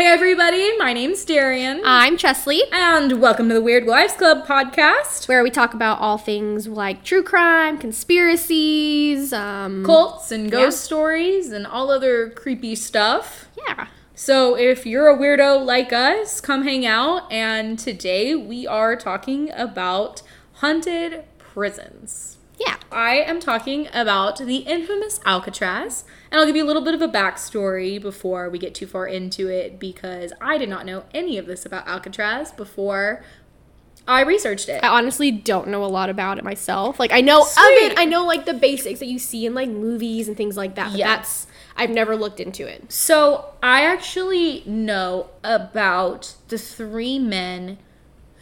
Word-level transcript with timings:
Hey 0.00 0.06
everybody, 0.06 0.78
my 0.78 0.94
name's 0.94 1.26
Darrian. 1.26 1.82
I'm 1.84 2.16
Chesleigh, 2.16 2.62
and 2.72 3.20
welcome 3.20 3.48
to 3.48 3.54
the 3.54 3.60
Weird 3.60 3.84
Wives 3.86 4.14
Club 4.14 4.46
podcast. 4.46 5.28
where 5.28 5.42
we 5.42 5.50
talk 5.50 5.74
about 5.74 5.98
all 6.00 6.16
things 6.16 6.66
like 6.66 7.04
true 7.04 7.22
crime, 7.22 7.76
conspiracies, 7.76 9.30
um, 9.34 9.84
Cults 9.84 10.32
and 10.32 10.50
ghost 10.50 10.78
Yeah. 10.78 10.84
stories 10.86 11.52
and 11.52 11.66
all 11.66 11.90
other 11.90 12.30
creepy 12.30 12.74
stuff. 12.76 13.48
yeah. 13.68 13.88
So 14.14 14.56
if 14.56 14.86
you're 14.86 15.10
a 15.10 15.18
weirdo 15.18 15.62
like 15.66 15.92
us, 15.92 16.40
come 16.40 16.62
hang 16.62 16.86
out. 16.86 17.30
And 17.30 17.78
today 17.78 18.34
we 18.34 18.66
are 18.66 18.96
talking 18.96 19.50
about 19.54 20.22
haunted 20.54 21.24
prisons. 21.36 22.38
Yeah. 22.60 22.76
I 22.92 23.14
am 23.16 23.40
talking 23.40 23.88
about 23.92 24.36
the 24.38 24.56
infamous 24.58 25.18
Alcatraz, 25.24 26.04
and 26.30 26.38
I'll 26.38 26.46
give 26.46 26.56
you 26.56 26.64
a 26.64 26.66
little 26.68 26.82
bit 26.82 26.94
of 26.94 27.00
a 27.00 27.08
backstory 27.08 28.00
before 28.00 28.50
we 28.50 28.58
get 28.58 28.74
too 28.74 28.86
far 28.86 29.06
into 29.06 29.48
it 29.48 29.78
because 29.80 30.32
I 30.42 30.58
did 30.58 30.68
not 30.68 30.84
know 30.84 31.04
any 31.14 31.38
of 31.38 31.46
this 31.46 31.64
about 31.64 31.88
Alcatraz 31.88 32.52
before 32.52 33.24
I 34.06 34.22
researched 34.22 34.68
it. 34.68 34.82
I 34.84 34.88
honestly 34.88 35.30
don't 35.30 35.68
know 35.68 35.84
a 35.84 35.86
lot 35.86 36.10
about 36.10 36.36
it 36.36 36.44
myself. 36.44 37.00
Like 37.00 37.12
I 37.12 37.20
know 37.22 37.44
Sweet. 37.44 37.86
of 37.86 37.92
it, 37.92 37.98
I 37.98 38.04
know 38.04 38.26
like 38.26 38.44
the 38.44 38.54
basics 38.54 38.98
that 39.00 39.06
you 39.06 39.18
see 39.18 39.46
in 39.46 39.54
like 39.54 39.68
movies 39.70 40.28
and 40.28 40.36
things 40.36 40.56
like 40.56 40.74
that. 40.74 40.90
But 40.90 40.98
Yeah. 40.98 41.16
that's 41.16 41.46
I've 41.76 41.90
never 41.90 42.14
looked 42.16 42.40
into 42.40 42.66
it. 42.66 42.92
So 42.92 43.46
I 43.62 43.82
actually 43.86 44.64
know 44.66 45.30
about 45.42 46.34
the 46.48 46.58
three 46.58 47.18
men 47.18 47.78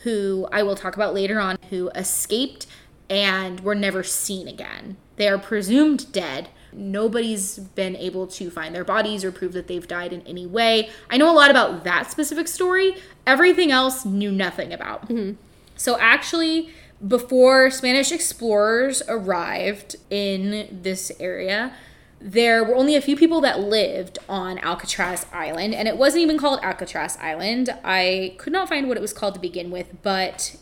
who 0.04 0.48
I 0.50 0.62
will 0.62 0.74
talk 0.76 0.96
about 0.96 1.12
later 1.14 1.38
on 1.38 1.58
who 1.70 1.90
escaped 1.90 2.66
and 3.10 3.60
were 3.60 3.74
never 3.74 4.02
seen 4.02 4.48
again. 4.48 4.96
They 5.16 5.28
are 5.28 5.38
presumed 5.38 6.12
dead. 6.12 6.48
Nobody's 6.72 7.58
been 7.58 7.96
able 7.96 8.26
to 8.28 8.50
find 8.50 8.74
their 8.74 8.84
bodies 8.84 9.24
or 9.24 9.32
prove 9.32 9.52
that 9.54 9.66
they've 9.66 9.88
died 9.88 10.12
in 10.12 10.22
any 10.22 10.46
way. 10.46 10.90
I 11.10 11.16
know 11.16 11.30
a 11.30 11.34
lot 11.34 11.50
about 11.50 11.84
that 11.84 12.10
specific 12.10 12.46
story. 12.46 12.94
Everything 13.26 13.72
else 13.72 14.04
knew 14.04 14.30
nothing 14.30 14.72
about. 14.72 15.08
Mm-hmm. 15.08 15.40
So 15.76 15.98
actually, 15.98 16.70
before 17.06 17.70
Spanish 17.70 18.12
explorers 18.12 19.02
arrived 19.08 19.96
in 20.10 20.80
this 20.82 21.10
area, 21.18 21.72
there 22.20 22.64
were 22.64 22.74
only 22.74 22.96
a 22.96 23.00
few 23.00 23.16
people 23.16 23.40
that 23.42 23.60
lived 23.60 24.18
on 24.28 24.58
Alcatraz 24.58 25.24
Island, 25.32 25.74
and 25.74 25.86
it 25.86 25.96
wasn't 25.96 26.22
even 26.22 26.36
called 26.36 26.58
Alcatraz 26.62 27.16
Island. 27.18 27.70
I 27.84 28.34
could 28.38 28.52
not 28.52 28.68
find 28.68 28.88
what 28.88 28.96
it 28.96 29.00
was 29.00 29.12
called 29.12 29.34
to 29.34 29.40
begin 29.40 29.70
with, 29.70 30.02
but 30.02 30.56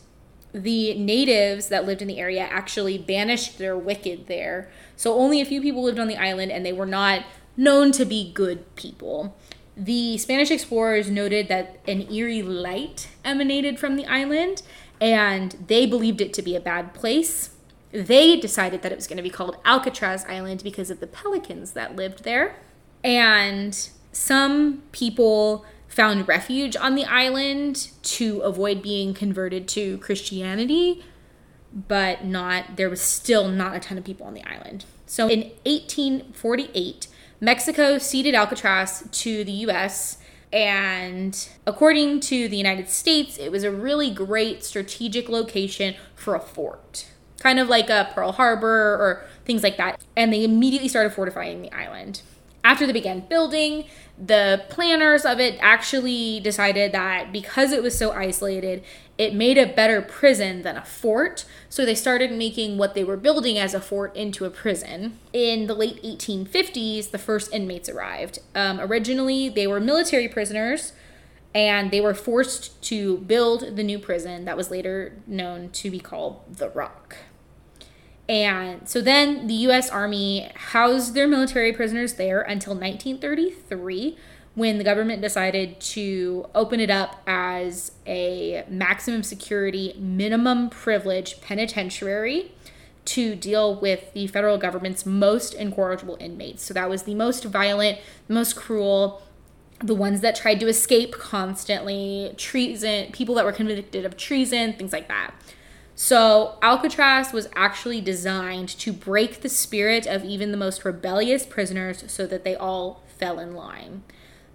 the 0.53 0.93
natives 0.95 1.67
that 1.67 1.85
lived 1.85 2.01
in 2.01 2.07
the 2.07 2.19
area 2.19 2.41
actually 2.41 2.97
banished 2.97 3.57
their 3.57 3.77
wicked 3.77 4.27
there. 4.27 4.69
So 4.95 5.13
only 5.13 5.41
a 5.41 5.45
few 5.45 5.61
people 5.61 5.83
lived 5.83 5.99
on 5.99 6.07
the 6.07 6.17
island, 6.17 6.51
and 6.51 6.65
they 6.65 6.73
were 6.73 6.85
not 6.85 7.25
known 7.55 7.91
to 7.93 8.05
be 8.05 8.31
good 8.33 8.75
people. 8.75 9.35
The 9.75 10.17
Spanish 10.17 10.49
explorers 10.49 11.09
noted 11.09 11.47
that 11.49 11.79
an 11.87 12.11
eerie 12.11 12.41
light 12.41 13.09
emanated 13.23 13.79
from 13.79 13.95
the 13.95 14.05
island, 14.05 14.63
and 14.99 15.65
they 15.67 15.85
believed 15.85 16.21
it 16.21 16.33
to 16.33 16.41
be 16.41 16.55
a 16.55 16.59
bad 16.59 16.93
place. 16.93 17.51
They 17.91 18.39
decided 18.39 18.81
that 18.81 18.91
it 18.91 18.95
was 18.95 19.07
going 19.07 19.17
to 19.17 19.23
be 19.23 19.29
called 19.29 19.57
Alcatraz 19.65 20.25
Island 20.25 20.63
because 20.63 20.89
of 20.89 20.99
the 20.99 21.07
pelicans 21.07 21.71
that 21.71 21.95
lived 21.95 22.23
there. 22.23 22.55
And 23.03 23.89
some 24.11 24.81
people 24.91 25.65
found 25.87 26.27
refuge 26.27 26.75
on 26.75 26.95
the 26.95 27.05
island 27.05 27.89
to 28.03 28.39
avoid 28.41 28.81
being 28.81 29.13
converted 29.13 29.67
to 29.69 29.97
Christianity, 29.99 31.03
but 31.73 32.25
not 32.25 32.75
there 32.77 32.89
was 32.89 33.01
still 33.01 33.47
not 33.47 33.75
a 33.75 33.79
ton 33.79 33.97
of 33.97 34.03
people 34.03 34.25
on 34.25 34.33
the 34.33 34.43
island. 34.43 34.85
So 35.05 35.27
in 35.27 35.51
1848, 35.65 37.07
Mexico 37.39 37.97
ceded 37.97 38.35
Alcatraz 38.35 39.07
to 39.11 39.43
the 39.43 39.51
US 39.51 40.17
and 40.51 41.49
according 41.65 42.21
to 42.21 42.47
the 42.47 42.57
United 42.57 42.89
States, 42.89 43.37
it 43.37 43.51
was 43.51 43.63
a 43.63 43.71
really 43.71 44.09
great 44.09 44.63
strategic 44.63 45.27
location 45.29 45.95
for 46.15 46.35
a 46.35 46.39
fort. 46.39 47.07
Kind 47.39 47.59
of 47.59 47.67
like 47.67 47.89
a 47.89 48.09
Pearl 48.13 48.31
Harbor 48.31 48.95
or 48.95 49.25
things 49.45 49.61
like 49.61 49.77
that. 49.77 50.01
And 50.15 50.31
they 50.31 50.43
immediately 50.43 50.87
started 50.87 51.13
fortifying 51.13 51.61
the 51.61 51.71
island. 51.71 52.21
After 52.67 52.85
they 52.85 52.91
began 52.91 53.21
building, 53.21 53.85
the 54.17 54.65
planners 54.67 55.23
of 55.23 55.39
it 55.39 55.57
actually 55.61 56.41
decided 56.41 56.91
that 56.91 57.31
because 57.31 57.71
it 57.71 57.81
was 57.81 57.97
so 57.97 58.11
isolated, 58.11 58.83
it 59.17 59.33
made 59.33 59.57
a 59.57 59.65
better 59.65 60.01
prison 60.01 60.63
than 60.63 60.75
a 60.75 60.83
fort. 60.83 61.45
So 61.69 61.85
they 61.85 61.95
started 61.95 62.29
making 62.29 62.77
what 62.77 62.93
they 62.93 63.05
were 63.05 63.15
building 63.15 63.57
as 63.57 63.73
a 63.73 63.79
fort 63.79 64.13
into 64.17 64.43
a 64.43 64.49
prison. 64.49 65.17
In 65.31 65.67
the 65.67 65.73
late 65.73 66.03
1850s, 66.03 67.11
the 67.11 67.17
first 67.17 67.53
inmates 67.53 67.87
arrived. 67.87 68.39
Um, 68.53 68.81
originally, 68.81 69.47
they 69.47 69.65
were 69.65 69.79
military 69.79 70.27
prisoners 70.27 70.91
and 71.55 71.89
they 71.89 72.01
were 72.01 72.13
forced 72.13 72.81
to 72.83 73.19
build 73.19 73.77
the 73.77 73.83
new 73.83 73.97
prison 73.97 74.43
that 74.43 74.57
was 74.57 74.69
later 74.69 75.15
known 75.25 75.69
to 75.69 75.89
be 75.89 76.01
called 76.01 76.57
the 76.57 76.67
Rock. 76.71 77.15
And 78.29 78.87
so 78.87 79.01
then 79.01 79.47
the 79.47 79.53
US 79.53 79.89
Army 79.89 80.51
housed 80.55 81.13
their 81.13 81.27
military 81.27 81.71
prisoners 81.71 82.13
there 82.13 82.41
until 82.41 82.73
1933 82.73 84.17
when 84.55 84.79
the 84.79 84.83
government 84.83 85.21
decided 85.21 85.79
to 85.79 86.47
open 86.55 86.79
it 86.79 86.89
up 86.89 87.21
as 87.27 87.91
a 88.07 88.65
maximum 88.67 89.21
security, 89.21 89.95
minimum 89.99 90.67
privilege 90.69 91.39
penitentiary 91.41 92.51
to 93.05 93.35
deal 93.35 93.79
with 93.79 94.11
the 94.13 94.25
federal 94.25 94.57
government's 94.57 95.05
most 95.05 95.53
incorrigible 95.53 96.17
inmates. 96.19 96.63
So 96.63 96.73
that 96.73 96.89
was 96.89 97.03
the 97.03 97.13
most 97.13 97.45
violent, 97.45 97.99
the 98.27 98.33
most 98.33 98.55
cruel, 98.55 99.21
the 99.79 99.93
ones 99.93 100.21
that 100.21 100.35
tried 100.35 100.59
to 100.59 100.67
escape 100.67 101.13
constantly, 101.13 102.33
treason, 102.35 103.11
people 103.11 103.35
that 103.35 103.45
were 103.45 103.51
convicted 103.51 104.05
of 104.05 104.17
treason, 104.17 104.73
things 104.73 104.91
like 104.91 105.07
that. 105.07 105.35
So, 105.99 106.59
Alcatraz 106.61 107.33
was 107.33 107.49
actually 107.55 108.01
designed 108.01 108.69
to 108.69 108.93
break 108.93 109.41
the 109.41 109.49
spirit 109.49 110.05
of 110.05 110.23
even 110.23 110.51
the 110.51 110.57
most 110.57 110.85
rebellious 110.85 111.43
prisoners 111.43 112.03
so 112.05 112.27
that 112.27 112.43
they 112.43 112.55
all 112.55 113.01
fell 113.17 113.39
in 113.39 113.55
line. 113.55 114.03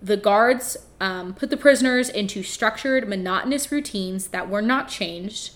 The 0.01 0.17
guards 0.17 0.77
um, 1.01 1.35
put 1.35 1.51
the 1.51 1.57
prisoners 1.57 2.09
into 2.09 2.45
structured, 2.45 3.09
monotonous 3.09 3.73
routines 3.73 4.29
that 4.29 4.49
were 4.49 4.63
not 4.63 4.89
changed 4.89 5.55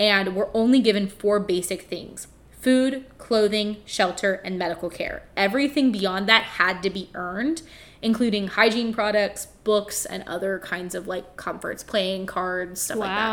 and 0.00 0.34
were 0.34 0.50
only 0.52 0.80
given 0.80 1.06
four 1.06 1.38
basic 1.38 1.82
things 1.82 2.26
food, 2.50 3.06
clothing, 3.16 3.76
shelter, 3.86 4.34
and 4.44 4.58
medical 4.58 4.90
care. 4.90 5.22
Everything 5.36 5.92
beyond 5.92 6.28
that 6.28 6.42
had 6.42 6.82
to 6.82 6.90
be 6.90 7.08
earned, 7.14 7.62
including 8.02 8.48
hygiene 8.48 8.92
products, 8.92 9.46
books, 9.62 10.04
and 10.04 10.24
other 10.26 10.58
kinds 10.58 10.96
of 10.96 11.06
like 11.06 11.36
comforts, 11.36 11.84
playing 11.84 12.26
cards, 12.26 12.82
stuff 12.82 12.98
like 12.98 13.10
that. 13.10 13.28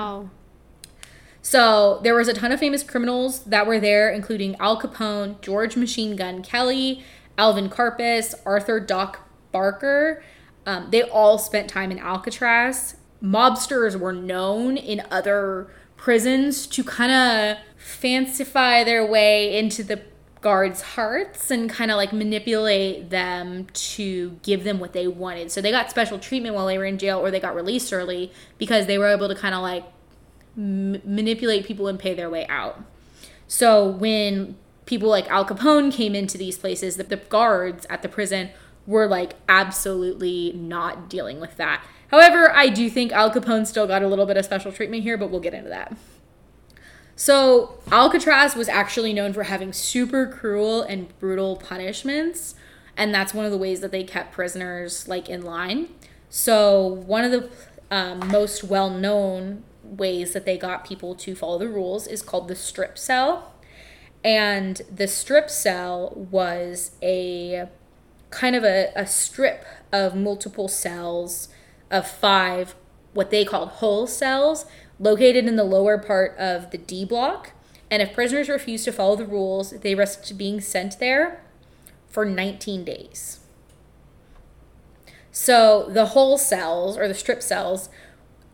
So 1.50 2.02
there 2.04 2.14
was 2.14 2.28
a 2.28 2.34
ton 2.34 2.52
of 2.52 2.60
famous 2.60 2.84
criminals 2.84 3.46
that 3.46 3.66
were 3.66 3.80
there, 3.80 4.10
including 4.10 4.58
Al 4.58 4.82
Capone, 4.82 5.40
George 5.40 5.78
Machine 5.78 6.18
Gun 6.18 6.44
Kelly, 6.44 7.06
Alvin 7.38 7.70
Karpis, 7.70 8.36
Arthur 8.46 8.82
Doc 8.82 9.22
Barker. 9.54 10.22
Um, 10.66 10.90
they 10.92 11.04
all 11.04 11.38
spent 11.38 11.70
time 11.70 11.90
in 11.90 12.00
Alcatraz. 12.00 12.98
Mobsters 13.24 13.98
were 13.98 14.12
known 14.12 14.76
in 14.76 15.02
other 15.10 15.72
prisons 15.96 16.68
to 16.68 16.84
kind 16.84 17.14
of 17.14 17.58
fancify 17.78 18.84
their 18.84 19.06
way 19.06 19.58
into 19.58 19.86
the 19.86 20.02
guards' 20.42 20.82
hearts 20.82 21.50
and 21.50 21.70
kind 21.70 21.92
of 21.92 21.96
like 21.96 22.12
manipulate 22.12 23.10
them 23.10 23.68
to 23.74 24.32
give 24.44 24.66
them 24.66 24.80
what 24.80 24.92
they 24.92 25.08
wanted. 25.08 25.50
So 25.54 25.62
they 25.62 25.72
got 25.72 25.90
special 25.90 26.20
treatment 26.20 26.56
while 26.56 26.66
they 26.66 26.78
were 26.78 26.84
in 26.84 26.98
jail 26.98 27.20
or 27.20 27.32
they 27.32 27.40
got 27.40 27.56
released 27.56 27.94
early 27.94 28.34
because 28.58 28.86
they 28.86 28.98
were 28.98 29.08
able 29.08 29.30
to 29.30 29.36
kind 29.36 29.56
of 29.56 29.62
like 29.62 29.86
m- 30.58 31.02
manipulate 31.06 31.66
people 31.66 31.88
and 31.88 32.00
pay 32.00 32.14
their 32.14 32.30
way 32.30 32.46
out. 32.48 32.84
So 33.48 33.88
when 33.88 34.58
people 34.86 35.10
like 35.10 35.30
Al 35.30 35.46
Capone 35.46 35.92
came 35.92 36.16
into 36.16 36.38
these 36.38 36.58
places, 36.58 36.98
the, 36.98 37.04
the 37.04 37.18
guards 37.18 37.86
at 37.90 38.02
the 38.02 38.10
prison 38.10 38.50
were 38.86 39.08
like 39.08 39.34
absolutely 39.48 40.54
not 40.54 41.10
dealing 41.10 41.40
with 41.40 41.58
that. 41.58 41.84
However, 42.10 42.52
I 42.52 42.70
do 42.70 42.90
think 42.90 43.12
Al 43.12 43.30
Capone 43.32 43.68
still 43.68 43.86
got 43.86 44.02
a 44.02 44.08
little 44.08 44.26
bit 44.26 44.38
of 44.38 44.46
special 44.46 44.72
treatment 44.72 45.04
here, 45.04 45.18
but 45.18 45.30
we'll 45.30 45.42
get 45.42 45.54
into 45.54 45.70
that. 45.70 45.96
So, 47.20 47.80
Alcatraz 47.92 48.56
was 48.56 48.70
actually 48.70 49.12
known 49.12 49.34
for 49.34 49.44
having 49.44 49.74
super 49.74 50.28
cruel 50.28 50.84
and 50.84 51.18
brutal 51.20 51.56
punishments, 51.56 52.54
and 52.96 53.12
that's 53.12 53.34
one 53.34 53.44
of 53.44 53.52
the 53.52 53.58
ways 53.58 53.82
that 53.82 53.92
they 53.92 54.04
kept 54.04 54.32
prisoners 54.32 55.08
like 55.08 55.28
in 55.28 55.42
line. 55.42 55.90
So, 56.30 56.86
one 56.86 57.24
of 57.24 57.32
the 57.32 57.50
um, 57.90 58.28
most 58.28 58.64
well-known 58.64 59.64
ways 59.88 60.34
that 60.34 60.46
they 60.46 60.58
got 60.58 60.86
people 60.86 61.16
to 61.16 61.36
follow 61.36 61.58
the 61.58 61.68
rules 61.68 62.08
is 62.08 62.22
called 62.22 62.48
the 62.48 62.56
strip 62.56 62.98
cell. 62.98 63.54
And 64.24 64.82
the 64.94 65.08
strip 65.08 65.50
cell 65.50 66.12
was 66.16 66.92
a 67.02 67.68
kind 68.30 68.56
of 68.56 68.64
a, 68.64 68.92
a 68.96 69.06
strip 69.06 69.66
of 69.92 70.16
multiple 70.16 70.68
cells 70.68 71.50
of 71.90 72.08
five, 72.08 72.76
what 73.14 73.32
they 73.32 73.46
called 73.46 73.70
hole 73.70 74.08
cells, 74.08 74.66
located 75.00 75.46
in 75.46 75.56
the 75.56 75.64
lower 75.64 75.98
part 75.98 76.38
of 76.38 76.72
the 76.72 76.78
D 76.78 77.06
block. 77.06 77.52
And 77.90 78.02
if 78.02 78.14
prisoners 78.14 78.50
refused 78.50 78.86
to 78.86 78.92
follow 78.92 79.16
the 79.16 79.26
rules, 79.26 79.72
they 79.72 79.96
risked 79.96 80.38
being 80.38 80.60
sent 80.60 81.00
there 81.00 81.44
for 82.08 82.26
19 82.26 82.84
days. 82.84 83.40
So 85.32 85.88
the 85.90 86.08
hole 86.08 86.38
cells 86.38 86.98
or 86.98 87.08
the 87.08 87.14
strip 87.14 87.44
cells, 87.44 87.90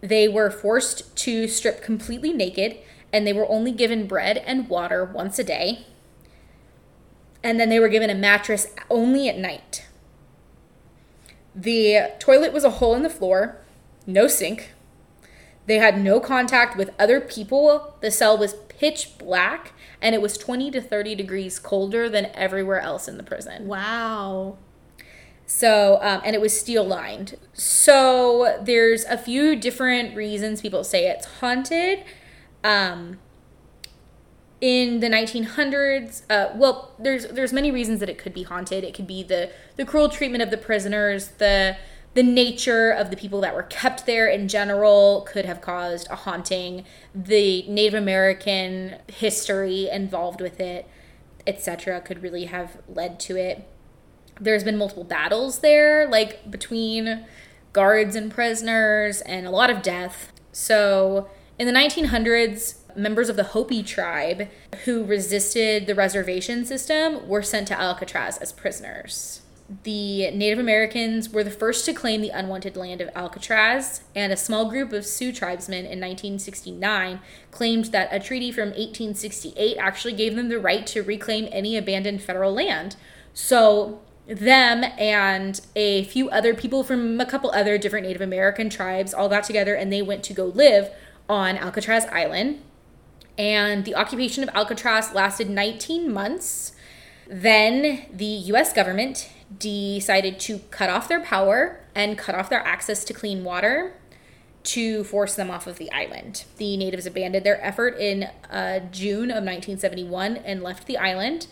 they 0.04 0.28
were 0.28 0.52
forced 0.52 1.16
to 1.16 1.48
strip 1.48 1.82
completely 1.82 2.34
naked 2.34 2.78
and 3.14 3.26
they 3.26 3.32
were 3.32 3.50
only 3.50 3.72
given 3.72 4.06
bread 4.06 4.38
and 4.46 4.68
water 4.68 5.06
once 5.06 5.40
a 5.40 5.46
day. 5.46 5.86
And 7.42 7.58
then 7.58 7.70
they 7.70 7.80
were 7.80 7.88
given 7.88 8.10
a 8.10 8.16
mattress 8.16 8.68
only 8.90 9.30
at 9.30 9.38
night. 9.38 9.88
The 11.56 12.12
toilet 12.20 12.52
was 12.52 12.66
a 12.66 12.72
hole 12.72 12.96
in 12.96 13.04
the 13.04 13.10
floor, 13.10 13.62
no 14.06 14.28
sink. 14.28 14.74
They 15.68 15.78
had 15.78 15.98
no 15.98 16.20
contact 16.20 16.76
with 16.76 16.90
other 17.00 17.22
people. 17.22 17.96
The 18.02 18.12
cell 18.12 18.38
was 18.38 18.56
pitch 18.68 19.18
black 19.18 19.72
and 20.02 20.14
it 20.14 20.22
was 20.22 20.38
20 20.38 20.70
to 20.72 20.82
30 20.82 21.16
degrees 21.16 21.60
colder 21.60 22.10
than 22.10 22.32
everywhere 22.34 22.82
else 22.82 23.08
in 23.08 23.16
the 23.16 23.24
prison. 23.24 23.68
Wow. 23.68 24.58
So, 25.46 26.00
um, 26.02 26.22
and 26.24 26.36
it 26.36 26.42
was 26.42 26.58
steel 26.58 26.84
lined. 26.84 27.38
So, 27.54 28.60
there's 28.64 29.04
a 29.06 29.18
few 29.18 29.56
different 29.56 30.16
reasons 30.16 30.62
people 30.62 30.84
say 30.84 31.08
it's 31.08 31.26
haunted. 31.40 32.04
Um, 32.64 33.20
in 34.62 35.02
the 35.02 35.10
1900s, 35.10 36.22
uh, 36.30 36.54
well, 36.56 36.96
there's 36.98 37.28
there's 37.28 37.52
many 37.52 37.70
reasons 37.70 38.00
that 38.00 38.08
it 38.08 38.18
could 38.18 38.34
be 38.34 38.44
haunted. 38.44 38.86
It 38.86 38.94
could 38.94 39.06
be 39.06 39.22
the 39.22 39.52
the 39.76 39.84
cruel 39.84 40.08
treatment 40.08 40.42
of 40.42 40.52
the 40.52 40.58
prisoners, 40.58 41.28
the 41.38 41.76
the 42.14 42.24
nature 42.24 42.90
of 42.90 43.10
the 43.10 43.18
people 43.18 43.42
that 43.42 43.54
were 43.54 43.64
kept 43.64 44.06
there 44.06 44.28
in 44.28 44.48
general 44.48 45.28
could 45.30 45.46
have 45.46 45.60
caused 45.60 46.08
a 46.10 46.16
haunting. 46.16 46.86
The 47.14 47.66
Native 47.68 47.96
American 47.96 49.00
history 49.08 49.90
involved 49.92 50.40
with 50.40 50.62
it, 50.62 50.88
etc., 51.46 52.00
could 52.00 52.24
really 52.24 52.46
have 52.46 52.78
led 52.88 53.20
to 53.22 53.36
it 53.36 53.68
there's 54.40 54.64
been 54.64 54.78
multiple 54.78 55.04
battles 55.04 55.60
there, 55.60 56.08
like 56.08 56.50
between 56.50 57.26
guards 57.72 58.16
and 58.16 58.32
prisoners, 58.32 59.22
and 59.22 59.46
a 59.46 59.52
lot 59.52 59.70
of 59.70 59.82
death. 59.82 60.32
So, 60.52 61.30
in 61.58 61.68
the 61.68 61.74
1900s, 61.74 62.76
members 62.96 63.30
of 63.30 63.36
the 63.36 63.44
Hopi 63.44 63.84
tribe 63.84 64.50
who 64.86 65.04
resisted 65.04 65.88
the 65.88 65.96
reservation 65.96 66.66
system 66.66 67.28
were 67.28 67.42
sent 67.42 67.68
to 67.70 67.80
Alcatraz 67.80 68.38
as 68.38 68.52
prisoners. 68.52 69.42
The 69.84 70.30
Native 70.32 70.60
Americans 70.60 71.30
were 71.30 71.44
the 71.44 71.50
first 71.50 71.86
to 71.86 71.94
claim 71.94 72.22
the 72.22 72.30
unwanted 72.30 72.76
land 72.76 73.02
of 73.02 73.10
Alcatraz, 73.16 74.02
and 74.14 74.32
a 74.32 74.38
small 74.38 74.70
group 74.70 74.92
of 74.94 75.06
Sioux 75.06 75.32
tribesmen 75.32 75.80
in 75.80 76.00
1969 76.00 77.20
claimed 77.50 77.86
that 77.86 78.10
a 78.12 78.20
treaty 78.20 78.52
from 78.52 78.70
1868 78.70 79.78
actually 79.78 80.14
gave 80.14 80.36
them 80.36 80.50
the 80.50 80.60
right 80.60 80.86
to 80.88 81.02
reclaim 81.02 81.48
any 81.52 81.78
abandoned 81.78 82.22
federal 82.22 82.54
land. 82.54 82.98
So, 83.34 84.02
them 84.28 84.84
and 84.98 85.60
a 85.76 86.06
few 86.06 86.30
other 86.30 86.54
people 86.54 86.84
from 86.84 87.20
a 87.20 87.26
couple 87.26 87.52
other 87.52 87.78
different 87.78 88.06
Native 88.06 88.22
American 88.22 88.70
tribes 88.70 89.14
all 89.14 89.30
got 89.30 89.44
together 89.44 89.76
and 89.76 89.92
they 89.92 90.02
went 90.02 90.24
to 90.24 90.34
go 90.34 90.46
live 90.46 90.90
on 91.28 91.58
Alcatraz 91.58 92.06
Island. 92.06 92.62
And 93.38 93.84
the 93.84 93.96
occupation 93.96 94.44
of 94.44 94.50
Alcatraz 94.56 95.14
lasted 95.14 95.50
19 95.50 96.12
months. 96.12 96.74
Then 97.28 98.06
the 98.14 98.26
US 98.26 98.74
government 98.74 99.30
decided 99.58 100.40
to 100.42 100.60
cut 100.72 100.90
off 100.90 101.08
their 101.08 101.22
power 101.22 101.82
and 101.96 102.18
cut 102.18 102.36
off 102.36 102.50
their 102.50 102.66
access 102.66 103.04
to 103.06 103.14
clean 103.14 103.44
water 103.44 103.94
to 104.64 105.04
force 105.04 105.36
them 105.36 105.52
off 105.52 105.68
of 105.68 105.78
the 105.78 105.92
island. 105.92 106.46
The 106.58 106.78
natives 106.78 107.06
abandoned 107.06 107.46
their 107.46 107.64
effort 107.64 107.98
in 108.00 108.30
uh, 108.50 108.80
June 108.92 109.30
of 109.30 109.44
1971 109.44 110.38
and 110.38 110.64
left 110.64 110.88
the 110.88 110.98
island. 110.98 111.48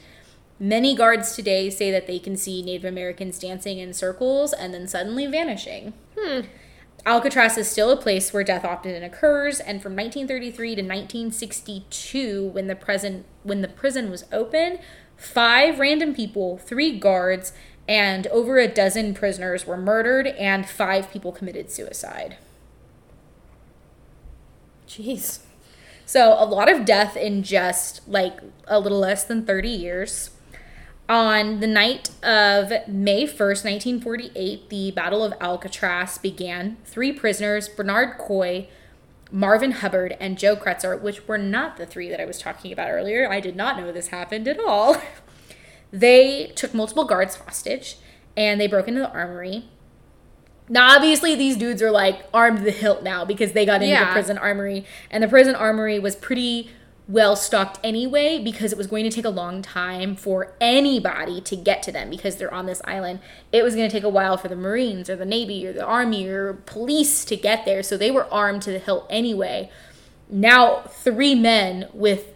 Many 0.61 0.93
guards 0.95 1.35
today 1.35 1.71
say 1.71 1.89
that 1.89 2.05
they 2.05 2.19
can 2.19 2.37
see 2.37 2.61
Native 2.61 2.85
Americans 2.85 3.39
dancing 3.39 3.79
in 3.79 3.93
circles 3.93 4.53
and 4.53 4.71
then 4.71 4.87
suddenly 4.87 5.25
vanishing. 5.25 5.93
Hmm. 6.15 6.41
Alcatraz 7.03 7.57
is 7.57 7.67
still 7.67 7.89
a 7.89 7.97
place 7.97 8.31
where 8.31 8.43
death 8.43 8.63
often 8.63 9.01
occurs, 9.01 9.59
and 9.59 9.81
from 9.81 9.95
1933 9.95 10.75
to 10.75 10.81
1962, 10.83 12.49
when 12.49 12.67
the 12.67 12.75
prison 12.75 13.25
when 13.41 13.63
the 13.63 13.67
prison 13.67 14.11
was 14.11 14.25
open, 14.31 14.77
five 15.17 15.79
random 15.79 16.13
people, 16.13 16.59
three 16.59 16.95
guards, 16.95 17.53
and 17.87 18.27
over 18.27 18.59
a 18.59 18.67
dozen 18.67 19.15
prisoners 19.15 19.65
were 19.65 19.77
murdered, 19.77 20.27
and 20.27 20.69
five 20.69 21.09
people 21.09 21.31
committed 21.31 21.71
suicide. 21.71 22.37
Jeez. 24.87 25.39
So 26.05 26.35
a 26.37 26.45
lot 26.45 26.71
of 26.71 26.85
death 26.85 27.17
in 27.17 27.41
just 27.41 28.07
like 28.07 28.37
a 28.67 28.79
little 28.79 28.99
less 28.99 29.23
than 29.23 29.43
30 29.43 29.67
years. 29.67 30.29
On 31.11 31.59
the 31.59 31.67
night 31.67 32.09
of 32.23 32.69
May 32.87 33.25
1st, 33.25 33.65
1948, 33.65 34.69
the 34.69 34.91
Battle 34.91 35.25
of 35.25 35.33
Alcatraz 35.41 36.17
began. 36.17 36.77
Three 36.85 37.11
prisoners, 37.11 37.67
Bernard 37.67 38.17
Coy, 38.17 38.69
Marvin 39.29 39.71
Hubbard, 39.71 40.15
and 40.21 40.37
Joe 40.37 40.55
Cretzer, 40.55 41.01
which 41.01 41.27
were 41.27 41.37
not 41.37 41.75
the 41.75 41.85
three 41.85 42.07
that 42.07 42.21
I 42.21 42.25
was 42.25 42.39
talking 42.39 42.71
about 42.71 42.89
earlier. 42.89 43.29
I 43.29 43.41
did 43.41 43.57
not 43.57 43.77
know 43.77 43.91
this 43.91 44.07
happened 44.07 44.47
at 44.47 44.57
all. 44.57 45.01
they 45.91 46.53
took 46.55 46.73
multiple 46.73 47.03
guards 47.03 47.35
hostage 47.35 47.97
and 48.37 48.61
they 48.61 48.67
broke 48.67 48.87
into 48.87 49.01
the 49.01 49.11
armory. 49.11 49.65
Now, 50.69 50.95
obviously, 50.95 51.35
these 51.35 51.57
dudes 51.57 51.81
are 51.81 51.91
like 51.91 52.25
armed 52.33 52.59
to 52.59 52.63
the 52.63 52.71
hilt 52.71 53.03
now 53.03 53.25
because 53.25 53.51
they 53.51 53.65
got 53.65 53.81
into 53.81 53.87
Yeah. 53.87 54.05
the 54.05 54.11
prison 54.13 54.37
armory, 54.37 54.85
and 55.09 55.21
the 55.21 55.27
prison 55.27 55.55
armory 55.55 55.99
was 55.99 56.15
pretty 56.15 56.69
well 57.07 57.35
stocked 57.35 57.79
anyway 57.83 58.39
because 58.39 58.71
it 58.71 58.77
was 58.77 58.87
going 58.87 59.03
to 59.03 59.09
take 59.09 59.25
a 59.25 59.29
long 59.29 59.61
time 59.61 60.15
for 60.15 60.53
anybody 60.61 61.41
to 61.41 61.55
get 61.55 61.83
to 61.83 61.91
them 61.91 62.09
because 62.09 62.37
they're 62.37 62.53
on 62.53 62.65
this 62.65 62.81
island. 62.85 63.19
It 63.51 63.63
was 63.63 63.75
going 63.75 63.89
to 63.89 63.93
take 63.93 64.03
a 64.03 64.09
while 64.09 64.37
for 64.37 64.47
the 64.47 64.55
Marines 64.55 65.09
or 65.09 65.15
the 65.15 65.25
Navy 65.25 65.65
or 65.67 65.73
the 65.73 65.85
Army 65.85 66.27
or 66.27 66.53
police 66.53 67.25
to 67.25 67.35
get 67.35 67.65
there, 67.65 67.83
so 67.83 67.97
they 67.97 68.11
were 68.11 68.31
armed 68.31 68.61
to 68.63 68.71
the 68.71 68.79
hilt 68.79 69.07
anyway. 69.09 69.69
Now, 70.29 70.83
three 70.83 71.35
men 71.35 71.89
with 71.93 72.33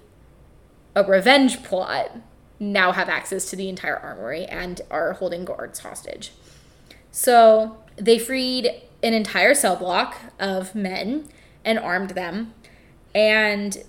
a 0.96 1.04
revenge 1.04 1.64
plot 1.64 2.12
now 2.60 2.92
have 2.92 3.10
access 3.10 3.50
to 3.50 3.56
the 3.56 3.70
entire 3.70 3.98
armory 3.98 4.46
and 4.46 4.82
are 4.90 5.14
holding 5.14 5.46
guards 5.46 5.80
hostage. 5.80 6.32
So 7.12 7.78
they 7.96 8.20
freed 8.20 8.82
an 9.04 9.14
entire 9.14 9.54
cell 9.54 9.76
block 9.76 10.16
of 10.40 10.76
men 10.76 11.30
and 11.64 11.80
armed 11.80 12.12
them. 12.12 12.54
And 13.14 13.84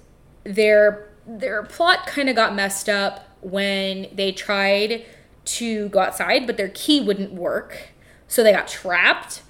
their 0.47 1.09
their 1.27 1.63
plot 1.65 2.07
kind 2.07 2.29
of 2.29 2.37
got 2.37 2.55
messed 2.55 2.89
up 2.89 3.29
when 3.41 4.09
they 4.13 4.33
tried 4.33 5.05
to 5.45 5.89
go 5.89 6.01
outside, 6.01 6.47
but 6.47 6.57
their 6.57 6.69
key 6.69 7.01
wouldn't 7.01 7.33
work. 7.33 7.91
So 8.29 8.43
they 8.43 8.53
got 8.53 8.69
trapped 8.69 9.43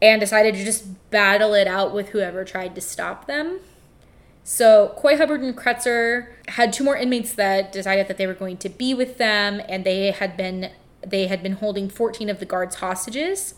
and 0.00 0.20
decided 0.20 0.54
to 0.54 0.64
just 0.64 1.10
battle 1.10 1.54
it 1.54 1.66
out 1.66 1.94
with 1.94 2.10
whoever 2.10 2.44
tried 2.44 2.74
to 2.74 2.80
stop 2.80 3.26
them. 3.26 3.60
So 4.44 4.94
Coy 4.96 5.16
Hubbard 5.16 5.42
and 5.42 5.56
Cretzer 5.56 6.32
had 6.48 6.72
two 6.72 6.82
more 6.82 6.96
inmates 6.96 7.32
that 7.34 7.70
decided 7.70 8.08
that 8.08 8.18
they 8.18 8.26
were 8.26 8.34
going 8.34 8.56
to 8.58 8.68
be 8.68 8.92
with 8.92 9.18
them, 9.18 9.62
and 9.68 9.84
they 9.84 10.10
had 10.10 10.36
been 10.36 10.70
they 11.06 11.26
had 11.26 11.42
been 11.42 11.54
holding 11.54 11.88
14 11.88 12.28
of 12.28 12.38
the 12.38 12.46
guards 12.46 12.76
hostages. 12.76 13.54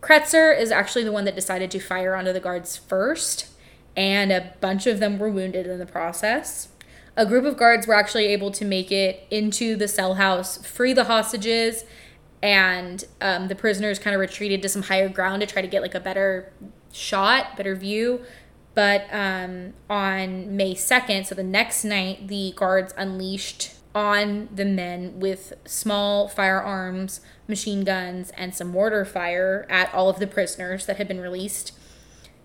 Cretzer 0.00 0.58
is 0.58 0.70
actually 0.70 1.04
the 1.04 1.12
one 1.12 1.24
that 1.24 1.34
decided 1.34 1.70
to 1.70 1.80
fire 1.80 2.14
onto 2.14 2.32
the 2.32 2.40
guards 2.40 2.76
first, 2.76 3.48
and 3.96 4.30
a 4.30 4.52
bunch 4.60 4.86
of 4.86 5.00
them 5.00 5.18
were 5.18 5.30
wounded 5.30 5.66
in 5.66 5.78
the 5.78 5.86
process. 5.86 6.68
A 7.16 7.24
group 7.24 7.44
of 7.44 7.56
guards 7.56 7.86
were 7.86 7.94
actually 7.94 8.26
able 8.26 8.50
to 8.50 8.64
make 8.64 8.92
it 8.92 9.26
into 9.30 9.74
the 9.74 9.88
cell 9.88 10.14
house, 10.14 10.58
free 10.66 10.92
the 10.92 11.04
hostages, 11.04 11.84
and 12.42 13.04
um, 13.20 13.48
the 13.48 13.54
prisoners 13.54 13.98
kind 13.98 14.14
of 14.14 14.20
retreated 14.20 14.60
to 14.62 14.68
some 14.68 14.82
higher 14.82 15.08
ground 15.08 15.40
to 15.40 15.46
try 15.46 15.62
to 15.62 15.68
get 15.68 15.80
like 15.80 15.94
a 15.94 16.00
better 16.00 16.52
shot, 16.92 17.56
better 17.56 17.74
view. 17.74 18.20
But 18.74 19.06
um, 19.10 19.72
on 19.88 20.54
May 20.54 20.74
2nd, 20.74 21.24
so 21.24 21.34
the 21.34 21.42
next 21.42 21.82
night, 21.82 22.28
the 22.28 22.52
guards 22.54 22.92
unleashed 22.98 23.74
on 23.94 24.50
the 24.54 24.66
men 24.66 25.18
with 25.18 25.54
small 25.64 26.28
firearms, 26.28 27.22
machine 27.48 27.82
guns, 27.82 28.30
and 28.36 28.54
some 28.54 28.68
mortar 28.68 29.06
fire 29.06 29.66
at 29.70 29.92
all 29.94 30.10
of 30.10 30.18
the 30.18 30.26
prisoners 30.26 30.84
that 30.84 30.98
had 30.98 31.08
been 31.08 31.20
released. 31.20 31.72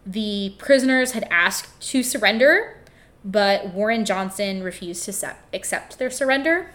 The 0.05 0.55
prisoners 0.57 1.11
had 1.11 1.27
asked 1.29 1.79
to 1.89 2.03
surrender, 2.03 2.77
but 3.23 3.73
Warren 3.73 4.05
Johnson 4.05 4.63
refused 4.63 5.05
to 5.05 5.35
accept 5.53 5.99
their 5.99 6.09
surrender. 6.09 6.71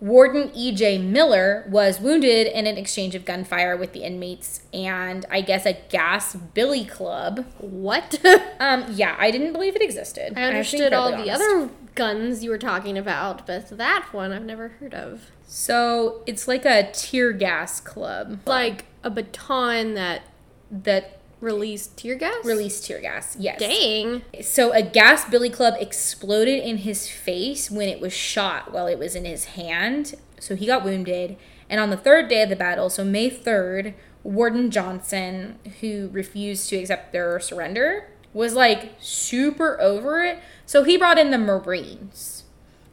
Warden 0.00 0.50
E.J. 0.54 0.96
Miller 0.98 1.66
was 1.68 2.00
wounded 2.00 2.46
in 2.46 2.66
an 2.66 2.78
exchange 2.78 3.14
of 3.14 3.26
gunfire 3.26 3.76
with 3.76 3.92
the 3.92 4.02
inmates 4.02 4.62
and 4.72 5.26
I 5.30 5.42
guess 5.42 5.66
a 5.66 5.74
gas 5.90 6.34
billy 6.34 6.84
club. 6.84 7.46
What? 7.58 8.18
Um, 8.60 8.84
yeah, 8.90 9.16
I 9.18 9.30
didn't 9.30 9.54
believe 9.54 9.74
it 9.74 9.80
existed. 9.80 10.34
I 10.36 10.40
have 10.40 10.48
to 10.48 10.52
be 10.52 10.56
understood 10.58 10.92
all 10.92 11.08
incredibly 11.08 11.30
the 11.30 11.34
other 11.34 11.70
guns 11.94 12.44
you 12.44 12.50
were 12.50 12.58
talking 12.58 12.98
about, 12.98 13.46
but 13.46 13.70
that 13.78 14.08
one 14.12 14.32
I've 14.32 14.44
never 14.44 14.68
heard 14.68 14.92
of. 14.92 15.30
So 15.46 16.22
it's 16.26 16.46
like 16.46 16.66
a 16.66 16.90
tear 16.92 17.32
gas 17.32 17.80
club 17.80 18.40
Like 18.44 18.84
a 19.02 19.08
baton 19.08 19.94
that 19.94 20.22
that 20.70 21.19
released 21.40 21.96
tear 21.96 22.16
gas? 22.16 22.44
released 22.44 22.84
tear 22.84 23.00
gas. 23.00 23.36
Yes. 23.38 23.58
Dang. 23.58 24.22
So 24.42 24.72
a 24.72 24.82
gas 24.82 25.28
billy 25.28 25.50
club 25.50 25.74
exploded 25.78 26.62
in 26.62 26.78
his 26.78 27.08
face 27.08 27.70
when 27.70 27.88
it 27.88 28.00
was 28.00 28.12
shot 28.12 28.72
while 28.72 28.86
it 28.86 28.98
was 28.98 29.14
in 29.14 29.24
his 29.24 29.46
hand. 29.46 30.14
So 30.38 30.56
he 30.56 30.66
got 30.66 30.84
wounded. 30.84 31.36
And 31.68 31.80
on 31.80 31.90
the 31.90 31.96
third 31.96 32.28
day 32.28 32.42
of 32.42 32.48
the 32.48 32.56
battle, 32.56 32.90
so 32.90 33.04
May 33.04 33.30
3rd, 33.30 33.94
Warden 34.22 34.70
Johnson, 34.70 35.58
who 35.80 36.08
refused 36.12 36.68
to 36.70 36.76
accept 36.76 37.12
their 37.12 37.38
surrender, 37.40 38.08
was 38.32 38.54
like 38.54 38.94
super 38.98 39.80
over 39.80 40.22
it. 40.24 40.38
So 40.66 40.84
he 40.84 40.96
brought 40.96 41.18
in 41.18 41.30
the 41.30 41.38
Marines. 41.38 42.44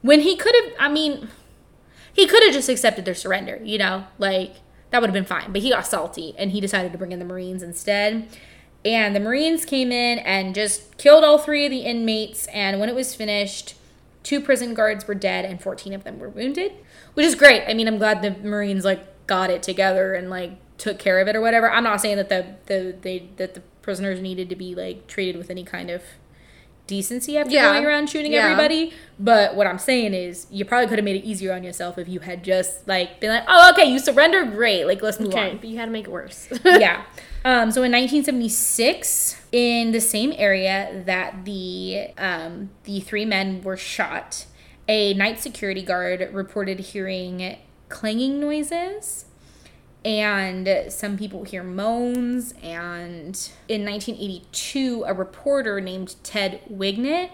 When 0.02 0.22
he 0.22 0.36
could 0.36 0.56
have, 0.56 0.74
I 0.80 0.90
mean, 0.90 1.30
he 2.14 2.28
could 2.28 2.44
have 2.44 2.54
just 2.54 2.70
accepted 2.70 3.06
their 3.06 3.16
surrender, 3.16 3.60
you 3.64 3.78
know, 3.78 4.06
like 4.18 4.56
that 4.90 5.02
would 5.02 5.10
have 5.10 5.14
been 5.14 5.26
fine. 5.26 5.52
But 5.52 5.62
he 5.62 5.70
got 5.70 5.86
salty 5.86 6.34
and 6.38 6.52
he 6.52 6.62
decided 6.62 6.92
to 6.92 6.98
bring 6.98 7.12
in 7.12 7.20
the 7.20 7.26
Marines 7.26 7.64
instead. 7.64 8.28
And 8.86 9.16
the 9.16 9.20
Marines 9.20 9.66
came 9.66 9.92
in 9.92 10.20
and 10.20 10.56
just 10.56 10.98
killed 10.98 11.24
all 11.24 11.38
three 11.38 11.66
of 11.66 11.72
the 11.72 11.80
inmates. 11.80 12.48
And 12.48 12.80
when 12.80 12.90
it 12.90 12.96
was 12.96 13.14
finished, 13.14 13.76
two 14.24 14.40
prison 14.40 14.74
guards 14.74 15.08
were 15.08 15.16
dead 15.16 15.46
and 15.46 15.62
14 15.62 15.94
of 15.94 16.04
them 16.04 16.20
were 16.20 16.30
wounded, 16.30 16.74
which 17.14 17.26
is 17.26 17.36
great. 17.36 17.64
I 17.68 17.74
mean, 17.74 17.88
I'm 17.88 17.98
glad 17.98 18.22
the 18.22 18.32
Marines 18.48 18.86
like 18.86 19.28
got 19.28 19.50
it 19.50 19.62
together 19.62 20.14
and 20.14 20.30
like 20.30 20.52
took 20.78 21.00
care 21.00 21.20
of 21.20 21.28
it 21.28 21.36
or 21.36 21.42
whatever. 21.42 21.70
I'm 21.70 21.84
not 21.84 22.02
saying 22.02 22.18
that 22.18 22.30
the 22.30 22.56
the 22.68 22.96
they 23.02 23.30
that 23.38 23.56
the 23.56 23.62
prisoners 23.82 24.22
needed 24.22 24.50
to 24.50 24.56
be 24.56 24.76
like 24.76 25.08
treated 25.08 25.38
with 25.38 25.50
any 25.50 25.64
kind 25.64 25.90
of 25.90 26.04
decency 26.88 27.38
after 27.38 27.52
Yeah. 27.54 27.74
going 27.74 27.86
around 27.86 28.10
shooting 28.10 28.32
Yeah. 28.34 28.46
everybody. 28.46 28.94
But 29.20 29.56
what 29.56 29.68
I'm 29.68 29.78
saying 29.80 30.14
is, 30.14 30.48
you 30.50 30.64
probably 30.66 30.88
could 30.88 30.98
have 30.98 31.06
made 31.06 31.16
it 31.18 31.26
easier 31.26 31.54
on 31.54 31.64
yourself 31.64 31.98
if 31.98 32.08
you 32.08 32.20
had 32.22 32.44
just 32.44 32.88
like 32.88 33.20
been 33.20 33.30
like, 33.30 33.44
"Oh, 33.48 33.72
okay, 33.74 33.86
you 33.92 34.00
surrender, 34.00 34.44
great. 34.46 34.86
Like, 34.86 35.02
let's 35.02 35.20
move 35.20 35.30
Okay, 35.34 35.52
on." 35.52 35.58
but 35.58 35.68
you 35.70 35.78
had 35.78 35.86
to 35.86 35.92
make 35.92 36.06
it 36.06 36.12
worse. 36.12 36.48
yeah. 36.66 37.04
Um, 37.46 37.72
so 37.72 37.84
in 37.84 37.92
1976, 37.92 39.38
in 39.52 39.92
the 39.92 40.02
same 40.02 40.34
area 40.38 41.04
that 41.06 41.46
the 41.46 42.08
um, 42.18 42.70
the 42.84 43.00
three 43.00 43.26
men 43.26 43.62
were 43.62 43.78
shot, 43.78 44.46
a 44.88 45.14
night 45.14 45.40
security 45.40 45.82
guard 45.82 46.30
reported 46.34 46.80
hearing 46.80 47.58
clanging 47.90 48.40
noises, 48.40 49.26
and 50.06 50.92
some 50.92 51.18
people 51.18 51.44
hear 51.44 51.64
moans. 51.64 52.54
And 52.62 53.38
in 53.68 53.86
1982, 53.86 55.04
a 55.08 55.14
reporter 55.14 55.82
named 55.82 56.16
Ted 56.24 56.62
Wignett, 56.72 57.32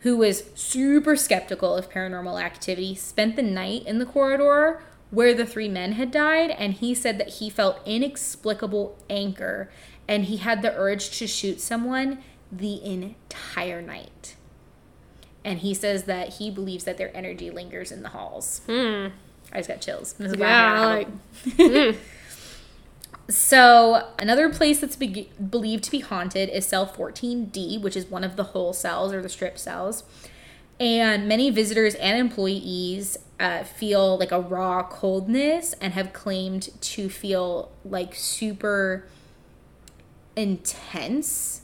who 0.00 0.16
was 0.16 0.44
super 0.54 1.16
skeptical 1.16 1.76
of 1.76 1.90
paranormal 1.90 2.42
activity, 2.42 2.94
spent 2.94 3.36
the 3.36 3.42
night 3.42 3.86
in 3.86 3.98
the 3.98 4.06
corridor 4.06 4.82
where 5.10 5.34
the 5.34 5.46
three 5.46 5.68
men 5.68 5.92
had 5.92 6.10
died, 6.10 6.50
and 6.50 6.74
he 6.74 6.94
said 6.94 7.18
that 7.18 7.28
he 7.28 7.50
felt 7.50 7.80
inexplicable 7.84 8.96
anger 9.08 9.68
and 10.06 10.24
he 10.24 10.38
had 10.38 10.60
the 10.60 10.74
urge 10.76 11.16
to 11.18 11.26
shoot 11.26 11.60
someone 11.60 12.18
the 12.50 12.82
entire 12.84 13.80
night. 13.80 14.34
And 15.44 15.60
he 15.60 15.72
says 15.72 16.04
that 16.04 16.34
he 16.34 16.50
believes 16.50 16.84
that 16.84 16.98
their 16.98 17.16
energy 17.16 17.48
lingers 17.48 17.92
in 17.92 18.02
the 18.02 18.10
halls. 18.10 18.60
Hmm. 18.66 19.08
I 19.52 19.58
just 19.58 19.68
got 19.68 19.80
chills. 19.80 20.12
This 20.14 20.32
is 20.32 20.38
Yeah, 20.38 20.80
like, 20.80 21.08
have 21.58 21.96
so, 23.28 24.08
another 24.18 24.50
place 24.50 24.80
that's 24.80 24.96
be- 24.96 25.30
believed 25.50 25.84
to 25.84 25.90
be 25.90 26.00
haunted 26.00 26.48
is 26.48 26.66
cell 26.66 26.86
14D, 26.86 27.78
which 27.78 27.96
is 27.96 28.06
one 28.06 28.24
of 28.24 28.36
the 28.36 28.44
hole 28.44 28.72
cells 28.72 29.12
or 29.12 29.22
the 29.22 29.28
strip 29.28 29.58
cells. 29.58 30.04
And 30.80 31.28
many 31.28 31.50
visitors 31.50 31.94
and 31.96 32.18
employees 32.18 33.18
uh, 33.38 33.64
feel 33.64 34.18
like 34.18 34.32
a 34.32 34.40
raw 34.40 34.82
coldness 34.82 35.74
and 35.74 35.92
have 35.92 36.12
claimed 36.12 36.70
to 36.80 37.08
feel 37.10 37.70
like 37.84 38.14
super 38.14 39.06
intense 40.36 41.62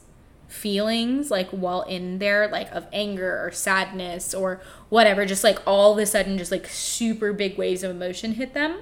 feelings 0.49 1.31
like 1.31 1.49
while 1.51 1.83
in 1.83 2.19
there 2.19 2.49
like 2.49 2.71
of 2.73 2.87
anger 2.93 3.45
or 3.45 3.51
sadness 3.53 4.33
or 4.35 4.61
whatever 4.89 5.27
just 5.27 5.45
like 5.45 5.59
all 5.67 5.93
of 5.93 5.99
a 5.99 6.07
sudden 6.07 6.39
just 6.39 6.53
like 6.53 6.67
super 6.67 7.33
big 7.33 7.59
waves 7.59 7.83
of 7.83 7.91
emotion 7.91 8.35
hit 8.35 8.55
them 8.55 8.81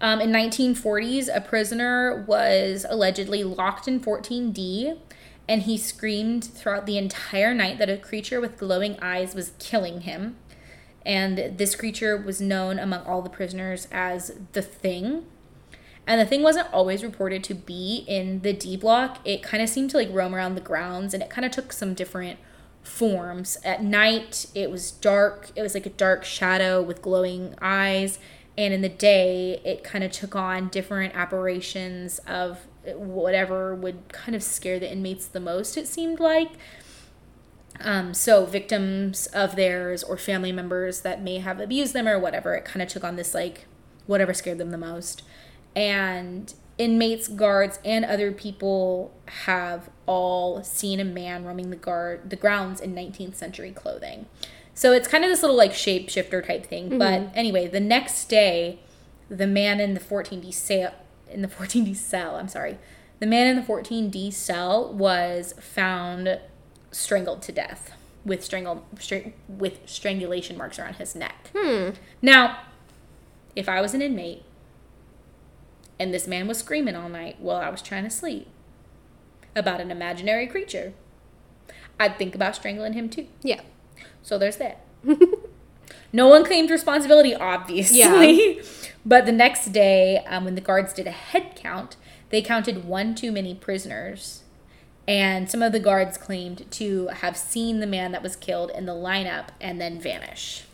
um, 0.00 0.20
in 0.20 0.30
1940s, 0.32 1.34
a 1.34 1.40
prisoner 1.40 2.24
was 2.28 2.84
allegedly 2.88 3.42
locked 3.42 3.88
in 3.88 4.00
14D, 4.00 4.98
and 5.48 5.62
he 5.62 5.78
screamed 5.78 6.44
throughout 6.44 6.84
the 6.84 6.98
entire 6.98 7.54
night 7.54 7.78
that 7.78 7.88
a 7.88 7.96
creature 7.96 8.38
with 8.40 8.58
glowing 8.58 8.98
eyes 9.00 9.34
was 9.34 9.52
killing 9.58 10.02
him. 10.02 10.36
And 11.06 11.58
this 11.58 11.74
creature 11.74 12.16
was 12.16 12.40
known 12.40 12.78
among 12.78 13.02
all 13.06 13.22
the 13.22 13.30
prisoners 13.30 13.88
as 13.92 14.32
the 14.52 14.60
Thing. 14.62 15.24
And 16.06 16.20
the 16.20 16.26
Thing 16.26 16.42
wasn't 16.42 16.72
always 16.72 17.02
reported 17.02 17.44
to 17.44 17.54
be 17.54 18.04
in 18.06 18.40
the 18.40 18.52
D 18.52 18.76
block. 18.76 19.20
It 19.24 19.42
kind 19.42 19.62
of 19.62 19.68
seemed 19.68 19.90
to 19.90 19.96
like 19.96 20.12
roam 20.12 20.34
around 20.34 20.54
the 20.54 20.60
grounds, 20.60 21.14
and 21.14 21.22
it 21.22 21.30
kind 21.30 21.44
of 21.44 21.52
took 21.52 21.72
some 21.72 21.94
different 21.94 22.38
forms. 22.84 23.58
At 23.64 23.82
night, 23.82 24.46
it 24.54 24.70
was 24.70 24.92
dark. 24.92 25.50
It 25.56 25.62
was 25.62 25.74
like 25.74 25.86
a 25.86 25.90
dark 25.90 26.24
shadow 26.24 26.80
with 26.80 27.02
glowing 27.02 27.54
eyes 27.60 28.18
and 28.56 28.72
in 28.72 28.82
the 28.82 28.88
day 28.88 29.60
it 29.64 29.82
kind 29.82 30.04
of 30.04 30.12
took 30.12 30.36
on 30.36 30.68
different 30.68 31.14
apparitions 31.14 32.18
of 32.20 32.66
whatever 32.94 33.74
would 33.74 34.12
kind 34.12 34.36
of 34.36 34.42
scare 34.42 34.78
the 34.78 34.90
inmates 34.90 35.26
the 35.26 35.40
most 35.40 35.76
it 35.76 35.88
seemed 35.88 36.20
like 36.20 36.52
um, 37.80 38.14
so 38.14 38.46
victims 38.46 39.26
of 39.28 39.56
theirs 39.56 40.04
or 40.04 40.16
family 40.16 40.52
members 40.52 41.00
that 41.00 41.20
may 41.20 41.38
have 41.38 41.60
abused 41.60 41.92
them 41.92 42.06
or 42.06 42.18
whatever 42.18 42.54
it 42.54 42.64
kind 42.64 42.82
of 42.82 42.88
took 42.88 43.02
on 43.02 43.16
this 43.16 43.34
like 43.34 43.66
whatever 44.06 44.32
scared 44.32 44.58
them 44.58 44.70
the 44.70 44.78
most 44.78 45.22
and 45.74 46.54
inmates 46.76 47.28
guards 47.28 47.78
and 47.84 48.04
other 48.04 48.32
people 48.32 49.14
have 49.44 49.88
all 50.06 50.62
seen 50.62 50.98
a 50.98 51.04
man 51.04 51.44
roaming 51.44 51.70
the 51.70 51.76
guard 51.76 52.28
the 52.28 52.36
grounds 52.36 52.80
in 52.80 52.94
19th 52.94 53.36
century 53.36 53.70
clothing 53.70 54.26
so 54.74 54.92
it's 54.92 55.06
kind 55.06 55.24
of 55.24 55.30
this 55.30 55.40
little 55.42 55.56
like 55.56 55.72
shapeshifter 55.72 56.44
type 56.44 56.66
thing. 56.66 56.90
Mm-hmm. 56.90 56.98
But 56.98 57.30
anyway, 57.34 57.68
the 57.68 57.80
next 57.80 58.28
day, 58.28 58.80
the 59.28 59.46
man 59.46 59.80
in 59.80 59.94
the 59.94 60.00
14D 60.00 60.52
cell 60.52 60.92
in 61.30 61.42
the 61.42 61.48
14D 61.48 61.96
cell, 61.96 62.36
I'm 62.36 62.48
sorry, 62.48 62.78
the 63.20 63.26
man 63.26 63.46
in 63.46 63.56
the 63.56 63.62
14D 63.62 64.32
cell 64.32 64.92
was 64.92 65.54
found 65.58 66.40
strangled 66.90 67.42
to 67.42 67.52
death 67.52 67.92
with 68.24 68.44
strangled 68.44 68.82
stra- 68.98 69.32
with 69.48 69.80
strangulation 69.86 70.56
marks 70.56 70.78
around 70.78 70.96
his 70.96 71.14
neck. 71.14 71.50
Hmm. 71.54 71.90
Now, 72.20 72.58
if 73.54 73.68
I 73.68 73.80
was 73.80 73.94
an 73.94 74.02
inmate 74.02 74.42
and 75.98 76.12
this 76.12 76.26
man 76.26 76.48
was 76.48 76.58
screaming 76.58 76.96
all 76.96 77.08
night 77.08 77.36
while 77.40 77.56
I 77.56 77.68
was 77.68 77.82
trying 77.82 78.04
to 78.04 78.10
sleep 78.10 78.48
about 79.56 79.80
an 79.80 79.90
imaginary 79.90 80.46
creature, 80.46 80.92
I'd 81.98 82.18
think 82.18 82.34
about 82.34 82.56
strangling 82.56 82.94
him 82.94 83.08
too. 83.08 83.28
yeah. 83.42 83.60
So 84.22 84.38
there's 84.38 84.56
that. 84.56 84.80
no 86.12 86.28
one 86.28 86.44
claimed 86.44 86.70
responsibility, 86.70 87.34
obviously. 87.34 88.56
Yeah. 88.56 88.62
but 89.06 89.26
the 89.26 89.32
next 89.32 89.66
day, 89.66 90.24
um, 90.26 90.46
when 90.46 90.54
the 90.54 90.62
guards 90.62 90.94
did 90.94 91.06
a 91.06 91.12
head 91.12 91.52
count, 91.54 91.96
they 92.30 92.40
counted 92.40 92.84
one 92.84 93.14
too 93.14 93.30
many 93.30 93.54
prisoners. 93.54 94.42
And 95.06 95.50
some 95.50 95.62
of 95.62 95.72
the 95.72 95.80
guards 95.80 96.16
claimed 96.16 96.70
to 96.72 97.08
have 97.08 97.36
seen 97.36 97.80
the 97.80 97.86
man 97.86 98.12
that 98.12 98.22
was 98.22 98.34
killed 98.36 98.70
in 98.70 98.86
the 98.86 98.94
lineup 98.94 99.48
and 99.60 99.78
then 99.78 100.00
vanish. 100.00 100.64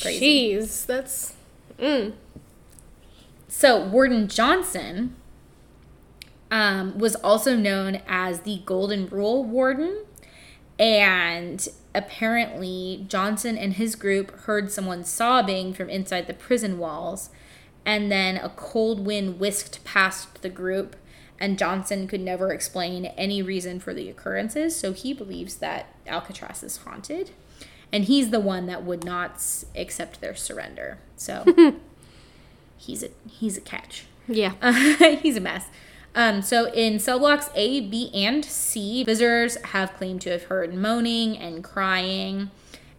Crazy. 0.00 0.54
Jeez, 0.54 0.86
that's. 0.86 1.34
Mm. 1.80 2.12
So 3.48 3.84
Warden 3.84 4.28
Johnson 4.28 5.16
um, 6.50 6.98
was 6.98 7.16
also 7.16 7.56
known 7.56 8.02
as 8.06 8.40
the 8.40 8.62
Golden 8.64 9.06
Rule 9.06 9.44
Warden, 9.44 10.04
and 10.78 11.66
apparently 11.94 13.04
Johnson 13.08 13.56
and 13.56 13.74
his 13.74 13.94
group 13.94 14.30
heard 14.40 14.70
someone 14.70 15.04
sobbing 15.04 15.72
from 15.74 15.88
inside 15.88 16.26
the 16.26 16.34
prison 16.34 16.78
walls, 16.78 17.30
and 17.84 18.10
then 18.10 18.36
a 18.36 18.50
cold 18.50 19.06
wind 19.06 19.40
whisked 19.40 19.82
past 19.84 20.42
the 20.42 20.48
group, 20.48 20.96
and 21.38 21.58
Johnson 21.58 22.06
could 22.06 22.20
never 22.20 22.52
explain 22.52 23.06
any 23.06 23.42
reason 23.42 23.80
for 23.80 23.94
the 23.94 24.10
occurrences, 24.10 24.76
so 24.76 24.92
he 24.92 25.14
believes 25.14 25.56
that 25.56 25.94
Alcatraz 26.06 26.62
is 26.62 26.78
haunted. 26.78 27.30
And 27.92 28.04
he's 28.04 28.30
the 28.30 28.38
one 28.38 28.66
that 28.66 28.84
would 28.84 29.04
not 29.04 29.42
accept 29.74 30.20
their 30.20 30.36
surrender. 30.36 30.98
So 31.20 31.44
he's 32.78 33.02
a 33.02 33.10
he's 33.28 33.58
a 33.58 33.60
catch. 33.60 34.06
Yeah. 34.26 34.54
he's 35.22 35.36
a 35.36 35.40
mess. 35.40 35.66
Um, 36.14 36.40
so 36.40 36.72
in 36.72 36.98
cell 36.98 37.18
blocks 37.18 37.50
A, 37.54 37.86
B, 37.88 38.10
and 38.14 38.44
C, 38.44 39.04
visitors 39.04 39.56
have 39.66 39.92
claimed 39.94 40.22
to 40.22 40.30
have 40.30 40.44
heard 40.44 40.74
moaning 40.74 41.36
and 41.36 41.62
crying. 41.62 42.50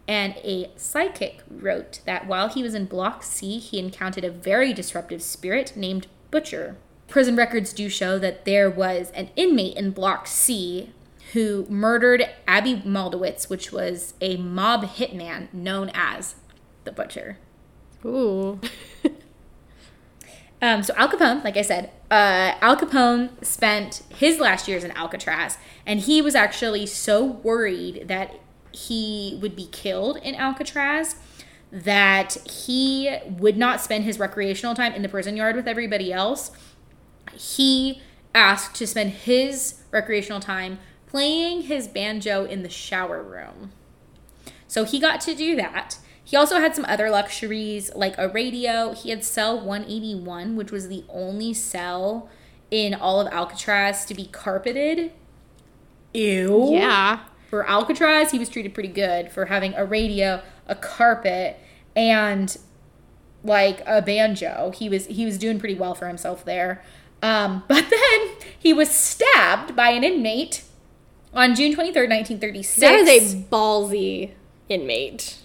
And 0.08 0.36
a 0.44 0.72
psychic 0.76 1.42
wrote 1.50 2.02
that 2.06 2.28
while 2.28 2.48
he 2.48 2.62
was 2.62 2.76
in 2.76 2.86
block 2.86 3.24
C, 3.24 3.58
he 3.58 3.80
encountered 3.80 4.24
a 4.24 4.32
very 4.32 4.72
disruptive 4.72 5.24
spirit 5.24 5.74
named 5.76 6.08
Butcher. 6.30 6.78
Prison 7.08 7.36
records 7.36 7.74
do 7.74 7.90
show 7.90 8.20
that 8.20 8.46
there 8.46 8.70
was 8.70 9.12
an 9.12 9.30
inmate 9.36 9.76
in 9.76 9.92
block 9.92 10.28
C 10.28 10.92
who 11.34 11.66
murdered 11.70 12.30
Abie 12.48 12.84
Maldowitz, 12.86 13.50
which 13.50 13.72
was 13.72 14.14
a 14.22 14.38
mob 14.38 14.84
hitman 14.84 15.52
known 15.54 15.92
as 15.94 16.36
the 16.84 16.92
Butcher. 16.92 17.38
Ooh. 18.06 18.60
Um, 20.62 20.84
so 20.84 20.94
Al 20.96 21.10
Capone, 21.10 21.44
like 21.44 21.58
I 21.58 21.64
said, 21.64 21.90
uh, 22.12 22.54
Al 22.62 22.78
Capone 22.78 23.44
spent 23.44 24.04
his 24.10 24.40
last 24.40 24.68
years 24.68 24.84
in 24.84 24.92
Alcatraz, 24.92 25.58
and 25.88 26.02
he 26.02 26.22
was 26.22 26.36
actually 26.36 26.86
so 26.86 27.26
worried 27.26 28.08
that 28.08 28.40
he 28.72 29.40
would 29.42 29.56
be 29.56 29.66
killed 29.66 30.18
in 30.18 30.36
Alcatraz 30.36 31.16
that 31.72 32.34
he 32.48 33.18
would 33.28 33.58
not 33.58 33.82
spend 33.82 34.04
his 34.04 34.20
recreational 34.20 34.76
time 34.76 34.94
in 34.94 35.02
the 35.02 35.10
prison 35.10 35.36
yard 35.36 35.56
with 35.56 35.68
everybody 35.68 36.12
else. 36.12 36.52
He 37.34 38.02
asked 38.36 38.76
to 38.76 38.86
spend 38.86 39.12
his 39.12 39.82
recreational 39.90 40.42
time 40.42 40.80
playing 41.08 41.64
his 41.64 41.88
banjo 41.88 42.46
in 42.46 42.62
the 42.62 42.70
shower 42.70 43.24
room. 43.24 43.72
So 44.68 44.84
he 44.84 45.00
got 45.00 45.22
to 45.22 45.34
do 45.34 45.56
that. 45.56 45.98
He 46.32 46.38
also 46.38 46.62
had 46.62 46.74
some 46.78 46.86
other 46.86 47.10
luxuries 47.10 47.94
like 47.94 48.18
a 48.18 48.30
radio. 48.30 48.94
He 48.94 49.10
had 49.10 49.22
cell 49.22 49.60
181, 49.60 50.56
which 50.56 50.72
was 50.72 50.88
the 50.88 51.04
only 51.10 51.54
cell 51.54 52.30
in 52.72 52.94
all 52.94 53.20
of 53.20 53.28
Alcatraz 53.34 54.06
to 54.06 54.16
be 54.16 54.28
carpeted. 54.28 55.12
Ew. 56.14 56.70
Yeah. 56.72 57.20
For 57.50 57.68
Alcatraz, 57.68 58.32
he 58.32 58.40
was 58.40 58.48
treated 58.48 58.74
pretty 58.74 58.88
good 58.88 59.30
for 59.30 59.48
having 59.48 59.74
a 59.74 59.84
radio, 59.84 60.42
a 60.68 60.76
carpet, 60.76 61.60
and 61.98 62.58
like 63.44 63.84
a 63.86 64.02
banjo. 64.02 64.72
He 64.74 64.88
was 64.88 65.08
he 65.08 65.26
was 65.26 65.38
doing 65.38 65.60
pretty 65.60 65.76
well 65.76 65.96
for 65.96 66.08
himself 66.08 66.46
there. 66.46 66.82
Um, 67.22 67.66
but 67.68 67.90
then 67.90 68.30
he 68.58 68.72
was 68.72 68.90
stabbed 68.90 69.76
by 69.76 69.90
an 69.90 70.06
inmate 70.06 70.64
on 71.34 71.56
June 71.56 71.74
23rd, 71.74 72.08
1936. 72.08 72.80
That 72.80 73.00
is 73.00 73.34
a 73.34 73.38
ballsy 73.38 74.32
inmate. 74.70 75.41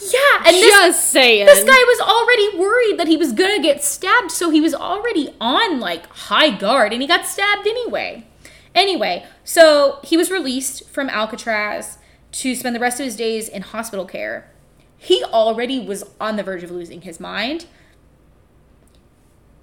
Yeah, 0.00 0.46
and 0.46 0.54
this, 0.54 0.70
Just 0.70 1.10
saying. 1.10 1.46
this 1.46 1.64
guy 1.64 1.70
was 1.70 2.00
already 2.00 2.58
worried 2.58 2.98
that 2.98 3.08
he 3.08 3.16
was 3.16 3.32
gonna 3.32 3.60
get 3.60 3.82
stabbed, 3.82 4.30
so 4.30 4.50
he 4.50 4.60
was 4.60 4.74
already 4.74 5.34
on 5.40 5.80
like 5.80 6.06
high 6.06 6.50
guard, 6.50 6.92
and 6.92 7.02
he 7.02 7.08
got 7.08 7.26
stabbed 7.26 7.66
anyway. 7.66 8.26
Anyway, 8.74 9.26
so 9.44 9.98
he 10.02 10.16
was 10.16 10.30
released 10.30 10.88
from 10.88 11.10
Alcatraz 11.10 11.98
to 12.32 12.54
spend 12.54 12.74
the 12.74 12.80
rest 12.80 12.98
of 12.98 13.04
his 13.04 13.16
days 13.16 13.48
in 13.48 13.62
hospital 13.62 14.06
care. 14.06 14.50
He 14.96 15.22
already 15.24 15.84
was 15.84 16.04
on 16.20 16.36
the 16.36 16.42
verge 16.42 16.62
of 16.62 16.70
losing 16.70 17.02
his 17.02 17.20
mind. 17.20 17.66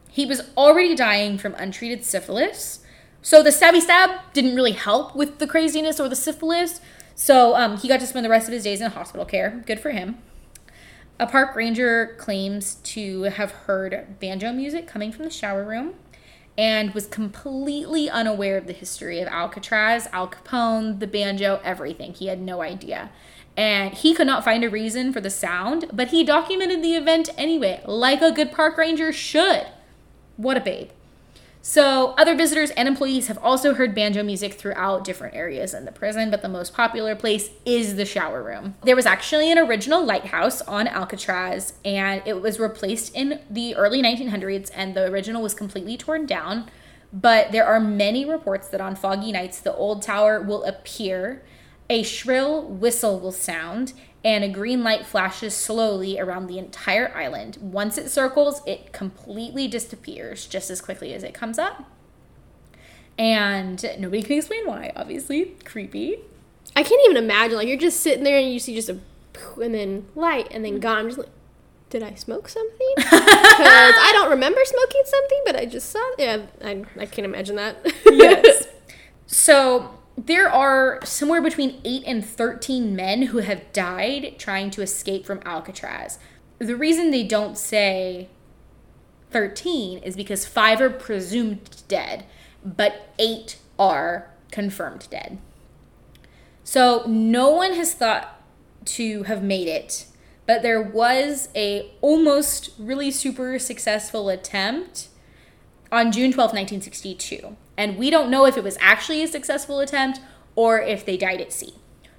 He 0.09 0.25
was 0.25 0.41
already 0.57 0.95
dying 0.95 1.37
from 1.37 1.55
untreated 1.55 2.03
syphilis. 2.03 2.81
So 3.21 3.41
the 3.41 3.49
stabby 3.49 3.81
stab 3.81 4.19
didn't 4.33 4.55
really 4.55 4.73
help 4.73 5.15
with 5.15 5.39
the 5.39 5.47
craziness 5.47 5.99
or 5.99 6.09
the 6.09 6.15
syphilis. 6.15 6.81
So 7.19 7.53
um, 7.53 7.75
he 7.75 7.89
got 7.89 7.99
to 7.99 8.07
spend 8.07 8.25
the 8.25 8.29
rest 8.29 8.47
of 8.47 8.53
his 8.53 8.63
days 8.63 8.79
in 8.79 8.89
hospital 8.91 9.25
care. 9.25 9.61
Good 9.65 9.81
for 9.81 9.91
him. 9.91 10.19
A 11.19 11.27
park 11.27 11.53
ranger 11.53 12.15
claims 12.17 12.75
to 12.75 13.23
have 13.23 13.51
heard 13.51 14.17
banjo 14.21 14.53
music 14.53 14.87
coming 14.87 15.11
from 15.11 15.25
the 15.25 15.29
shower 15.29 15.65
room 15.65 15.95
and 16.57 16.93
was 16.93 17.07
completely 17.07 18.09
unaware 18.09 18.57
of 18.57 18.67
the 18.67 18.73
history 18.73 19.19
of 19.19 19.27
Alcatraz, 19.27 20.07
Al 20.13 20.29
Capone, 20.29 21.01
the 21.01 21.07
banjo, 21.07 21.59
everything. 21.61 22.13
He 22.13 22.27
had 22.27 22.41
no 22.41 22.61
idea. 22.61 23.11
And 23.57 23.93
he 23.93 24.13
could 24.13 24.25
not 24.25 24.45
find 24.45 24.63
a 24.63 24.69
reason 24.69 25.11
for 25.11 25.19
the 25.19 25.29
sound, 25.29 25.89
but 25.91 26.11
he 26.11 26.23
documented 26.23 26.81
the 26.81 26.95
event 26.95 27.31
anyway, 27.37 27.83
like 27.85 28.21
a 28.21 28.31
good 28.31 28.53
park 28.53 28.77
ranger 28.77 29.11
should. 29.11 29.67
What 30.37 30.55
a 30.55 30.61
babe. 30.61 30.91
So, 31.61 32.13
other 32.17 32.35
visitors 32.35 32.71
and 32.71 32.87
employees 32.87 33.27
have 33.27 33.37
also 33.39 33.73
heard 33.73 33.93
banjo 33.93 34.23
music 34.23 34.53
throughout 34.53 35.03
different 35.03 35.35
areas 35.35 35.73
in 35.73 35.83
the 35.83 35.91
prison, 35.91 36.31
but 36.31 36.41
the 36.41 36.47
most 36.47 36.73
popular 36.73 37.15
place 37.15 37.49
is 37.65 37.95
the 37.95 38.05
shower 38.05 38.41
room. 38.41 38.75
There 38.83 38.95
was 38.95 39.05
actually 39.05 39.51
an 39.51 39.57
original 39.57 40.03
lighthouse 40.03 40.61
on 40.61 40.87
Alcatraz, 40.87 41.73
and 41.83 42.21
it 42.25 42.41
was 42.41 42.59
replaced 42.59 43.13
in 43.13 43.41
the 43.49 43.75
early 43.75 44.01
1900s, 44.01 44.71
and 44.73 44.95
the 44.95 45.11
original 45.11 45.41
was 45.41 45.53
completely 45.53 45.97
torn 45.97 46.25
down. 46.25 46.69
But 47.11 47.51
there 47.51 47.65
are 47.65 47.79
many 47.79 48.23
reports 48.23 48.69
that 48.69 48.79
on 48.79 48.95
foggy 48.95 49.33
nights, 49.33 49.59
the 49.59 49.75
old 49.75 50.01
tower 50.01 50.41
will 50.41 50.63
appear, 50.63 51.43
a 51.89 52.03
shrill 52.03 52.63
whistle 52.67 53.19
will 53.19 53.31
sound, 53.31 53.93
and 54.23 54.43
a 54.43 54.49
green 54.49 54.83
light 54.83 55.05
flashes 55.05 55.55
slowly 55.55 56.19
around 56.19 56.47
the 56.47 56.57
entire 56.57 57.15
island. 57.15 57.57
Once 57.61 57.97
it 57.97 58.09
circles, 58.09 58.61
it 58.65 58.91
completely 58.91 59.67
disappears 59.67 60.45
just 60.45 60.69
as 60.69 60.81
quickly 60.81 61.13
as 61.13 61.23
it 61.23 61.33
comes 61.33 61.57
up. 61.57 61.85
And 63.17 63.83
nobody 63.97 64.21
can 64.21 64.37
explain 64.37 64.65
why, 64.65 64.91
obviously. 64.95 65.55
Creepy. 65.65 66.19
I 66.75 66.83
can't 66.83 67.01
even 67.09 67.17
imagine. 67.21 67.57
Like, 67.57 67.67
you're 67.67 67.77
just 67.77 68.01
sitting 68.01 68.23
there 68.23 68.39
and 68.39 68.51
you 68.51 68.59
see 68.59 68.75
just 68.75 68.89
a 68.89 68.99
and 69.61 69.73
then 69.73 70.05
light 70.15 70.47
and 70.51 70.63
then 70.65 70.77
mm. 70.77 70.81
gone. 70.81 70.97
I'm 70.97 71.07
just 71.07 71.17
like, 71.17 71.29
did 71.89 72.03
I 72.03 72.13
smoke 72.15 72.49
something? 72.49 72.93
Because 73.59 73.95
I 73.97 74.11
don't 74.13 74.29
remember 74.29 74.61
smoking 74.63 75.01
something, 75.05 75.41
but 75.45 75.55
I 75.57 75.65
just 75.65 75.89
saw. 75.89 76.11
Yeah, 76.17 76.43
I, 76.63 76.85
I 76.97 77.05
can't 77.05 77.25
imagine 77.25 77.55
that. 77.57 77.77
yes. 78.05 78.67
So 79.31 79.98
there 80.25 80.49
are 80.49 80.99
somewhere 81.05 81.41
between 81.41 81.79
8 81.85 82.03
and 82.05 82.25
13 82.25 82.95
men 82.95 83.23
who 83.23 83.37
have 83.37 83.71
died 83.71 84.35
trying 84.37 84.69
to 84.71 84.81
escape 84.81 85.25
from 85.25 85.39
Alcatraz. 85.45 86.19
The 86.57 86.75
reason 86.75 87.11
they 87.11 87.23
don't 87.23 87.57
say 87.57 88.27
13 89.31 89.99
is 89.99 90.17
because 90.17 90.45
5 90.45 90.81
are 90.81 90.89
presumed 90.89 91.83
dead, 91.87 92.25
but 92.65 93.13
8 93.17 93.57
are 93.77 94.29
confirmed 94.51 95.07
dead. 95.09 95.37
So 96.65 97.03
no 97.07 97.51
one 97.51 97.73
has 97.75 97.93
thought 97.93 98.41
to 98.85 99.23
have 99.23 99.41
made 99.41 99.67
it, 99.67 100.05
but 100.45 100.63
there 100.63 100.81
was 100.81 101.47
a 101.55 101.91
almost 102.01 102.71
really 102.77 103.11
super 103.11 103.57
successful 103.57 104.29
attempt 104.29 105.07
on 105.91 106.11
June 106.11 106.33
12, 106.33 106.49
1962. 106.49 107.55
And 107.79 107.97
we 107.97 108.09
don't 108.09 108.29
know 108.29 108.45
if 108.45 108.57
it 108.57 108.63
was 108.63 108.77
actually 108.81 109.23
a 109.23 109.27
successful 109.27 109.79
attempt 109.79 110.19
or 110.53 110.81
if 110.81 111.05
they 111.05 111.15
died 111.15 111.39
at 111.39 111.53
sea. 111.53 111.75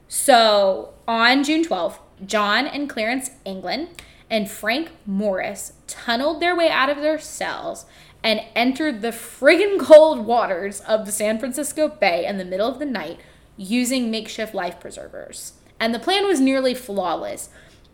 So 0.09 0.95
on 1.07 1.45
June 1.45 1.63
12th, 1.63 1.99
John 2.25 2.67
and 2.67 2.89
Clarence 2.89 3.33
Anglin 3.45 3.91
and 4.31 4.51
Frank 4.51 4.89
Morris 5.05 5.75
tunneled 5.87 6.41
their 6.41 6.57
way 6.57 6.71
out 6.71 6.89
of 6.89 7.03
their 7.03 7.19
cells 7.19 7.85
and 8.25 8.41
entered 8.55 9.03
the 9.03 9.09
friggin' 9.09 9.79
cold 9.79 10.25
waters 10.25 10.81
of 10.81 11.05
the 11.05 11.13
San 11.13 11.39
Francisco 11.39 11.89
Bay 11.89 12.25
in 12.25 12.39
the 12.39 12.45
middle 12.47 12.69
of 12.69 12.79
the 12.79 12.87
night 12.87 13.21
using 13.59 14.11
makeshift 14.11 14.55
life 14.55 14.81
preservers. 14.81 15.53
And 15.79 15.95
the 15.95 15.99
plan 15.99 16.27
was 16.27 16.41
nearly 16.41 16.73
flawless. 16.73 17.51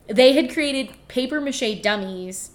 They 0.06 0.34
had 0.34 0.52
created 0.52 0.94
paper 1.08 1.40
mache 1.40 1.82
dummies 1.82 2.52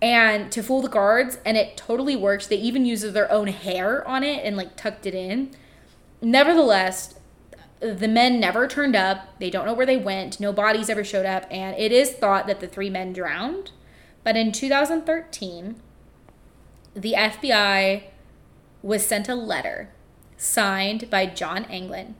and 0.00 0.50
to 0.52 0.62
fool 0.62 0.80
the 0.82 0.88
guards 0.88 1.38
and 1.44 1.56
it 1.56 1.76
totally 1.76 2.16
works. 2.16 2.46
They 2.46 2.56
even 2.56 2.84
used 2.84 3.04
their 3.12 3.30
own 3.30 3.48
hair 3.48 4.06
on 4.06 4.22
it 4.22 4.44
and 4.44 4.56
like 4.56 4.76
tucked 4.76 5.06
it 5.06 5.14
in. 5.14 5.50
Nevertheless 6.20 7.14
the 7.80 8.08
men 8.08 8.40
never 8.40 8.66
turned 8.66 8.96
up. 8.96 9.38
They 9.38 9.50
don't 9.50 9.64
know 9.64 9.74
where 9.74 9.86
they 9.86 9.96
went. 9.96 10.40
No 10.40 10.52
bodies 10.52 10.90
ever 10.90 11.04
showed 11.04 11.26
up. 11.26 11.46
And 11.50 11.76
it 11.76 11.92
is 11.92 12.10
thought 12.10 12.46
that 12.48 12.60
the 12.60 12.66
three 12.66 12.90
men 12.90 13.12
drowned. 13.12 13.70
But 14.24 14.36
in 14.36 14.52
2013 14.52 15.80
the 16.94 17.14
fbi 17.16 18.04
was 18.82 19.06
sent 19.06 19.28
a 19.28 19.34
letter 19.34 19.90
signed 20.36 21.08
by 21.10 21.26
john 21.26 21.64
anglin 21.66 22.14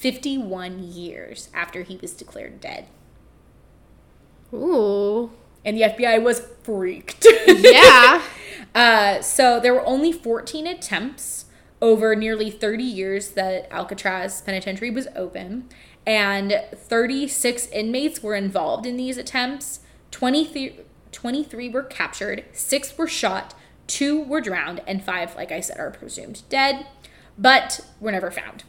51 0.00 0.82
years 0.82 1.50
after 1.52 1.82
he 1.82 1.98
was 1.98 2.14
declared 2.14 2.58
dead. 2.58 2.86
Ooh. 4.50 5.30
And 5.64 5.76
the 5.76 5.82
FBI 5.82 6.22
was 6.22 6.40
freaked. 6.62 7.26
Yeah. 7.46 8.22
uh, 8.74 9.20
so 9.20 9.60
there 9.60 9.74
were 9.74 9.84
only 9.84 10.12
14 10.12 10.66
attempts 10.66 11.46
over 11.82 12.14
nearly 12.14 12.50
30 12.50 12.84
years 12.84 13.30
that 13.30 13.70
Alcatraz 13.72 14.42
Penitentiary 14.42 14.90
was 14.90 15.08
open, 15.16 15.68
and 16.06 16.62
36 16.74 17.68
inmates 17.68 18.22
were 18.22 18.34
involved 18.34 18.86
in 18.86 18.96
these 18.96 19.16
attempts. 19.16 19.80
23, 20.10 20.80
23 21.12 21.68
were 21.68 21.82
captured, 21.82 22.44
six 22.52 22.96
were 22.98 23.06
shot, 23.06 23.54
two 23.86 24.22
were 24.22 24.40
drowned, 24.40 24.82
and 24.86 25.02
five, 25.02 25.34
like 25.36 25.52
I 25.52 25.60
said, 25.60 25.78
are 25.78 25.90
presumed 25.90 26.42
dead, 26.48 26.86
but 27.38 27.80
were 28.00 28.12
never 28.12 28.30
found. 28.30 28.64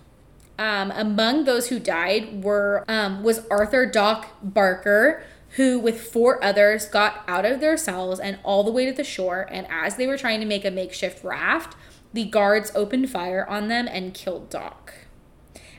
Um, 0.58 0.92
among 0.92 1.46
those 1.46 1.70
who 1.70 1.80
died 1.80 2.44
were 2.44 2.86
um, 2.88 3.24
was 3.24 3.46
Arthur 3.50 3.86
Doc 3.86 4.28
Barker, 4.44 5.24
who 5.56 5.78
with 5.78 6.02
four 6.02 6.44
others 6.44 6.86
got 6.86 7.24
out 7.28 7.46
of 7.46 7.60
their 7.60 7.76
cells 7.76 8.20
and 8.20 8.40
all 8.44 8.64
the 8.64 8.72
way 8.72 8.86
to 8.86 8.94
the 8.94 9.04
shore. 9.04 9.48
And 9.52 9.68
as 9.70 9.98
they 9.98 10.08
were 10.08 10.18
trying 10.18 10.40
to 10.40 10.46
make 10.46 10.64
a 10.64 10.72
makeshift 10.72 11.24
raft, 11.24 11.76
the 12.14 12.26
guards 12.26 12.72
opened 12.76 13.10
fire 13.10 13.46
on 13.48 13.68
them 13.68 13.88
and 13.88 14.14
killed 14.14 14.50
Doc, 14.50 14.94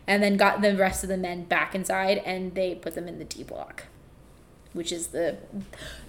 and 0.07 0.23
then 0.23 0.37
got 0.37 0.61
the 0.61 0.77
rest 0.77 1.03
of 1.03 1.09
the 1.09 1.17
men 1.17 1.45
back 1.45 1.75
inside 1.75 2.19
and 2.19 2.55
they 2.55 2.75
put 2.75 2.95
them 2.95 3.09
in 3.09 3.19
the 3.19 3.25
D 3.25 3.43
block, 3.43 3.85
which 4.73 4.93
is 4.93 5.09
the 5.09 5.39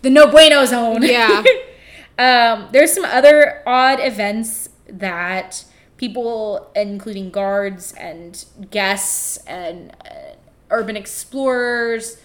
the 0.01 0.09
no 0.09 0.29
bueno 0.29 0.65
zone. 0.65 1.03
Yeah. 1.03 1.43
um, 2.17 2.69
there's 2.71 2.93
some 2.93 3.05
other 3.05 3.63
odd 3.65 3.99
events 3.99 4.69
that 4.87 5.65
people, 5.97 6.69
including 6.75 7.29
guards 7.29 7.93
and 7.93 8.43
guests 8.71 9.37
and 9.45 9.95
uh, 10.05 10.35
urban 10.69 10.97
explorers, 10.97 12.17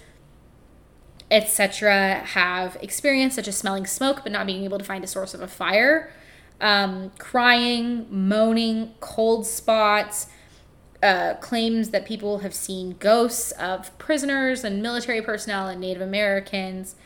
etc., 1.30 2.22
have 2.24 2.76
experienced, 2.80 3.36
such 3.36 3.48
as 3.48 3.56
smelling 3.56 3.86
smoke 3.86 4.20
but 4.22 4.32
not 4.32 4.46
being 4.46 4.64
able 4.64 4.78
to 4.78 4.84
find 4.84 5.04
a 5.04 5.06
source 5.06 5.34
of 5.34 5.40
a 5.40 5.48
fire, 5.48 6.10
um, 6.60 7.12
crying, 7.18 8.06
moaning, 8.10 8.94
cold 9.00 9.46
spots, 9.46 10.28
uh, 11.02 11.34
claims 11.34 11.90
that 11.90 12.04
people 12.04 12.38
have 12.38 12.54
seen 12.54 12.96
ghosts 12.98 13.52
of 13.52 13.96
prisoners 13.98 14.64
and 14.64 14.82
military 14.82 15.22
personnel 15.22 15.68
and 15.68 15.80
Native 15.80 16.02
Americans. 16.02 16.96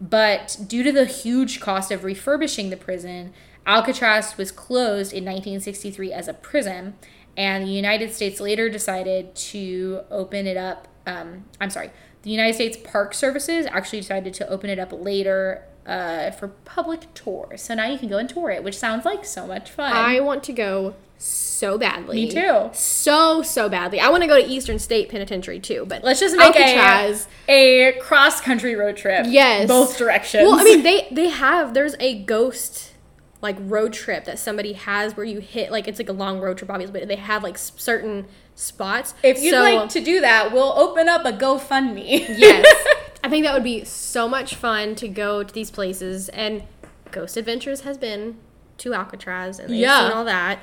But 0.00 0.56
due 0.66 0.82
to 0.82 0.90
the 0.90 1.04
huge 1.04 1.60
cost 1.60 1.90
of 1.90 2.02
refurbishing 2.02 2.70
the 2.70 2.76
prison, 2.76 3.32
Alcatraz 3.66 4.36
was 4.36 4.50
closed 4.50 5.12
in 5.12 5.24
1963 5.24 6.12
as 6.12 6.28
a 6.28 6.34
prison, 6.34 6.94
and 7.36 7.64
the 7.64 7.70
United 7.70 8.12
States 8.12 8.40
later 8.40 8.68
decided 8.68 9.34
to 9.34 10.00
open 10.10 10.46
it 10.46 10.56
up. 10.56 10.88
Um, 11.06 11.44
I'm 11.60 11.70
sorry, 11.70 11.90
the 12.22 12.30
United 12.30 12.54
States 12.54 12.76
Park 12.82 13.14
Services 13.14 13.66
actually 13.66 14.00
decided 14.00 14.34
to 14.34 14.48
open 14.48 14.70
it 14.70 14.78
up 14.78 14.92
later 14.92 15.64
uh, 15.86 16.30
for 16.30 16.48
public 16.48 17.12
tours. 17.14 17.62
So 17.62 17.74
now 17.74 17.86
you 17.86 17.98
can 17.98 18.08
go 18.08 18.18
and 18.18 18.28
tour 18.28 18.50
it, 18.50 18.62
which 18.62 18.76
sounds 18.76 19.04
like 19.04 19.24
so 19.24 19.46
much 19.46 19.70
fun. 19.70 19.92
I 19.92 20.20
want 20.20 20.44
to 20.44 20.52
go 20.52 20.94
so 21.18 21.78
badly. 21.78 22.16
Me 22.16 22.30
too. 22.30 22.70
So 22.72 23.42
so 23.42 23.68
badly. 23.68 24.00
I 24.00 24.08
want 24.08 24.22
to 24.22 24.26
go 24.26 24.40
to 24.40 24.46
Eastern 24.46 24.78
State 24.78 25.08
Penitentiary 25.08 25.60
too. 25.60 25.84
But 25.88 26.02
Let's 26.04 26.20
just 26.20 26.36
make 26.36 26.54
Alcatraz. 26.54 27.28
a, 27.48 27.88
a 27.88 28.00
cross 28.00 28.40
country 28.40 28.74
road 28.74 28.96
trip. 28.96 29.26
Yes. 29.28 29.68
Both 29.68 29.98
directions. 29.98 30.44
Well, 30.44 30.58
I 30.58 30.64
mean, 30.64 30.82
they 30.82 31.08
they 31.10 31.28
have. 31.28 31.74
There's 31.74 31.94
a 32.00 32.22
ghost 32.22 32.92
like 33.40 33.56
road 33.60 33.92
trip 33.92 34.24
that 34.24 34.38
somebody 34.38 34.72
has 34.74 35.16
where 35.16 35.26
you 35.26 35.40
hit 35.40 35.70
like 35.72 35.88
it's 35.88 35.98
like 35.98 36.08
a 36.08 36.12
long 36.12 36.40
road 36.40 36.58
trip, 36.58 36.70
obviously, 36.70 37.00
but 37.00 37.08
they 37.08 37.16
have 37.16 37.42
like 37.42 37.58
certain 37.58 38.26
spots. 38.54 39.14
if 39.22 39.40
you'd 39.42 39.52
So- 39.52 39.62
like 39.62 39.88
to 39.90 40.00
do 40.00 40.20
that, 40.20 40.52
we'll 40.52 40.72
open 40.78 41.08
up 41.08 41.24
a 41.24 41.32
GoFundMe. 41.32 42.26
yes, 42.38 42.66
I 43.24 43.28
think 43.28 43.44
that 43.44 43.54
would 43.54 43.64
be 43.64 43.84
so 43.84 44.28
much 44.28 44.54
fun 44.54 44.94
to 44.96 45.08
go 45.08 45.42
to 45.42 45.52
these 45.54 45.70
places. 45.70 46.28
And 46.30 46.64
Ghost 47.10 47.36
Adventures 47.36 47.82
has 47.82 47.96
been 47.98 48.36
to 48.78 48.94
Alcatraz, 48.94 49.58
and 49.58 49.70
they've 49.70 49.78
Yeah. 49.80 50.08
seen 50.08 50.16
all 50.16 50.24
that. 50.24 50.58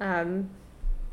Um, 0.00 0.50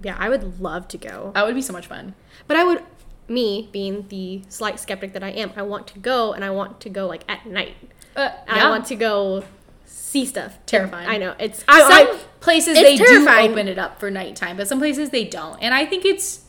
yeah, 0.01 0.15
I 0.17 0.29
would 0.29 0.61
love 0.61 0.87
to 0.89 0.97
go. 0.97 1.31
that 1.35 1.45
would 1.45 1.55
be 1.55 1.61
so 1.61 1.73
much 1.73 1.87
fun. 1.87 2.15
But 2.47 2.57
I 2.57 2.63
would, 2.63 2.83
me 3.27 3.69
being 3.71 4.05
the 4.09 4.41
slight 4.49 4.79
skeptic 4.79 5.13
that 5.13 5.23
I 5.23 5.29
am, 5.29 5.51
I 5.55 5.61
want 5.61 5.87
to 5.87 5.99
go 5.99 6.33
and 6.33 6.43
I 6.43 6.49
want 6.49 6.79
to 6.81 6.89
go 6.89 7.05
like 7.05 7.23
at 7.27 7.45
night. 7.45 7.75
Uh, 8.15 8.29
I 8.47 8.67
want 8.69 8.85
to 8.87 8.95
go 8.95 9.43
see 9.85 10.25
stuff. 10.25 10.57
Terrifying. 10.65 11.07
I 11.07 11.17
know 11.17 11.35
it's. 11.39 11.63
I, 11.67 11.79
some 11.81 11.91
I, 11.91 12.19
places 12.39 12.77
it's 12.77 12.81
they 12.81 12.97
terrifying. 12.97 13.47
do 13.47 13.53
open 13.53 13.67
it 13.67 13.77
up 13.77 13.99
for 13.99 14.09
nighttime, 14.09 14.57
but 14.57 14.67
some 14.67 14.79
places 14.79 15.09
they 15.09 15.25
don't. 15.25 15.57
And 15.61 15.73
I 15.73 15.85
think 15.85 16.05
it's 16.05 16.45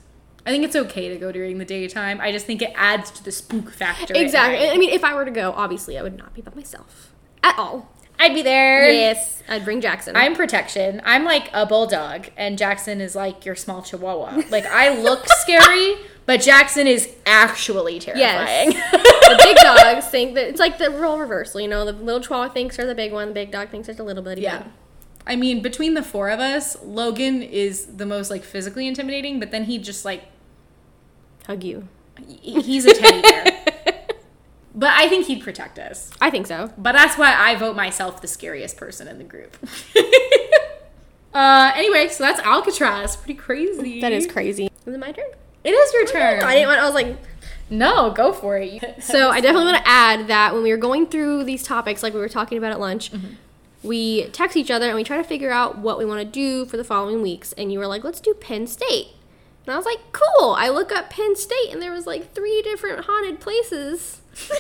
I 0.46 0.50
think 0.50 0.64
it's 0.64 0.76
okay 0.76 1.08
to 1.10 1.16
go 1.16 1.32
during 1.32 1.58
the 1.58 1.64
daytime. 1.64 2.20
I 2.20 2.32
just 2.32 2.46
think 2.46 2.62
it 2.62 2.72
adds 2.74 3.10
to 3.12 3.24
the 3.24 3.32
spook 3.32 3.70
factor. 3.70 4.14
exactly. 4.16 4.68
I 4.68 4.76
mean, 4.76 4.90
if 4.90 5.04
I 5.04 5.14
were 5.14 5.24
to 5.24 5.30
go, 5.30 5.52
obviously 5.52 5.98
I 5.98 6.02
would 6.02 6.16
not 6.16 6.34
be 6.34 6.40
by 6.40 6.52
myself 6.54 7.12
at 7.42 7.58
all. 7.58 7.90
I'd 8.18 8.34
be 8.34 8.42
there. 8.42 8.90
Yes, 8.90 9.42
I'd 9.48 9.64
bring 9.64 9.80
Jackson. 9.80 10.14
I'm 10.14 10.36
protection. 10.36 11.00
I'm 11.06 11.24
like 11.24 11.48
a 11.54 11.64
bulldog, 11.64 12.28
and 12.36 12.58
Jackson 12.58 13.00
is 13.00 13.16
like 13.16 13.46
your 13.46 13.56
small 13.56 13.80
chihuahua. 13.80 14.42
Like 14.50 14.66
I 14.66 14.94
look 15.02 15.26
scary, 15.26 15.94
but 16.26 16.42
Jackson 16.42 16.86
is 16.86 17.08
actually 17.24 17.98
terrifying. 17.98 18.70
the 18.70 19.40
big 19.42 19.56
dogs 19.62 20.06
think 20.08 20.34
that 20.34 20.48
it's 20.48 20.60
like 20.60 20.76
the 20.76 20.90
role 20.90 21.18
reversal. 21.18 21.62
You 21.62 21.68
know, 21.68 21.86
the 21.86 21.92
little 21.92 22.20
chihuahua 22.20 22.52
thinks 22.52 22.76
they're 22.76 22.86
the 22.86 22.94
big 22.94 23.10
one. 23.10 23.28
The 23.28 23.34
big 23.34 23.52
dog 23.52 23.70
thinks 23.70 23.88
they're 23.88 23.96
little 23.96 24.22
bitty 24.22 24.42
yeah. 24.42 24.60
one. 24.60 24.72
I 25.26 25.36
mean, 25.36 25.62
between 25.62 25.94
the 25.94 26.02
four 26.02 26.30
of 26.30 26.40
us, 26.40 26.76
Logan 26.82 27.42
is 27.42 27.86
the 27.86 28.06
most 28.06 28.30
like 28.30 28.42
physically 28.42 28.86
intimidating, 28.86 29.38
but 29.38 29.50
then 29.50 29.64
he 29.64 29.78
just 29.78 30.04
like 30.04 30.24
Hug 31.46 31.64
you. 31.64 31.88
he's 32.42 32.84
a 32.84 32.94
teddy 32.94 33.22
bear. 33.22 33.64
but 34.74 34.92
I 34.94 35.08
think 35.08 35.26
he'd 35.26 35.42
protect 35.42 35.78
us. 35.78 36.10
I 36.20 36.30
think 36.30 36.46
so. 36.46 36.72
But 36.78 36.92
that's 36.92 37.18
why 37.18 37.34
I 37.34 37.56
vote 37.56 37.76
myself 37.76 38.20
the 38.20 38.28
scariest 38.28 38.76
person 38.76 39.08
in 39.08 39.18
the 39.18 39.24
group. 39.24 39.56
uh, 41.34 41.72
anyway, 41.74 42.08
so 42.08 42.24
that's 42.24 42.40
Alcatraz. 42.40 43.16
Pretty 43.16 43.34
crazy. 43.34 44.00
That 44.00 44.12
is 44.12 44.26
crazy. 44.26 44.70
Is 44.86 44.94
it 44.94 44.98
my 44.98 45.12
turn? 45.12 45.26
It 45.64 45.70
is 45.70 45.92
your 45.92 46.06
turn. 46.06 46.42
I 46.42 46.54
didn't 46.54 46.68
want. 46.68 46.80
I 46.80 46.84
was 46.84 46.94
like, 46.94 47.16
No, 47.68 48.10
go 48.12 48.32
for 48.32 48.56
it. 48.58 49.02
So 49.02 49.28
I 49.30 49.40
definitely 49.40 49.72
want 49.72 49.84
to 49.84 49.88
add 49.88 50.28
that 50.28 50.54
when 50.54 50.62
we 50.62 50.70
were 50.70 50.78
going 50.78 51.06
through 51.06 51.44
these 51.44 51.62
topics, 51.62 52.02
like 52.02 52.14
we 52.14 52.20
were 52.20 52.28
talking 52.28 52.56
about 52.58 52.72
at 52.72 52.80
lunch, 52.80 53.10
we 53.82 54.26
text 54.28 54.56
each 54.56 54.70
other 54.70 54.86
and 54.86 54.96
we 54.96 55.04
try 55.04 55.16
to 55.16 55.24
figure 55.24 55.50
out 55.50 55.78
what 55.78 55.98
we 55.98 56.04
want 56.04 56.20
to 56.20 56.24
do 56.24 56.64
for 56.66 56.76
the 56.76 56.84
following 56.84 57.22
weeks. 57.22 57.52
And 57.54 57.72
you 57.72 57.78
were 57.78 57.86
like, 57.86 58.04
"Let's 58.04 58.20
do 58.20 58.34
Penn 58.34 58.66
State," 58.66 59.08
and 59.64 59.74
I 59.74 59.76
was 59.76 59.86
like, 59.86 60.00
"Cool." 60.12 60.54
I 60.58 60.68
look 60.68 60.92
up 60.92 61.10
Penn 61.10 61.36
State 61.36 61.70
and 61.70 61.80
there 61.80 61.92
was 61.92 62.06
like 62.06 62.34
three 62.34 62.62
different 62.62 63.06
haunted 63.06 63.40
places. 63.40 64.20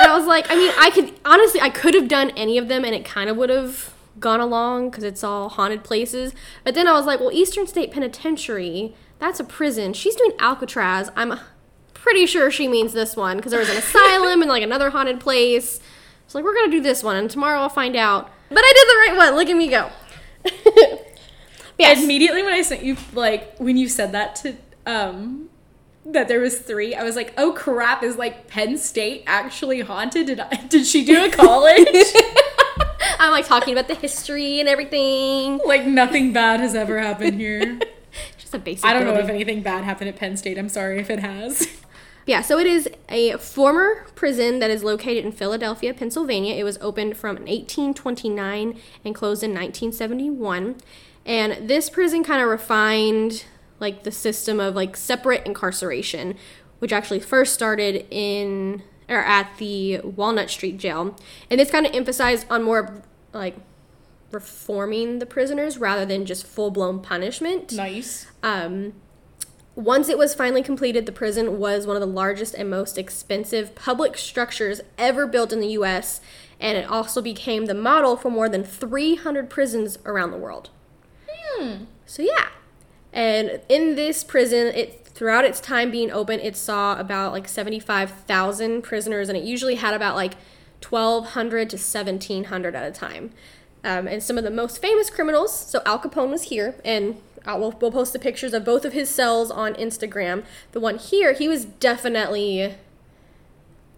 and 0.00 0.10
I 0.10 0.16
was 0.16 0.26
like, 0.26 0.50
I 0.50 0.56
mean, 0.56 0.72
I 0.78 0.90
could 0.90 1.12
honestly, 1.24 1.60
I 1.60 1.70
could 1.70 1.94
have 1.94 2.08
done 2.08 2.30
any 2.30 2.58
of 2.58 2.68
them, 2.68 2.84
and 2.84 2.94
it 2.94 3.04
kind 3.04 3.28
of 3.28 3.36
would 3.36 3.50
have 3.50 3.94
gone 4.18 4.40
along 4.40 4.90
because 4.90 5.04
it's 5.04 5.24
all 5.24 5.48
haunted 5.48 5.84
places. 5.84 6.34
But 6.62 6.74
then 6.74 6.86
I 6.86 6.92
was 6.92 7.06
like, 7.06 7.20
well, 7.20 7.32
Eastern 7.32 7.66
State 7.66 7.92
Penitentiary, 7.92 8.94
that's 9.18 9.40
a 9.40 9.44
prison. 9.44 9.92
She's 9.92 10.16
doing 10.16 10.32
Alcatraz. 10.38 11.10
I'm 11.16 11.38
pretty 11.92 12.26
sure 12.26 12.50
she 12.50 12.68
means 12.68 12.92
this 12.92 13.16
one 13.16 13.36
because 13.36 13.50
there 13.50 13.60
was 13.60 13.70
an 13.70 13.76
asylum 13.76 14.42
and 14.42 14.48
like 14.48 14.62
another 14.62 14.90
haunted 14.90 15.20
place. 15.20 15.80
So 16.26 16.38
like, 16.38 16.44
we're 16.44 16.54
gonna 16.54 16.70
do 16.70 16.80
this 16.80 17.02
one, 17.02 17.16
and 17.16 17.30
tomorrow 17.30 17.60
I'll 17.60 17.68
find 17.68 17.96
out. 17.96 18.30
But 18.48 18.58
I 18.58 18.72
did 18.72 18.88
the 18.88 18.98
right 18.98 19.26
one. 19.28 19.36
Look 19.36 19.48
at 19.48 19.56
me 19.56 19.68
go. 19.68 19.90
yes. 21.78 22.02
Immediately 22.02 22.42
when 22.42 22.52
I 22.52 22.62
sent 22.62 22.82
you 22.82 22.96
like 23.12 23.56
when 23.58 23.76
you 23.76 23.88
said 23.88 24.12
that 24.12 24.36
to 24.36 24.56
um 24.86 25.48
that 26.06 26.28
there 26.28 26.40
was 26.40 26.58
three, 26.58 26.94
I 26.94 27.02
was 27.02 27.16
like, 27.16 27.32
oh 27.38 27.52
crap, 27.52 28.02
is 28.02 28.16
like 28.16 28.46
Penn 28.48 28.76
State 28.76 29.24
actually 29.26 29.80
haunted? 29.80 30.26
Did 30.26 30.40
I 30.40 30.56
did 30.68 30.86
she 30.86 31.04
do 31.04 31.24
a 31.24 31.30
college? 31.32 31.88
I'm 33.18 33.30
like 33.30 33.46
talking 33.46 33.72
about 33.72 33.88
the 33.88 33.94
history 33.94 34.60
and 34.60 34.68
everything. 34.68 35.60
like 35.64 35.86
nothing 35.86 36.32
bad 36.32 36.60
has 36.60 36.74
ever 36.74 36.98
happened 36.98 37.40
here. 37.40 37.78
Just 38.38 38.54
a 38.54 38.58
basic. 38.58 38.84
I 38.84 38.92
don't 38.92 39.04
know 39.04 39.14
if 39.14 39.28
anything 39.28 39.62
bad 39.62 39.84
happened 39.84 40.08
at 40.08 40.16
Penn 40.16 40.36
State. 40.36 40.58
I'm 40.58 40.68
sorry 40.68 41.00
if 41.00 41.10
it 41.10 41.20
has. 41.20 41.68
Yeah, 42.26 42.40
so 42.40 42.58
it 42.58 42.66
is 42.66 42.88
a 43.08 43.36
former 43.36 44.06
prison 44.14 44.58
that 44.60 44.70
is 44.70 44.82
located 44.82 45.24
in 45.24 45.32
Philadelphia, 45.32 45.92
Pennsylvania. 45.92 46.54
It 46.54 46.64
was 46.64 46.78
opened 46.80 47.16
from 47.16 47.36
1829 47.36 48.80
and 49.04 49.14
closed 49.14 49.42
in 49.42 49.50
1971. 49.50 50.76
And 51.26 51.68
this 51.68 51.90
prison 51.90 52.24
kind 52.24 52.42
of 52.42 52.48
refined 52.48 53.44
like 53.80 54.04
the 54.04 54.12
system 54.12 54.60
of 54.60 54.74
like 54.74 54.96
separate 54.96 55.46
incarceration, 55.46 56.36
which 56.78 56.92
actually 56.92 57.20
first 57.20 57.52
started 57.52 58.06
in 58.10 58.82
or 59.08 59.18
at 59.18 59.58
the 59.58 60.00
Walnut 60.00 60.48
Street 60.48 60.78
jail. 60.78 61.16
And 61.50 61.60
this 61.60 61.70
kind 61.70 61.86
of 61.86 61.94
emphasized 61.94 62.46
on 62.48 62.62
more 62.62 63.02
like 63.32 63.56
reforming 64.30 65.18
the 65.18 65.26
prisoners 65.26 65.78
rather 65.78 66.06
than 66.06 66.24
just 66.24 66.46
full-blown 66.46 67.00
punishment. 67.00 67.72
nice. 67.72 68.26
Um, 68.42 68.94
once 69.76 70.08
it 70.08 70.18
was 70.18 70.34
finally 70.34 70.62
completed, 70.62 71.06
the 71.06 71.12
prison 71.12 71.58
was 71.58 71.86
one 71.86 71.96
of 71.96 72.00
the 72.00 72.06
largest 72.06 72.54
and 72.54 72.70
most 72.70 72.96
expensive 72.96 73.74
public 73.74 74.16
structures 74.16 74.80
ever 74.96 75.26
built 75.26 75.52
in 75.52 75.60
the 75.60 75.68
U.S., 75.68 76.20
and 76.60 76.78
it 76.78 76.88
also 76.88 77.20
became 77.20 77.66
the 77.66 77.74
model 77.74 78.16
for 78.16 78.30
more 78.30 78.48
than 78.48 78.62
300 78.62 79.50
prisons 79.50 79.98
around 80.06 80.30
the 80.30 80.38
world. 80.38 80.70
So 82.06 82.22
yeah, 82.22 82.48
and 83.12 83.60
in 83.68 83.96
this 83.96 84.22
prison, 84.24 84.68
it 84.68 85.06
throughout 85.06 85.44
its 85.44 85.60
time 85.60 85.90
being 85.90 86.10
open, 86.10 86.40
it 86.40 86.56
saw 86.56 86.98
about 86.98 87.32
like 87.32 87.48
75,000 87.48 88.82
prisoners, 88.82 89.28
and 89.28 89.38
it 89.38 89.44
usually 89.44 89.76
had 89.76 89.94
about 89.94 90.16
like 90.16 90.34
1,200 90.88 91.70
to 91.70 91.76
1,700 91.76 92.74
at 92.74 92.84
a 92.84 92.90
time. 92.90 93.30
Um, 93.84 94.08
and 94.08 94.22
some 94.22 94.38
of 94.38 94.44
the 94.44 94.50
most 94.50 94.80
famous 94.80 95.10
criminals. 95.10 95.54
So 95.54 95.82
Al 95.84 95.98
Capone 95.98 96.30
was 96.30 96.44
here, 96.44 96.74
and 96.84 97.20
I'll, 97.46 97.60
we'll, 97.60 97.72
we'll 97.80 97.92
post 97.92 98.12
the 98.12 98.18
pictures 98.18 98.54
of 98.54 98.64
both 98.64 98.84
of 98.84 98.92
his 98.92 99.08
cells 99.08 99.50
on 99.50 99.74
Instagram. 99.74 100.44
The 100.72 100.80
one 100.80 100.98
here, 100.98 101.32
he 101.34 101.48
was 101.48 101.64
definitely 101.64 102.74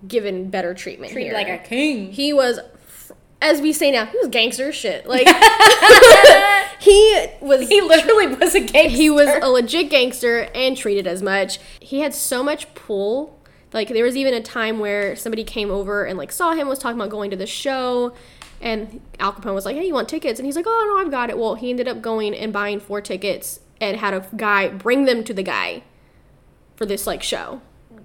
given 0.07 0.51
better 0.51 0.75
treatment 0.75 1.13
Treated 1.13 1.29
here. 1.29 1.35
like 1.35 1.49
a 1.49 1.59
king. 1.59 2.13
He 2.13 2.33
was, 2.33 2.59
as 3.41 3.61
we 3.61 3.73
say 3.73 3.91
now, 3.91 4.07
he 4.07 4.19
was 4.19 4.29
gangster 4.29 4.73
shit. 4.73 5.07
Like 5.07 5.27
he 6.81 7.27
was. 7.41 7.69
He 7.69 7.81
literally 7.81 8.29
was 8.29 8.55
a 8.55 8.61
gangster. 8.61 8.89
He 8.89 9.11
was 9.11 9.29
a 9.43 9.49
legit 9.49 9.91
gangster 9.91 10.49
and 10.55 10.77
treated 10.77 11.07
as 11.07 11.23
much. 11.23 11.59
He 11.81 12.01
had 12.01 12.15
so 12.15 12.43
much 12.43 12.73
pull. 12.75 13.39
Like 13.73 13.89
there 13.89 14.05
was 14.05 14.17
even 14.17 14.33
a 14.33 14.43
time 14.43 14.79
where 14.79 15.17
somebody 15.17 15.45
came 15.45 15.71
over 15.71 16.05
and 16.05 16.17
like 16.17 16.33
saw 16.33 16.53
him 16.55 16.69
was 16.69 16.79
talking 16.79 16.99
about 16.99 17.11
going 17.11 17.31
to 17.31 17.37
the 17.37 17.47
show, 17.47 18.13
and 18.61 19.01
Al 19.21 19.33
Capone 19.33 19.55
was 19.55 19.64
like, 19.64 19.77
"Hey, 19.77 19.87
you 19.87 19.95
want 19.95 20.09
tickets?" 20.09 20.38
And 20.40 20.47
he's 20.47 20.57
like, 20.57 20.66
"Oh 20.66 20.95
no, 20.97 21.05
I've 21.05 21.11
got 21.11 21.31
it." 21.31 21.38
Well, 21.38 21.55
he 21.55 21.71
ended 21.71 21.88
up 21.88 22.01
going 22.03 22.35
and 22.35 22.53
buying 22.53 22.81
four 22.81 23.01
tickets 23.01 23.61
and 23.81 23.97
had 23.99 24.14
a 24.14 24.27
guy 24.37 24.69
bring 24.69 25.05
them 25.05 25.23
to 25.25 25.35
the 25.35 25.42
guy 25.42 25.83
for 26.77 26.87
this 26.87 27.07
like 27.07 27.23
show. 27.23 27.61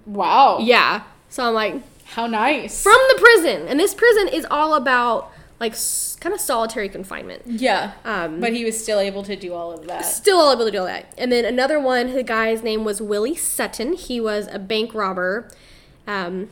wow. 0.06 0.58
Yeah. 0.60 1.02
So 1.28 1.44
I'm 1.44 1.54
like, 1.54 1.76
How 2.04 2.26
nice. 2.26 2.82
from 2.82 2.98
the 3.08 3.18
prison, 3.20 3.66
and 3.68 3.80
this 3.80 3.94
prison 3.94 4.28
is 4.28 4.46
all 4.50 4.74
about 4.74 5.30
like 5.60 5.72
s- 5.72 6.16
kind 6.20 6.34
of 6.34 6.40
solitary 6.40 6.88
confinement. 6.88 7.42
yeah. 7.46 7.92
Um, 8.04 8.40
but 8.40 8.52
he 8.52 8.64
was 8.64 8.80
still 8.82 8.98
able 8.98 9.22
to 9.22 9.36
do 9.36 9.54
all 9.54 9.72
of 9.72 9.86
that. 9.86 10.04
Still 10.04 10.52
able 10.52 10.64
to 10.66 10.70
do 10.72 10.78
all 10.80 10.86
that. 10.86 11.12
And 11.16 11.30
then 11.32 11.44
another 11.44 11.78
one, 11.80 12.12
the 12.14 12.22
guy's 12.24 12.62
name 12.62 12.84
was 12.84 13.00
Willie 13.00 13.36
Sutton. 13.36 13.92
He 13.94 14.20
was 14.20 14.48
a 14.50 14.58
bank 14.58 14.92
robber, 14.92 15.48
um, 16.06 16.50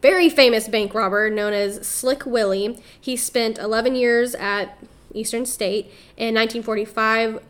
very 0.00 0.28
famous 0.28 0.68
bank 0.68 0.94
robber 0.94 1.30
known 1.30 1.52
as 1.52 1.86
Slick 1.86 2.26
Willie. 2.26 2.78
He 3.00 3.16
spent 3.16 3.58
11 3.58 3.94
years 3.94 4.34
at 4.34 4.78
Eastern 5.14 5.46
State. 5.46 5.86
In 6.16 6.34
1945, 6.34 7.40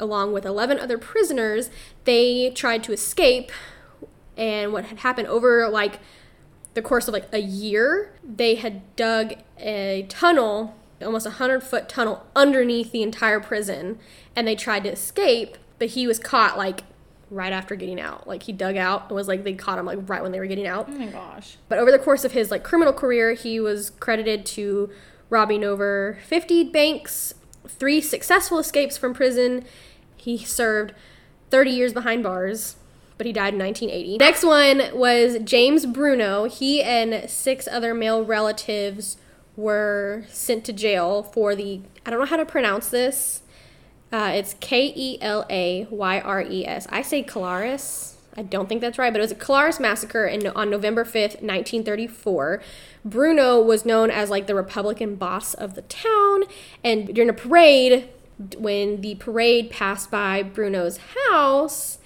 along 0.00 0.32
with 0.32 0.44
11 0.44 0.78
other 0.78 0.98
prisoners, 0.98 1.70
they 2.04 2.50
tried 2.50 2.82
to 2.84 2.92
escape. 2.92 3.52
And 4.36 4.72
what 4.72 4.86
had 4.86 4.98
happened 4.98 5.28
over 5.28 5.68
like 5.68 6.00
the 6.74 6.82
course 6.82 7.06
of 7.06 7.14
like 7.14 7.28
a 7.32 7.40
year, 7.40 8.12
they 8.24 8.56
had 8.56 8.96
dug 8.96 9.34
a 9.58 10.06
tunnel, 10.08 10.74
almost 11.00 11.26
a 11.26 11.30
100 11.30 11.62
foot 11.62 11.88
tunnel 11.88 12.26
underneath 12.34 12.92
the 12.92 13.02
entire 13.02 13.40
prison. 13.40 13.98
And 14.34 14.46
they 14.46 14.56
tried 14.56 14.84
to 14.84 14.92
escape, 14.92 15.58
but 15.78 15.88
he 15.88 16.06
was 16.06 16.18
caught 16.18 16.56
like 16.56 16.84
right 17.32 17.52
after 17.52 17.74
getting 17.74 18.00
out. 18.00 18.28
Like 18.28 18.44
he 18.44 18.52
dug 18.52 18.76
out 18.76 19.08
and 19.08 19.16
was 19.16 19.26
like 19.26 19.42
they 19.42 19.54
caught 19.54 19.78
him 19.78 19.86
like 19.86 19.98
right 20.08 20.22
when 20.22 20.32
they 20.32 20.38
were 20.38 20.46
getting 20.46 20.66
out. 20.66 20.86
Oh 20.88 20.92
my 20.92 21.06
gosh. 21.06 21.56
But 21.68 21.78
over 21.78 21.90
the 21.90 21.98
course 21.98 22.24
of 22.24 22.32
his 22.32 22.50
like 22.50 22.62
criminal 22.62 22.92
career, 22.92 23.32
he 23.32 23.58
was 23.58 23.90
credited 23.90 24.44
to 24.46 24.90
robbing 25.30 25.64
over 25.64 26.18
50 26.26 26.64
banks, 26.64 27.34
three 27.66 28.00
successful 28.00 28.58
escapes 28.58 28.98
from 28.98 29.14
prison. 29.14 29.64
He 30.16 30.38
served 30.38 30.92
30 31.50 31.70
years 31.70 31.92
behind 31.94 32.22
bars, 32.22 32.76
but 33.16 33.26
he 33.26 33.32
died 33.32 33.54
in 33.54 33.60
1980. 33.60 34.18
Next 34.18 34.44
one 34.44 34.90
was 34.92 35.38
James 35.42 35.86
Bruno. 35.86 36.44
He 36.44 36.82
and 36.82 37.28
six 37.30 37.66
other 37.66 37.94
male 37.94 38.24
relatives 38.24 39.16
were 39.56 40.24
sent 40.28 40.64
to 40.66 40.72
jail 40.72 41.22
for 41.22 41.54
the 41.54 41.80
I 42.04 42.10
don't 42.10 42.20
know 42.20 42.26
how 42.26 42.36
to 42.36 42.44
pronounce 42.44 42.88
this. 42.88 43.42
Uh, 44.12 44.30
it's 44.34 44.54
K 44.60 44.92
E 44.94 45.18
L 45.22 45.46
A 45.48 45.86
Y 45.90 46.20
R 46.20 46.42
E 46.42 46.66
S. 46.66 46.86
I 46.90 47.00
say 47.00 47.22
Calaris. 47.22 48.16
I 48.36 48.42
don't 48.42 48.68
think 48.68 48.80
that's 48.80 48.98
right, 48.98 49.12
but 49.12 49.20
it 49.20 49.22
was 49.22 49.32
a 49.32 49.36
Calaris 49.36 49.80
massacre 49.80 50.26
in, 50.26 50.46
on 50.48 50.70
November 50.70 51.04
5th, 51.04 51.40
1934. 51.42 52.62
Bruno 53.04 53.60
was 53.60 53.84
known 53.84 54.10
as 54.10 54.30
like 54.30 54.46
the 54.46 54.54
Republican 54.54 55.16
boss 55.16 55.54
of 55.54 55.74
the 55.74 55.82
town, 55.82 56.44
and 56.84 57.14
during 57.14 57.30
a 57.30 57.34
parade, 57.34 58.08
when 58.58 59.00
the 59.00 59.14
parade 59.16 59.70
passed 59.70 60.10
by 60.10 60.42
Bruno's 60.42 60.98
house, 61.30 61.98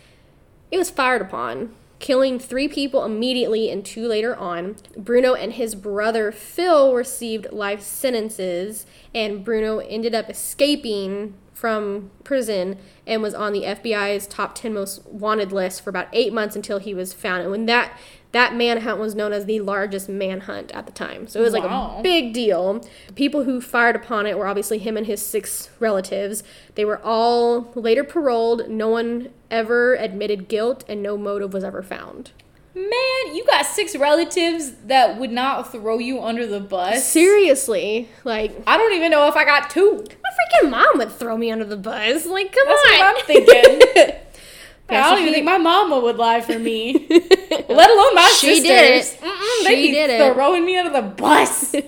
it 0.71 0.79
was 0.79 0.91
fired 0.91 1.23
upon, 1.23 1.75
killing 2.01 2.39
three 2.39 2.67
people 2.67 3.05
immediately 3.05 3.71
and 3.71 3.85
two 3.85 4.07
later 4.07 4.35
on. 4.35 4.77
Bruno 4.97 5.35
and 5.35 5.53
his 5.55 5.75
brother 5.77 6.33
Phil 6.33 6.93
received 6.93 7.53
life 7.53 7.83
sentences, 7.83 8.85
and 9.15 9.45
Bruno 9.45 9.79
ended 9.79 10.15
up 10.15 10.29
escaping 10.29 11.35
from 11.57 12.11
prison 12.23 12.77
and 13.07 13.23
was 13.23 13.33
on 13.33 13.55
the 13.55 13.63
FBI's 13.63 14.27
top 14.27 14.55
10 14.55 14.75
most 14.75 15.07
wanted 15.07 15.53
list 15.53 15.81
for 15.81 15.89
about 15.89 16.07
8 16.13 16.31
months 16.31 16.55
until 16.55 16.79
he 16.79 16.93
was 16.93 17.15
found. 17.15 17.41
And 17.41 17.51
when 17.51 17.65
that 17.65 17.99
that 18.33 18.55
manhunt 18.55 18.99
was 18.99 19.15
known 19.15 19.33
as 19.33 19.47
the 19.47 19.61
largest 19.61 20.07
manhunt 20.11 20.71
at 20.73 20.85
the 20.85 20.93
time. 20.93 21.27
So 21.27 21.41
it 21.41 21.45
was 21.45 21.55
like 21.55 21.65
Wow. 21.65 21.97
a 21.99 22.03
big 22.03 22.35
deal. 22.35 22.85
The 23.07 23.15
people 23.15 23.45
who 23.45 23.63
fired 23.63 23.97
upon 23.97 24.27
it 24.27 24.37
were 24.37 24.47
obviously 24.47 24.77
him 24.77 24.99
and 24.99 25.07
his 25.07 25.23
six 25.25 25.71
relatives. 25.81 26.45
They 26.75 26.85
were 26.85 27.01
all 27.03 27.73
later 27.75 28.05
paroled. 28.05 28.69
No 28.69 28.89
one 28.91 29.31
ever 29.51 29.95
admitted 29.95 30.49
guilt 30.49 30.85
and 30.87 31.03
no 31.03 31.17
motive 31.17 31.55
was 31.55 31.65
ever 31.65 31.83
found. 31.83 32.33
Man, 32.77 33.35
you 33.35 33.43
got 33.47 33.65
six 33.65 33.97
relatives 33.97 34.73
that 34.85 35.19
would 35.19 35.31
not 35.33 35.73
throw 35.73 35.99
you 35.99 36.23
under 36.23 36.47
the 36.47 36.61
bus. 36.61 37.07
Seriously, 37.11 38.09
like 38.23 38.53
I 38.67 38.77
don't 38.77 38.93
even 38.93 39.11
know 39.11 39.27
if 39.29 39.35
I 39.35 39.47
got 39.47 39.71
two. 39.71 39.93
my 40.23 40.31
freaking 40.67 40.71
mom 40.71 40.99
would 40.99 41.11
throw 41.11 41.39
me 41.39 41.51
under 41.51 41.65
the 41.65 41.79
bus. 41.79 42.27
Like, 42.27 42.53
come 42.53 42.67
That's 42.67 42.83
on. 42.83 42.99
That's 42.99 43.01
what 43.01 43.19
I'm 43.19 43.25
thinking. 43.47 44.19
I 44.91 45.09
don't 45.11 45.23
even 45.23 45.33
think 45.33 45.47
my 45.47 45.57
mama 45.59 45.99
would 45.99 46.17
lie 46.17 46.43
for 46.43 46.59
me, 46.59 47.07
let 47.11 47.91
alone 47.91 48.15
my 48.15 48.31
She 48.39 48.61
sisters. 48.61 48.63
did 48.63 48.95
it. 48.95 49.21
Mm-mm, 49.21 49.59
She 49.59 49.65
they'd 49.65 49.83
be 49.87 49.91
did 49.93 50.11
it. 50.11 50.33
throwing 50.35 50.65
me 50.67 50.79
under 50.79 50.93
the 50.93 51.03
bus. 51.09 51.71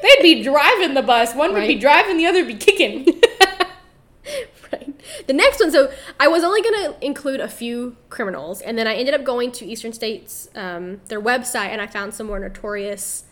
They'd 0.00 0.22
be 0.22 0.42
driving 0.44 0.94
the 0.94 1.02
bus. 1.02 1.34
One 1.34 1.52
would 1.52 1.66
be 1.66 1.74
driving, 1.74 2.16
the 2.16 2.26
other 2.26 2.38
would 2.44 2.46
be 2.46 2.54
kicking. 2.54 3.20
Right. 4.72 5.00
The 5.26 5.32
next 5.32 5.60
one, 5.60 5.70
so 5.70 5.90
I 6.20 6.28
was 6.28 6.44
only 6.44 6.60
going 6.60 6.74
to 6.92 7.04
include 7.06 7.40
a 7.40 7.48
few 7.48 7.96
criminals, 8.10 8.60
and 8.60 8.76
then 8.76 8.86
I 8.86 8.94
ended 8.94 9.14
up 9.14 9.24
going 9.24 9.50
to 9.52 9.64
Eastern 9.66 9.92
States, 9.92 10.50
um, 10.54 11.00
their 11.08 11.20
website, 11.20 11.68
and 11.68 11.80
I 11.80 11.86
found 11.86 12.12
some 12.14 12.26
more 12.26 12.38
notorious, 12.38 13.24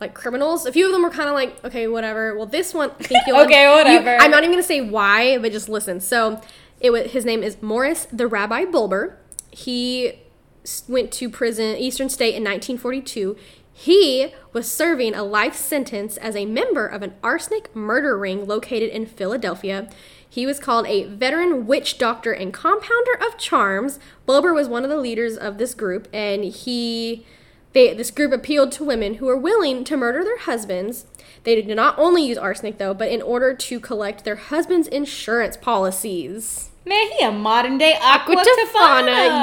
like 0.00 0.14
criminals. 0.14 0.66
A 0.66 0.72
few 0.72 0.86
of 0.86 0.92
them 0.92 1.02
were 1.02 1.10
kind 1.10 1.28
of 1.28 1.34
like, 1.34 1.64
okay, 1.64 1.86
whatever. 1.86 2.36
Well, 2.36 2.46
this 2.46 2.74
one, 2.74 2.90
I 2.98 3.02
think 3.04 3.20
you'll 3.26 3.38
Okay, 3.40 3.64
you- 3.64 3.70
whatever. 3.76 4.16
I'm 4.20 4.30
not 4.30 4.42
even 4.42 4.52
going 4.52 4.62
to 4.62 4.66
say 4.66 4.80
why, 4.80 5.38
but 5.38 5.52
just 5.52 5.68
listen. 5.68 6.00
So, 6.00 6.40
it 6.80 6.90
was 6.90 7.10
his 7.12 7.24
name 7.24 7.42
is 7.42 7.60
Morris 7.62 8.06
the 8.12 8.26
Rabbi 8.26 8.64
Bolber. 8.64 9.18
He 9.50 10.20
went 10.88 11.10
to 11.12 11.28
prison, 11.28 11.76
Eastern 11.76 12.08
State, 12.08 12.34
in 12.34 12.42
1942. 12.44 13.36
He 13.72 14.32
was 14.52 14.68
serving 14.70 15.14
a 15.14 15.22
life 15.22 15.54
sentence 15.54 16.16
as 16.16 16.34
a 16.34 16.46
member 16.46 16.86
of 16.86 17.02
an 17.02 17.14
arsenic 17.22 17.74
murder 17.76 18.18
ring 18.18 18.46
located 18.46 18.90
in 18.90 19.06
Philadelphia. 19.06 19.88
He 20.28 20.46
was 20.46 20.58
called 20.58 20.86
a 20.86 21.04
veteran 21.04 21.66
witch 21.66 21.98
doctor 21.98 22.32
and 22.32 22.52
compounder 22.52 23.14
of 23.26 23.38
charms. 23.38 23.98
Bolber 24.26 24.52
was 24.52 24.68
one 24.68 24.84
of 24.84 24.90
the 24.90 24.96
leaders 24.96 25.36
of 25.36 25.58
this 25.58 25.74
group, 25.74 26.06
and 26.12 26.44
he 26.44 27.24
they, 27.72 27.92
this 27.94 28.10
group 28.10 28.32
appealed 28.32 28.72
to 28.72 28.84
women 28.84 29.14
who 29.14 29.26
were 29.26 29.36
willing 29.36 29.84
to 29.84 29.96
murder 29.96 30.24
their 30.24 30.38
husbands. 30.38 31.06
They 31.44 31.54
did 31.54 31.68
not 31.68 31.98
only 31.98 32.26
use 32.26 32.38
arsenic 32.38 32.78
though, 32.78 32.94
but 32.94 33.10
in 33.10 33.22
order 33.22 33.54
to 33.54 33.80
collect 33.80 34.24
their 34.24 34.36
husbands' 34.36 34.88
insurance 34.88 35.56
policies. 35.56 36.70
Man, 36.84 37.06
he 37.18 37.24
a 37.24 37.30
modern 37.30 37.76
day 37.78 37.94
Aqua. 38.00 38.34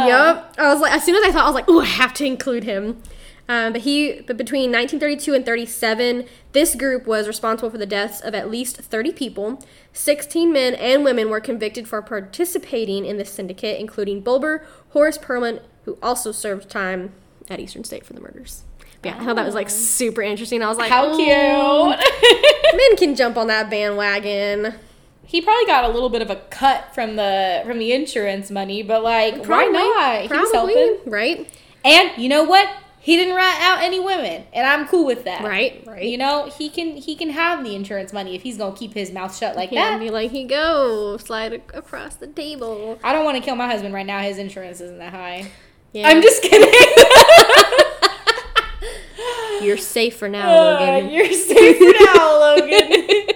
Yep. 0.07 0.55
I 0.57 0.73
was 0.73 0.81
like, 0.81 0.93
as 0.93 1.03
soon 1.03 1.15
as 1.15 1.23
I 1.23 1.31
thought, 1.31 1.43
I 1.43 1.47
was 1.47 1.55
like, 1.55 1.65
oh, 1.67 1.81
I 1.81 1.85
have 1.85 2.13
to 2.15 2.25
include 2.25 2.63
him. 2.63 3.01
Um, 3.47 3.73
but 3.73 3.81
he, 3.81 4.21
but 4.25 4.37
between 4.37 4.71
1932 4.71 5.33
and 5.35 5.45
37, 5.45 6.25
this 6.53 6.73
group 6.73 7.05
was 7.05 7.27
responsible 7.27 7.69
for 7.69 7.77
the 7.77 7.85
deaths 7.85 8.19
of 8.19 8.33
at 8.33 8.49
least 8.49 8.77
30 8.77 9.11
people. 9.11 9.63
16 9.93 10.51
men 10.51 10.73
and 10.73 11.03
women 11.03 11.29
were 11.29 11.39
convicted 11.39 11.87
for 11.87 12.01
participating 12.01 13.05
in 13.05 13.17
the 13.17 13.25
syndicate, 13.25 13.79
including 13.79 14.21
Bolber, 14.21 14.65
Horace 14.89 15.19
Perlman, 15.19 15.61
who 15.83 15.97
also 16.01 16.31
served 16.31 16.69
time 16.71 17.11
at 17.47 17.59
Eastern 17.59 17.83
State 17.83 18.03
for 18.05 18.13
the 18.13 18.19
murders. 18.21 18.63
But 19.03 19.11
yeah, 19.11 19.21
I 19.21 19.25
thought 19.25 19.35
that 19.35 19.45
was 19.45 19.53
like 19.53 19.69
super 19.69 20.23
interesting. 20.23 20.63
I 20.63 20.67
was 20.67 20.79
like, 20.79 20.89
How 20.89 21.11
"Oh, 21.11 21.15
cute. 21.15 22.75
men 22.75 22.97
can 22.97 23.15
jump 23.15 23.37
on 23.37 23.45
that 23.47 23.69
bandwagon. 23.69 24.73
he 25.23 25.39
probably 25.41 25.65
got 25.67 25.83
a 25.83 25.89
little 25.89 26.09
bit 26.09 26.23
of 26.23 26.31
a 26.31 26.37
cut 26.49 26.95
from 26.95 27.15
the 27.15 27.61
from 27.65 27.77
the 27.77 27.91
insurance 27.93 28.49
money, 28.49 28.81
but 28.81 29.03
like, 29.03 29.35
why 29.35 29.43
Probably, 29.43 29.73
not? 29.73 30.21
He's 30.21 30.29
Probably, 30.29 30.73
helping. 30.73 31.11
right? 31.11 31.49
And 31.83 32.11
you 32.17 32.27
know 32.29 32.43
what? 32.43 32.67
He 33.05 33.15
didn't 33.17 33.35
rat 33.35 33.61
out 33.61 33.83
any 33.83 33.99
women, 33.99 34.45
and 34.51 34.65
I'm 34.65 34.87
cool 34.87 35.05
with 35.05 35.25
that. 35.25 35.43
Right, 35.43 35.83
right. 35.85 36.01
You 36.03 36.17
know, 36.17 36.49
he 36.57 36.69
can 36.71 36.97
he 36.97 37.15
can 37.15 37.29
have 37.29 37.63
the 37.63 37.75
insurance 37.75 38.11
money 38.11 38.33
if 38.33 38.41
he's 38.41 38.57
gonna 38.57 38.75
keep 38.75 38.93
his 38.95 39.11
mouth 39.11 39.37
shut 39.37 39.55
like 39.55 39.71
Yeah, 39.71 39.91
that. 39.91 39.99
be 39.99 40.09
like, 40.09 40.31
he 40.31 40.45
go, 40.45 41.15
slide 41.17 41.53
across 41.75 42.15
the 42.15 42.25
table. 42.25 42.97
I 43.03 43.13
don't 43.13 43.23
want 43.23 43.37
to 43.37 43.43
kill 43.43 43.55
my 43.55 43.67
husband 43.67 43.93
right 43.93 44.07
now. 44.07 44.21
His 44.21 44.39
insurance 44.39 44.81
isn't 44.81 44.97
that 44.97 45.13
high. 45.13 45.51
Yeah. 45.93 46.09
I'm 46.09 46.19
just 46.21 46.41
kidding. 46.41 46.73
You're 49.61 49.77
safe 49.77 50.17
for 50.17 50.27
now, 50.27 50.49
Uh, 50.49 50.79
Logan. 50.79 51.09
you're 51.11 51.31
safe 51.31 51.77
for 51.77 52.03
now, 52.15 52.39
Logan. 52.39 53.27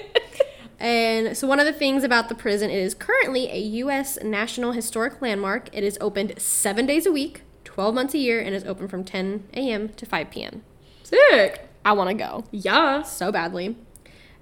And 0.81 1.35
so, 1.37 1.45
one 1.45 1.59
of 1.59 1.65
the 1.65 1.73
things 1.73 2.05
about 2.05 2.29
the 2.29 2.35
prison, 2.35 2.69
it 2.69 2.77
is 2.77 2.93
currently 2.95 3.49
a 3.51 3.57
U.S. 3.83 4.17
National 4.23 4.71
Historic 4.71 5.21
Landmark. 5.21 5.67
It 5.73 5.83
is 5.83 5.97
opened 5.99 6.35
seven 6.37 6.85
days 6.85 7.05
a 7.05 7.11
week, 7.11 7.41
12 7.79 7.95
months 7.95 8.13
a 8.13 8.17
year, 8.17 8.41
and 8.41 8.53
is 8.53 8.65
open 8.65 8.89
from 8.89 9.05
10 9.05 9.45
a.m. 9.53 9.87
to 9.87 10.05
5 10.05 10.29
p.m. 10.31 10.63
Sick. 11.03 11.65
I 11.85 11.93
want 11.93 12.09
to 12.09 12.13
go 12.13 12.43
Yeah. 12.51 13.03
so 13.03 13.31
badly. 13.31 13.77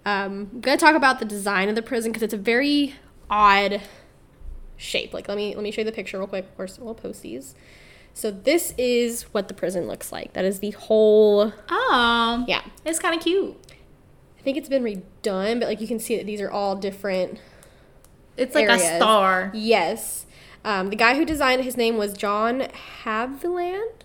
Um, 0.08 0.50
I'm 0.54 0.60
gonna 0.62 0.76
talk 0.78 0.96
about 0.96 1.20
the 1.20 1.26
design 1.26 1.70
of 1.70 1.76
the 1.76 1.84
prison 1.84 2.12
because 2.12 2.24
it's 2.24 2.34
a 2.34 2.38
very 2.38 2.96
odd 3.30 3.82
shape. 4.76 5.14
Like, 5.14 5.28
let 5.28 5.38
me 5.38 5.54
let 5.54 5.62
me 5.62 5.70
show 5.70 5.82
you 5.82 5.86
the 5.86 5.92
picture 5.92 6.18
real 6.18 6.26
quick. 6.26 6.46
Of 6.46 6.58
course, 6.58 6.80
we'll 6.80 6.96
post 6.96 7.22
these. 7.22 7.54
So 8.16 8.32
this 8.32 8.74
is 8.76 9.22
what 9.34 9.50
the 9.50 9.54
prison 9.54 9.86
looks 9.86 10.12
like. 10.12 10.34
That 10.34 10.44
is 10.44 10.58
the 10.60 10.72
whole. 10.72 11.54
Um. 11.70 12.46
Yeah, 12.48 12.64
It's 12.86 12.98
kind 12.98 13.14
of 13.16 13.22
cute. 13.22 13.56
I 14.40 14.42
think 14.42 14.58
it's 14.58 14.70
been 14.70 14.82
redone, 14.84 15.60
but 15.60 15.68
like 15.68 15.80
you 15.80 15.88
can 15.88 16.00
see 16.00 16.18
that 16.18 16.26
these 16.26 16.42
are 16.42 16.50
all 16.50 16.76
different 16.76 17.40
It's 18.36 18.56
like 18.56 18.68
Areas. 18.68 18.82
a 18.82 18.96
star. 18.96 19.52
Yes. 19.54 20.26
Um, 20.68 20.90
the 20.90 20.98
guy 20.98 21.16
who 21.16 21.24
designed 21.24 21.64
his 21.64 21.78
name 21.78 21.96
was 21.96 22.12
John 22.12 22.68
Haviland. 23.06 24.02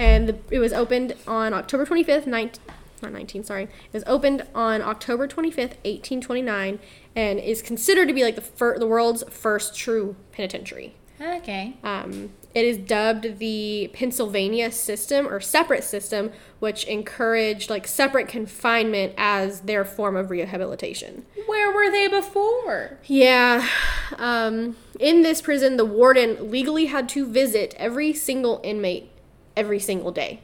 And 0.00 0.26
the, 0.26 0.38
it 0.50 0.58
was 0.60 0.72
opened 0.72 1.14
on 1.26 1.52
October 1.52 1.84
25th, 1.84 2.26
19, 2.26 2.62
not 3.02 3.12
19, 3.12 3.44
sorry. 3.44 3.64
It 3.64 3.92
was 3.92 4.02
opened 4.06 4.46
on 4.54 4.80
October 4.80 5.28
25th, 5.28 5.76
1829, 5.84 6.78
and 7.14 7.38
is 7.38 7.60
considered 7.60 8.08
to 8.08 8.14
be 8.14 8.24
like 8.24 8.34
the, 8.34 8.40
fir- 8.40 8.78
the 8.78 8.86
world's 8.86 9.24
first 9.28 9.76
true 9.76 10.16
penitentiary. 10.32 10.94
Okay. 11.20 11.76
Um, 11.84 12.32
it 12.54 12.64
is 12.64 12.78
dubbed 12.78 13.38
the 13.38 13.90
Pennsylvania 13.92 14.72
system 14.72 15.26
or 15.26 15.40
separate 15.40 15.84
system, 15.84 16.32
which 16.58 16.84
encouraged 16.84 17.70
like 17.70 17.86
separate 17.86 18.28
confinement 18.28 19.14
as 19.16 19.60
their 19.60 19.84
form 19.84 20.16
of 20.16 20.30
rehabilitation. 20.30 21.24
Where 21.46 21.72
were 21.72 21.90
they 21.90 22.08
before? 22.08 22.98
Yeah. 23.04 23.68
Um, 24.18 24.76
in 25.02 25.22
this 25.22 25.42
prison, 25.42 25.76
the 25.76 25.84
warden 25.84 26.50
legally 26.50 26.86
had 26.86 27.08
to 27.10 27.26
visit 27.26 27.74
every 27.76 28.12
single 28.12 28.60
inmate 28.62 29.10
every 29.56 29.80
single 29.80 30.12
day 30.12 30.40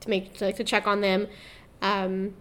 to 0.00 0.10
make 0.10 0.34
to, 0.34 0.44
like, 0.44 0.56
to 0.56 0.64
check 0.64 0.86
on 0.86 1.00
them. 1.00 1.26
Um, 1.80 2.34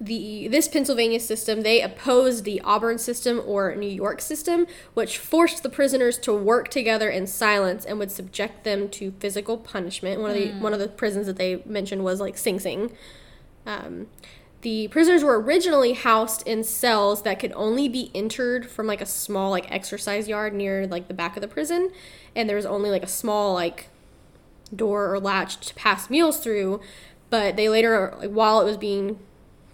the 0.00 0.48
this 0.48 0.66
Pennsylvania 0.66 1.20
system 1.20 1.62
they 1.62 1.80
opposed 1.80 2.44
the 2.44 2.60
Auburn 2.62 2.98
system 2.98 3.40
or 3.44 3.76
New 3.76 3.86
York 3.88 4.20
system, 4.20 4.66
which 4.94 5.18
forced 5.18 5.62
the 5.62 5.68
prisoners 5.68 6.18
to 6.18 6.32
work 6.32 6.68
together 6.68 7.10
in 7.10 7.26
silence 7.26 7.84
and 7.84 7.98
would 7.98 8.10
subject 8.10 8.64
them 8.64 8.88
to 8.88 9.12
physical 9.20 9.58
punishment. 9.58 10.20
One 10.20 10.30
of 10.30 10.36
the 10.36 10.52
one 10.52 10.72
of 10.72 10.80
the 10.80 10.88
prisons 10.88 11.26
that 11.26 11.36
they 11.36 11.62
mentioned 11.66 12.02
was 12.02 12.18
like 12.18 12.36
Sing 12.38 12.58
Sing. 12.58 12.92
Um, 13.66 14.08
the 14.64 14.88
prisoners 14.88 15.22
were 15.22 15.38
originally 15.38 15.92
housed 15.92 16.42
in 16.48 16.64
cells 16.64 17.22
that 17.22 17.38
could 17.38 17.52
only 17.54 17.86
be 17.86 18.10
entered 18.14 18.64
from 18.68 18.86
like 18.86 19.02
a 19.02 19.06
small 19.06 19.50
like 19.50 19.70
exercise 19.70 20.26
yard 20.26 20.54
near 20.54 20.86
like 20.86 21.06
the 21.06 21.14
back 21.14 21.36
of 21.36 21.42
the 21.42 21.48
prison, 21.48 21.92
and 22.34 22.48
there 22.48 22.56
was 22.56 22.64
only 22.64 22.88
like 22.90 23.02
a 23.02 23.08
small 23.08 23.52
like 23.52 23.88
door 24.74 25.12
or 25.12 25.20
latch 25.20 25.58
to 25.66 25.74
pass 25.74 26.08
meals 26.08 26.38
through. 26.38 26.80
But 27.28 27.56
they 27.56 27.68
later, 27.68 28.14
like, 28.18 28.30
while 28.30 28.60
it 28.62 28.64
was 28.64 28.78
being 28.78 29.18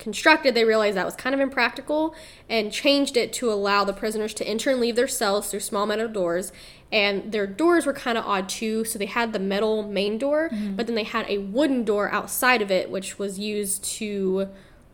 constructed, 0.01 0.57
they 0.57 0.65
realized 0.65 0.97
that 0.97 1.05
was 1.07 1.15
kind 1.15 1.35
of 1.35 1.41
impractical 1.41 2.13
and 2.49 2.73
changed 2.73 3.17
it 3.17 3.33
to 3.35 3.53
allow 3.53 3.85
the 3.85 3.93
prisoners 3.93 4.35
to 4.35 4.45
enter 4.45 4.71
and 4.71 4.81
leave 4.81 4.97
their 4.97 5.07
cells 5.07 5.51
through 5.51 5.61
small 5.61 5.87
metal 5.87 6.09
doors. 6.09 6.51
And 6.91 7.31
their 7.31 7.47
doors 7.47 7.87
were 7.87 7.93
kind 7.93 8.19
of 8.19 8.25
odd 8.27 8.49
too. 8.49 8.85
So 8.85 8.99
they 8.99 9.07
had 9.07 9.33
the 9.33 9.39
metal 9.39 9.85
main 9.85 10.19
door, 10.19 10.49
mm-hmm. 10.49 10.75
but 10.75 10.89
then 10.89 10.97
they 10.97 11.05
had 11.05 11.27
a 11.29 11.39
wooden 11.39 11.85
door 11.85 12.11
outside 12.11 12.61
of 12.61 12.73
it, 12.73 12.91
which 12.91 13.21
was 13.21 13.39
used 13.39 13.85
to 13.85 14.49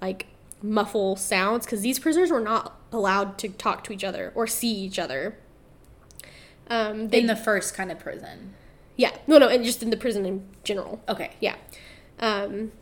like 0.06 0.26
muffle 0.62 1.16
sounds 1.16 1.66
because 1.66 1.80
these 1.82 1.98
prisoners 1.98 2.30
were 2.30 2.40
not 2.40 2.78
allowed 2.92 3.36
to 3.38 3.48
talk 3.48 3.84
to 3.84 3.92
each 3.92 4.04
other 4.04 4.32
or 4.34 4.46
see 4.46 4.72
each 4.72 4.98
other. 4.98 5.36
Um, 6.68 7.08
they, 7.08 7.20
In 7.20 7.26
the 7.26 7.36
first 7.36 7.74
kind 7.74 7.90
of 7.92 7.98
prison. 7.98 8.54
yeah, 8.96 9.12
no, 9.26 9.38
no, 9.38 9.48
and 9.48 9.64
just 9.64 9.82
in 9.82 9.90
the 9.90 9.96
prison 9.96 10.24
in 10.26 10.46
general. 10.64 11.00
Okay. 11.08 11.30
Yeah. 11.40 11.56
Um, 12.18 12.72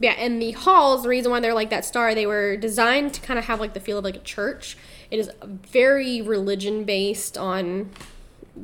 yeah, 0.00 0.12
and 0.12 0.42
the 0.42 0.52
halls, 0.52 1.04
the 1.04 1.08
reason 1.08 1.30
why 1.30 1.40
they're 1.40 1.54
like 1.54 1.70
that 1.70 1.84
star, 1.84 2.14
they 2.14 2.26
were 2.26 2.56
designed 2.56 3.14
to 3.14 3.20
kind 3.20 3.38
of 3.38 3.44
have 3.46 3.60
like 3.60 3.74
the 3.74 3.80
feel 3.80 3.98
of 3.98 4.04
like 4.04 4.16
a 4.16 4.20
church. 4.20 4.76
It 5.10 5.18
is 5.18 5.30
very 5.42 6.20
religion 6.20 6.84
based 6.84 7.38
on 7.38 7.90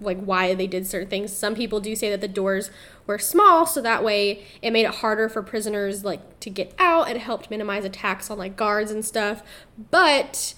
like 0.00 0.20
why 0.22 0.54
they 0.54 0.66
did 0.66 0.86
certain 0.86 1.08
things. 1.08 1.32
Some 1.32 1.54
people 1.54 1.80
do 1.80 1.96
say 1.96 2.10
that 2.10 2.20
the 2.20 2.28
doors 2.28 2.70
were 3.06 3.18
small, 3.18 3.66
so 3.66 3.80
that 3.80 4.04
way 4.04 4.44
it 4.62 4.70
made 4.70 4.84
it 4.84 4.96
harder 4.96 5.28
for 5.28 5.42
prisoners 5.42 6.04
like 6.04 6.40
to 6.40 6.50
get 6.50 6.74
out. 6.78 7.10
It 7.10 7.16
helped 7.18 7.50
minimize 7.50 7.84
attacks 7.84 8.30
on 8.30 8.38
like 8.38 8.56
guards 8.56 8.90
and 8.90 9.04
stuff. 9.04 9.42
But 9.90 10.54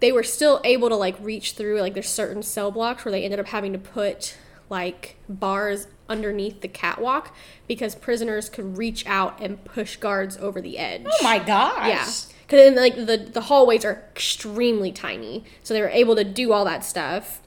they 0.00 0.12
were 0.12 0.22
still 0.22 0.60
able 0.64 0.88
to 0.88 0.96
like 0.96 1.16
reach 1.20 1.52
through 1.52 1.80
like 1.80 1.94
there's 1.94 2.08
certain 2.08 2.42
cell 2.42 2.70
blocks 2.70 3.04
where 3.04 3.12
they 3.12 3.24
ended 3.24 3.40
up 3.40 3.46
having 3.46 3.72
to 3.72 3.78
put 3.78 4.36
like 4.70 5.16
bars 5.28 5.86
underneath 6.08 6.60
the 6.60 6.68
catwalk 6.68 7.34
because 7.66 7.94
prisoners 7.94 8.48
could 8.48 8.76
reach 8.76 9.06
out 9.06 9.40
and 9.40 9.64
push 9.64 9.96
guards 9.96 10.36
over 10.36 10.60
the 10.60 10.78
edge. 10.78 11.06
Oh 11.06 11.22
my 11.22 11.38
gosh. 11.38 11.88
Yeah. 11.88 12.08
Because 12.42 12.58
then 12.60 12.74
like 12.76 12.96
the 12.96 13.30
the 13.32 13.42
hallways 13.42 13.84
are 13.84 14.04
extremely 14.12 14.92
tiny, 14.92 15.44
so 15.62 15.72
they 15.72 15.80
were 15.80 15.88
able 15.88 16.14
to 16.16 16.24
do 16.24 16.52
all 16.52 16.64
that 16.66 16.84
stuff. 16.84 17.40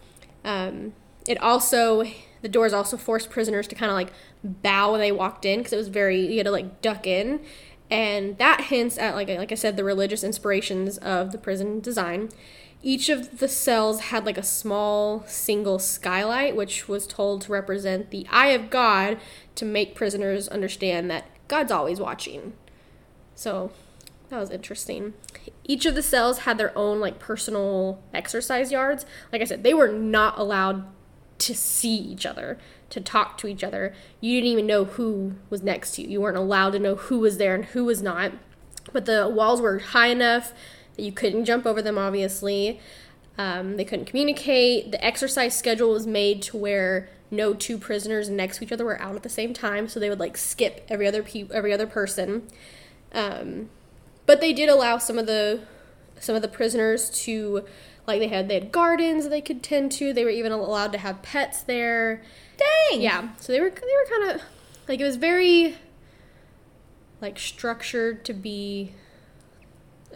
Um, 0.47 0.93
it 1.27 1.39
also 1.41 2.05
the 2.41 2.47
doors 2.47 2.71
also 2.71 2.95
forced 2.95 3.29
prisoners 3.29 3.67
to 3.67 3.75
kind 3.75 3.91
of 3.91 3.95
like 3.95 4.13
bow 4.43 4.91
when 4.91 5.01
they 5.01 5.11
walked 5.11 5.43
in 5.43 5.59
because 5.59 5.73
it 5.73 5.77
was 5.77 5.89
very 5.89 6.25
you 6.25 6.37
had 6.37 6.45
to 6.45 6.51
like 6.51 6.81
duck 6.81 7.05
in, 7.05 7.41
and 7.91 8.37
that 8.37 8.61
hints 8.69 8.97
at 8.97 9.13
like 9.13 9.27
like 9.27 9.51
I 9.51 9.55
said 9.55 9.75
the 9.75 9.83
religious 9.83 10.23
inspirations 10.23 10.97
of 10.99 11.31
the 11.31 11.37
prison 11.37 11.81
design. 11.81 12.29
Each 12.81 13.09
of 13.09 13.39
the 13.39 13.47
cells 13.49 13.99
had 13.99 14.25
like 14.25 14.37
a 14.37 14.43
small 14.43 15.25
single 15.27 15.79
skylight, 15.79 16.55
which 16.55 16.87
was 16.87 17.05
told 17.05 17.41
to 17.41 17.51
represent 17.51 18.11
the 18.11 18.25
eye 18.29 18.49
of 18.49 18.69
God 18.69 19.19
to 19.55 19.65
make 19.65 19.95
prisoners 19.95 20.47
understand 20.47 21.11
that 21.11 21.25
God's 21.49 21.71
always 21.71 21.99
watching. 21.99 22.53
So 23.35 23.71
that 24.29 24.39
was 24.39 24.51
interesting. 24.51 25.13
Each 25.67 25.85
of 25.85 25.95
the 25.95 26.01
cells 26.01 26.39
had 26.39 26.57
their 26.57 26.75
own 26.77 26.99
like 26.99 27.19
personal 27.19 28.01
exercise 28.13 28.71
yards. 28.71 29.05
Like 29.31 29.41
I 29.41 29.45
said, 29.45 29.63
they 29.63 29.73
were 29.73 29.89
not 29.89 30.37
allowed 30.39 30.85
to 31.39 31.53
see 31.53 31.95
each 31.95 32.25
other, 32.25 32.57
to 32.89 33.01
talk 33.01 33.37
to 33.37 33.47
each 33.47 33.63
other. 33.63 33.93
You 34.21 34.39
didn't 34.39 34.51
even 34.51 34.65
know 34.65 34.85
who 34.85 35.35
was 35.49 35.61
next 35.61 35.95
to 35.95 36.01
you. 36.01 36.07
You 36.07 36.21
weren't 36.21 36.37
allowed 36.37 36.71
to 36.71 36.79
know 36.79 36.95
who 36.95 37.19
was 37.19 37.37
there 37.37 37.53
and 37.53 37.65
who 37.65 37.85
was 37.85 38.01
not. 38.01 38.31
But 38.91 39.05
the 39.05 39.27
walls 39.27 39.61
were 39.61 39.79
high 39.79 40.07
enough 40.07 40.53
that 40.95 41.03
you 41.03 41.11
couldn't 41.11 41.45
jump 41.45 41.65
over 41.65 41.81
them, 41.81 41.97
obviously. 41.97 42.79
Um, 43.37 43.77
they 43.77 43.85
couldn't 43.85 44.05
communicate. 44.05 44.91
The 44.91 45.03
exercise 45.05 45.55
schedule 45.55 45.91
was 45.91 46.07
made 46.07 46.41
to 46.43 46.57
where 46.57 47.09
no 47.29 47.53
two 47.53 47.77
prisoners 47.77 48.29
next 48.29 48.57
to 48.57 48.63
each 48.63 48.71
other 48.71 48.85
were 48.85 48.99
out 49.01 49.15
at 49.15 49.23
the 49.23 49.29
same 49.29 49.53
time, 49.53 49.87
so 49.87 49.99
they 49.99 50.09
would 50.09 50.19
like 50.19 50.37
skip 50.37 50.85
every 50.89 51.05
other 51.05 51.21
pe- 51.21 51.49
every 51.53 51.73
other 51.73 51.85
person. 51.85 52.47
Um, 53.13 53.69
but 54.27 54.41
they 54.41 54.53
did 54.53 54.69
allow 54.69 54.99
some 54.99 55.17
of 55.17 55.25
the 55.25 55.61
some 56.19 56.35
of 56.35 56.43
the 56.43 56.47
prisoners 56.47 57.09
to 57.09 57.65
like 58.05 58.19
they 58.19 58.27
had 58.27 58.47
they 58.47 58.55
had 58.55 58.71
gardens 58.71 59.27
they 59.27 59.41
could 59.41 59.63
tend 59.63 59.91
to. 59.93 60.13
They 60.13 60.23
were 60.23 60.29
even 60.29 60.51
allowed 60.51 60.91
to 60.91 60.99
have 60.99 61.23
pets 61.23 61.63
there. 61.63 62.21
Dang. 62.57 63.01
Yeah, 63.01 63.29
so 63.39 63.51
they 63.51 63.59
were 63.59 63.71
they 63.71 63.81
were 63.81 64.19
kind 64.19 64.31
of 64.35 64.41
like 64.87 64.99
it 64.99 65.03
was 65.03 65.15
very 65.15 65.75
like 67.19 67.39
structured 67.39 68.23
to 68.25 68.33
be 68.33 68.91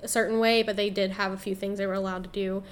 a 0.04 0.08
certain 0.08 0.40
way, 0.40 0.62
but 0.62 0.76
they 0.76 0.90
did 0.90 1.12
have 1.12 1.32
a 1.32 1.38
few 1.38 1.56
things 1.56 1.80
they 1.80 1.88
were 1.88 1.94
allowed 1.94 2.24
to 2.26 2.30
do. 2.30 2.64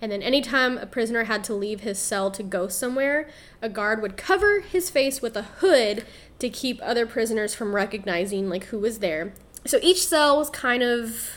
And 0.00 0.12
then 0.12 0.22
anytime 0.22 0.76
a 0.76 0.86
prisoner 0.86 1.24
had 1.24 1.42
to 1.44 1.54
leave 1.54 1.80
his 1.80 1.98
cell 1.98 2.30
to 2.32 2.42
go 2.42 2.68
somewhere, 2.68 3.28
a 3.62 3.68
guard 3.68 4.02
would 4.02 4.16
cover 4.16 4.60
his 4.60 4.90
face 4.90 5.22
with 5.22 5.36
a 5.36 5.42
hood 5.42 6.04
to 6.38 6.50
keep 6.50 6.78
other 6.82 7.06
prisoners 7.06 7.54
from 7.54 7.74
recognizing 7.74 8.50
like 8.50 8.64
who 8.64 8.78
was 8.78 8.98
there. 8.98 9.32
So 9.66 9.78
each 9.82 10.06
cell 10.06 10.38
was 10.38 10.50
kind 10.50 10.82
of 10.82 11.30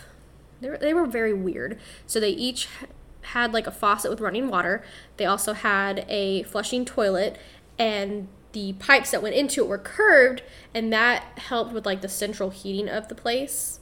they 0.62 0.70
were, 0.70 0.78
they 0.78 0.94
were 0.94 1.06
very 1.06 1.34
weird. 1.34 1.80
So 2.06 2.20
they 2.20 2.30
each 2.30 2.68
had 3.22 3.54
like 3.54 3.68
a 3.68 3.72
faucet 3.72 4.12
with 4.12 4.22
running 4.22 4.50
water. 4.50 4.84
They 5.18 5.26
also 5.26 5.54
had 5.54 6.06
a 6.10 6.44
flushing 6.44 6.86
toilet 6.86 7.38
and 7.78 8.28
the 8.52 8.74
pipes 8.74 9.12
that 9.12 9.22
went 9.22 9.36
into 9.36 9.62
it 9.62 9.68
were 9.68 9.78
curved 9.78 10.42
and 10.74 10.92
that 10.92 11.24
helped 11.38 11.72
with 11.72 11.86
like 11.86 12.02
the 12.02 12.10
central 12.10 12.50
heating 12.50 12.90
of 12.90 13.08
the 13.08 13.16
place 13.16 13.80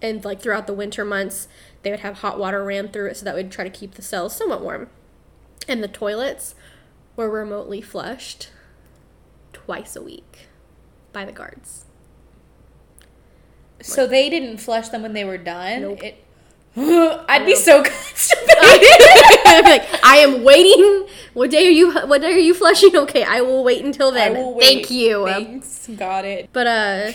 and 0.00 0.24
like 0.24 0.40
throughout 0.40 0.66
the 0.66 0.72
winter 0.72 1.04
months 1.04 1.48
they 1.82 1.90
would 1.90 2.00
have 2.00 2.18
hot 2.18 2.38
water 2.38 2.64
ran 2.64 2.88
through 2.88 3.06
it 3.06 3.16
so 3.16 3.24
that 3.24 3.34
would 3.34 3.50
try 3.50 3.64
to 3.64 3.70
keep 3.70 3.94
the 3.94 4.02
cells 4.02 4.34
somewhat 4.34 4.62
warm 4.62 4.88
and 5.66 5.82
the 5.82 5.88
toilets 5.88 6.54
were 7.16 7.28
remotely 7.28 7.80
flushed 7.80 8.50
twice 9.52 9.96
a 9.96 10.02
week 10.02 10.48
by 11.12 11.24
the 11.24 11.32
guards 11.32 11.84
So 13.80 14.06
they 14.06 14.28
didn't 14.28 14.58
flush 14.58 14.88
them 14.88 15.02
when 15.02 15.12
they 15.12 15.24
were 15.24 15.38
done. 15.38 15.82
Nope. 15.82 16.02
It, 16.02 16.24
I'd 16.76 17.46
be 17.46 17.56
so 17.56 17.82
constipated. 17.84 18.56
I'd 18.60 19.62
be 19.64 19.70
like 19.70 20.04
i 20.04 20.18
am 20.18 20.44
waiting 20.44 21.08
what 21.32 21.50
day 21.50 21.66
are 21.66 21.70
you 21.70 21.92
what 21.92 22.20
day 22.20 22.32
are 22.32 22.38
you 22.38 22.54
flushing 22.54 22.94
okay 22.96 23.24
i 23.24 23.40
will 23.40 23.64
wait 23.64 23.84
until 23.84 24.12
then 24.12 24.54
wait. 24.54 24.62
thank 24.62 24.90
you 24.90 25.24
Thanks. 25.24 25.88
Got 25.96 26.24
it. 26.24 26.50
But 26.52 26.66
uh 26.66 27.12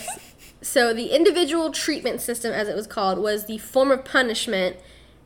so 0.62 0.94
the 0.94 1.08
individual 1.08 1.72
treatment 1.72 2.22
system 2.22 2.52
as 2.52 2.68
it 2.68 2.76
was 2.76 2.88
called 2.88 3.20
was 3.20 3.46
the 3.46 3.58
form 3.60 3.92
of 3.92 4.04
punishment 4.04 4.78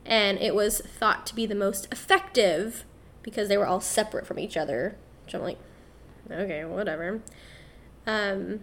and 0.04 0.38
it 0.38 0.54
was 0.54 0.80
thought 0.80 1.26
to 1.28 1.34
be 1.34 1.46
the 1.46 1.54
most 1.54 1.88
effective 1.90 2.84
because 3.22 3.48
they 3.48 3.56
were 3.56 3.66
all 3.66 3.80
separate 3.80 4.26
from 4.26 4.38
each 4.38 4.56
other. 4.56 4.96
Which 5.24 5.34
I'm 5.34 5.42
like, 5.42 5.58
okay, 6.30 6.64
whatever. 6.64 7.22
Um 8.06 8.60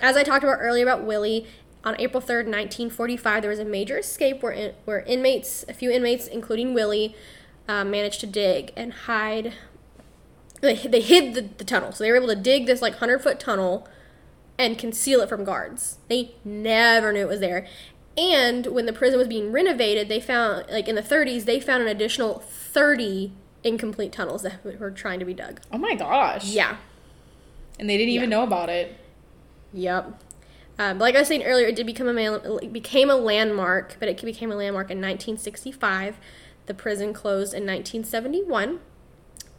as 0.00 0.16
I 0.16 0.22
talked 0.22 0.42
about 0.42 0.58
earlier 0.60 0.84
about 0.84 1.04
Willie, 1.04 1.46
on 1.84 2.00
April 2.00 2.20
3rd, 2.20 2.46
1945, 2.46 3.42
there 3.42 3.50
was 3.50 3.58
a 3.58 3.64
major 3.64 3.98
escape 3.98 4.42
where, 4.42 4.52
in, 4.52 4.74
where 4.84 5.00
inmates, 5.00 5.64
a 5.68 5.74
few 5.74 5.90
inmates, 5.90 6.26
including 6.26 6.74
Willie, 6.74 7.16
uh, 7.68 7.84
managed 7.84 8.20
to 8.20 8.26
dig 8.26 8.72
and 8.76 8.92
hide. 8.92 9.54
They, 10.60 10.76
they 10.76 11.00
hid 11.00 11.34
the, 11.34 11.42
the 11.58 11.64
tunnel. 11.64 11.90
So 11.90 12.04
they 12.04 12.10
were 12.10 12.16
able 12.16 12.28
to 12.28 12.36
dig 12.36 12.66
this 12.66 12.80
like 12.80 12.92
100 12.92 13.20
foot 13.20 13.40
tunnel 13.40 13.88
and 14.58 14.78
conceal 14.78 15.20
it 15.20 15.28
from 15.28 15.42
guards. 15.44 15.98
They 16.08 16.36
never 16.44 17.12
knew 17.12 17.20
it 17.20 17.28
was 17.28 17.40
there. 17.40 17.66
And 18.16 18.66
when 18.66 18.86
the 18.86 18.92
prison 18.92 19.18
was 19.18 19.26
being 19.26 19.50
renovated, 19.50 20.08
they 20.08 20.20
found, 20.20 20.66
like 20.70 20.86
in 20.86 20.94
the 20.94 21.02
30s, 21.02 21.46
they 21.46 21.58
found 21.58 21.82
an 21.82 21.88
additional 21.88 22.40
30 22.40 23.32
incomplete 23.64 24.12
tunnels 24.12 24.42
that 24.42 24.64
were 24.64 24.90
trying 24.90 25.18
to 25.18 25.24
be 25.24 25.34
dug. 25.34 25.60
Oh 25.72 25.78
my 25.78 25.94
gosh. 25.94 26.44
Yeah. 26.44 26.76
And 27.78 27.88
they 27.88 27.96
didn't 27.96 28.12
even 28.12 28.30
know 28.30 28.42
about 28.42 28.68
it. 28.68 28.96
Yep. 29.72 30.20
Um, 30.82 30.98
like 30.98 31.14
I 31.14 31.20
was 31.20 31.28
saying 31.28 31.44
earlier, 31.44 31.68
it 31.68 31.76
did 31.76 31.86
become 31.86 32.08
a 32.08 32.68
became 32.68 33.08
a 33.08 33.14
landmark, 33.14 33.96
but 34.00 34.08
it 34.08 34.20
became 34.20 34.50
a 34.50 34.56
landmark 34.56 34.90
in 34.90 34.98
1965. 34.98 36.18
The 36.66 36.74
prison 36.74 37.12
closed 37.12 37.54
in 37.54 37.62
1971, 37.62 38.80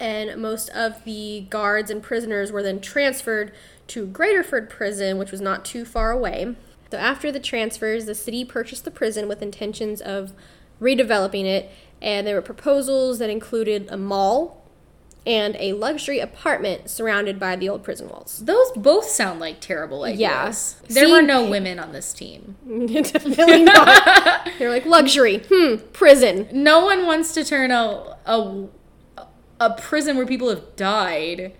and 0.01 0.41
most 0.41 0.69
of 0.71 1.05
the 1.05 1.45
guards 1.49 1.89
and 1.89 2.03
prisoners 2.03 2.51
were 2.51 2.61
then 2.61 2.81
transferred 2.81 3.53
to 3.87 4.05
Graterford 4.05 4.69
Prison, 4.69 5.17
which 5.17 5.31
was 5.31 5.39
not 5.39 5.63
too 5.63 5.85
far 5.85 6.11
away. 6.11 6.57
So 6.91 6.97
after 6.97 7.31
the 7.31 7.39
transfers, 7.39 8.05
the 8.05 8.15
city 8.15 8.43
purchased 8.43 8.83
the 8.83 8.91
prison 8.91 9.29
with 9.29 9.41
intentions 9.41 10.01
of 10.01 10.33
redeveloping 10.81 11.45
it, 11.45 11.71
and 12.01 12.27
there 12.27 12.35
were 12.35 12.41
proposals 12.41 13.19
that 13.19 13.29
included 13.29 13.87
a 13.89 13.95
mall, 13.97 14.62
and 15.25 15.55
a 15.57 15.73
luxury 15.73 16.19
apartment 16.19 16.89
surrounded 16.89 17.39
by 17.39 17.55
the 17.55 17.69
old 17.69 17.83
prison 17.83 18.09
walls. 18.09 18.39
Those 18.45 18.71
both 18.75 19.05
sound 19.05 19.39
like 19.39 19.61
terrible 19.61 20.03
ideas. 20.03 20.19
Yeah. 20.89 20.93
There 20.93 21.09
were 21.09 21.21
no 21.21 21.49
women 21.49 21.79
on 21.79 21.91
this 21.93 22.13
team. 22.13 22.55
Definitely 22.87 23.63
not. 23.63 24.49
They're 24.59 24.69
like 24.69 24.85
luxury. 24.85 25.43
Hmm. 25.49 25.75
Prison. 25.93 26.47
No 26.51 26.83
one 26.85 27.05
wants 27.05 27.33
to 27.35 27.43
turn 27.45 27.71
a 27.71 28.17
a, 28.25 28.65
a 29.59 29.69
prison 29.75 30.17
where 30.17 30.25
people 30.25 30.49
have 30.49 30.75
died 30.75 31.53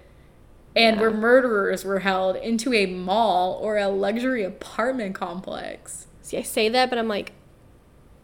and 0.76 0.96
Yeah. 0.96 1.02
where 1.02 1.12
murderers 1.12 1.86
were 1.86 2.00
held 2.00 2.36
into 2.36 2.74
a 2.74 2.86
mall 2.88 3.54
or 3.62 3.78
a 3.78 3.88
luxury 3.88 4.44
apartment 4.44 5.16
complex. 5.16 6.08
See, 6.22 6.38
I 6.38 6.42
say 6.42 6.68
that, 6.70 6.90
but 6.90 6.98
I'm 6.98 7.08
like, 7.08 7.32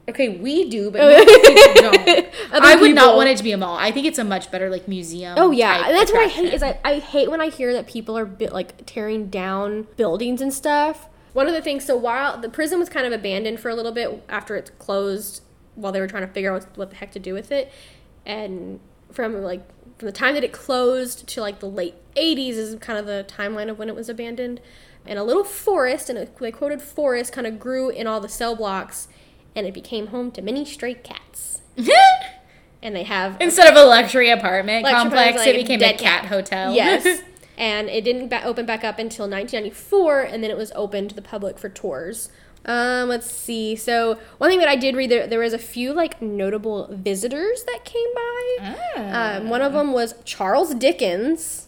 Okay, 0.09 0.29
we 0.29 0.69
do, 0.69 0.89
but 0.89 0.99
people. 1.25 2.29
I 2.51 2.75
would 2.79 2.95
not 2.95 3.15
want 3.15 3.29
it 3.29 3.37
to 3.37 3.43
be 3.43 3.51
a 3.51 3.57
mall. 3.57 3.77
I 3.77 3.91
think 3.91 4.07
it's 4.07 4.17
a 4.17 4.23
much 4.23 4.49
better 4.51 4.69
like 4.69 4.87
museum. 4.87 5.35
Oh 5.37 5.51
yeah, 5.51 5.91
that's 5.91 6.11
what 6.11 6.23
I 6.23 6.27
hate. 6.27 6.53
Is. 6.53 6.63
I, 6.63 6.79
I 6.83 6.99
hate 6.99 7.29
when 7.29 7.41
I 7.41 7.49
hear 7.49 7.73
that 7.73 7.87
people 7.87 8.17
are 8.17 8.25
bit 8.25 8.51
like 8.51 8.85
tearing 8.85 9.29
down 9.29 9.87
buildings 9.97 10.41
and 10.41 10.53
stuff. 10.53 11.07
One 11.33 11.47
of 11.47 11.53
the 11.53 11.61
things, 11.61 11.85
so 11.85 11.95
while 11.95 12.39
the 12.39 12.49
prison 12.49 12.79
was 12.79 12.89
kind 12.89 13.05
of 13.05 13.13
abandoned 13.13 13.59
for 13.59 13.69
a 13.69 13.75
little 13.75 13.91
bit 13.91 14.23
after 14.27 14.55
it's 14.55 14.71
closed, 14.71 15.43
while 15.75 15.91
they 15.91 15.99
were 15.99 16.07
trying 16.07 16.25
to 16.25 16.33
figure 16.33 16.53
out 16.53 16.63
what, 16.63 16.77
what 16.77 16.89
the 16.89 16.95
heck 16.95 17.11
to 17.11 17.19
do 17.19 17.33
with 17.33 17.51
it, 17.51 17.71
and 18.25 18.79
from 19.11 19.41
like 19.43 19.63
from 19.99 20.07
the 20.07 20.11
time 20.11 20.33
that 20.33 20.43
it 20.43 20.51
closed 20.51 21.27
to 21.27 21.41
like 21.41 21.59
the 21.59 21.69
late 21.69 21.95
'80s 22.15 22.53
is 22.53 22.75
kind 22.79 22.97
of 22.97 23.05
the 23.05 23.25
timeline 23.27 23.69
of 23.69 23.77
when 23.77 23.89
it 23.89 23.95
was 23.95 24.09
abandoned. 24.09 24.59
And 25.05 25.17
a 25.17 25.23
little 25.23 25.45
forest, 25.45 26.09
and 26.09 26.19
a, 26.19 26.27
they 26.39 26.51
quoted 26.51 26.81
forest, 26.81 27.31
kind 27.31 27.47
of 27.47 27.59
grew 27.59 27.89
in 27.89 28.05
all 28.05 28.19
the 28.19 28.29
cell 28.29 28.55
blocks, 28.55 29.07
and 29.55 29.65
it 29.67 29.73
became 29.73 30.07
home 30.07 30.31
to 30.31 30.41
many 30.41 30.65
stray 30.65 30.93
cats. 30.93 31.61
And 32.81 32.95
they 32.95 33.03
have 33.03 33.35
Instead 33.41 33.69
of 33.69 33.75
a 33.75 33.85
luxury 33.85 34.29
apartment 34.29 34.83
Luxury 34.83 35.01
complex, 35.01 35.29
apartment, 35.41 35.57
it 35.57 35.67
became 35.67 35.81
a 35.81 35.97
cat, 35.97 36.25
hotel. 36.27 36.73
Yes. 36.73 37.21
and 37.57 37.89
it 37.89 38.05
didn't 38.05 38.29
ba- 38.29 38.45
open 38.45 38.65
back 38.65 38.85
up 38.85 38.99
until 38.99 39.25
1994, 39.25 40.21
and 40.21 40.41
then 40.41 40.49
it 40.49 40.55
was 40.55 40.71
open 40.75 41.09
to 41.09 41.13
the 41.15 41.21
public 41.21 41.59
for 41.59 41.67
tours. 41.67 42.29
Um, 42.65 43.09
let's 43.09 43.29
see. 43.29 43.75
So 43.75 44.17
one 44.37 44.49
thing 44.49 44.59
that 44.59 44.69
I 44.69 44.77
did 44.77 44.95
read 44.95 45.11
there, 45.11 45.27
there 45.27 45.39
was 45.39 45.53
a 45.53 45.57
few 45.59 45.91
like 45.93 46.21
notable 46.21 46.87
visitors 46.91 47.63
that 47.63 47.83
came 47.83 48.07
by. 48.15 48.57
Ah. 48.95 49.35
Um, 49.37 49.49
one 49.49 49.61
of 49.61 49.73
them 49.73 49.91
was 49.91 50.15
Charles 50.23 50.73
Dickens. 50.75 51.67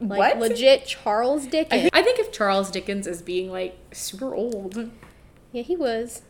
Like 0.00 0.18
What? 0.18 0.38
legit 0.38 0.84
Charles 0.86 1.46
Dickens. 1.46 1.90
I 1.92 2.02
think 2.02 2.20
of 2.20 2.30
Charles 2.32 2.70
Dickens 2.70 3.06
as 3.06 3.22
being 3.22 3.50
like 3.50 3.76
super 3.92 4.34
old. 4.34 4.90
yeah, 5.52 5.62
he 5.62 5.76
was. 5.76 6.22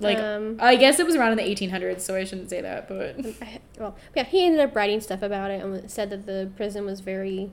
Like, 0.00 0.18
Um, 0.18 0.56
I 0.60 0.76
guess 0.76 0.98
it 0.98 1.06
was 1.06 1.14
around 1.16 1.32
in 1.32 1.38
the 1.38 1.44
1800s, 1.44 2.00
so 2.00 2.14
I 2.16 2.24
shouldn't 2.24 2.50
say 2.50 2.60
that, 2.60 2.88
but 2.88 3.16
I- 3.42 3.60
well, 3.78 3.96
yeah, 4.14 4.24
he 4.24 4.44
ended 4.44 4.60
up 4.60 4.74
writing 4.76 5.00
stuff 5.00 5.22
about 5.22 5.50
it 5.50 5.62
and 5.64 5.90
said 5.90 6.10
that 6.10 6.26
the 6.26 6.50
prison 6.56 6.84
was 6.84 7.00
very 7.00 7.50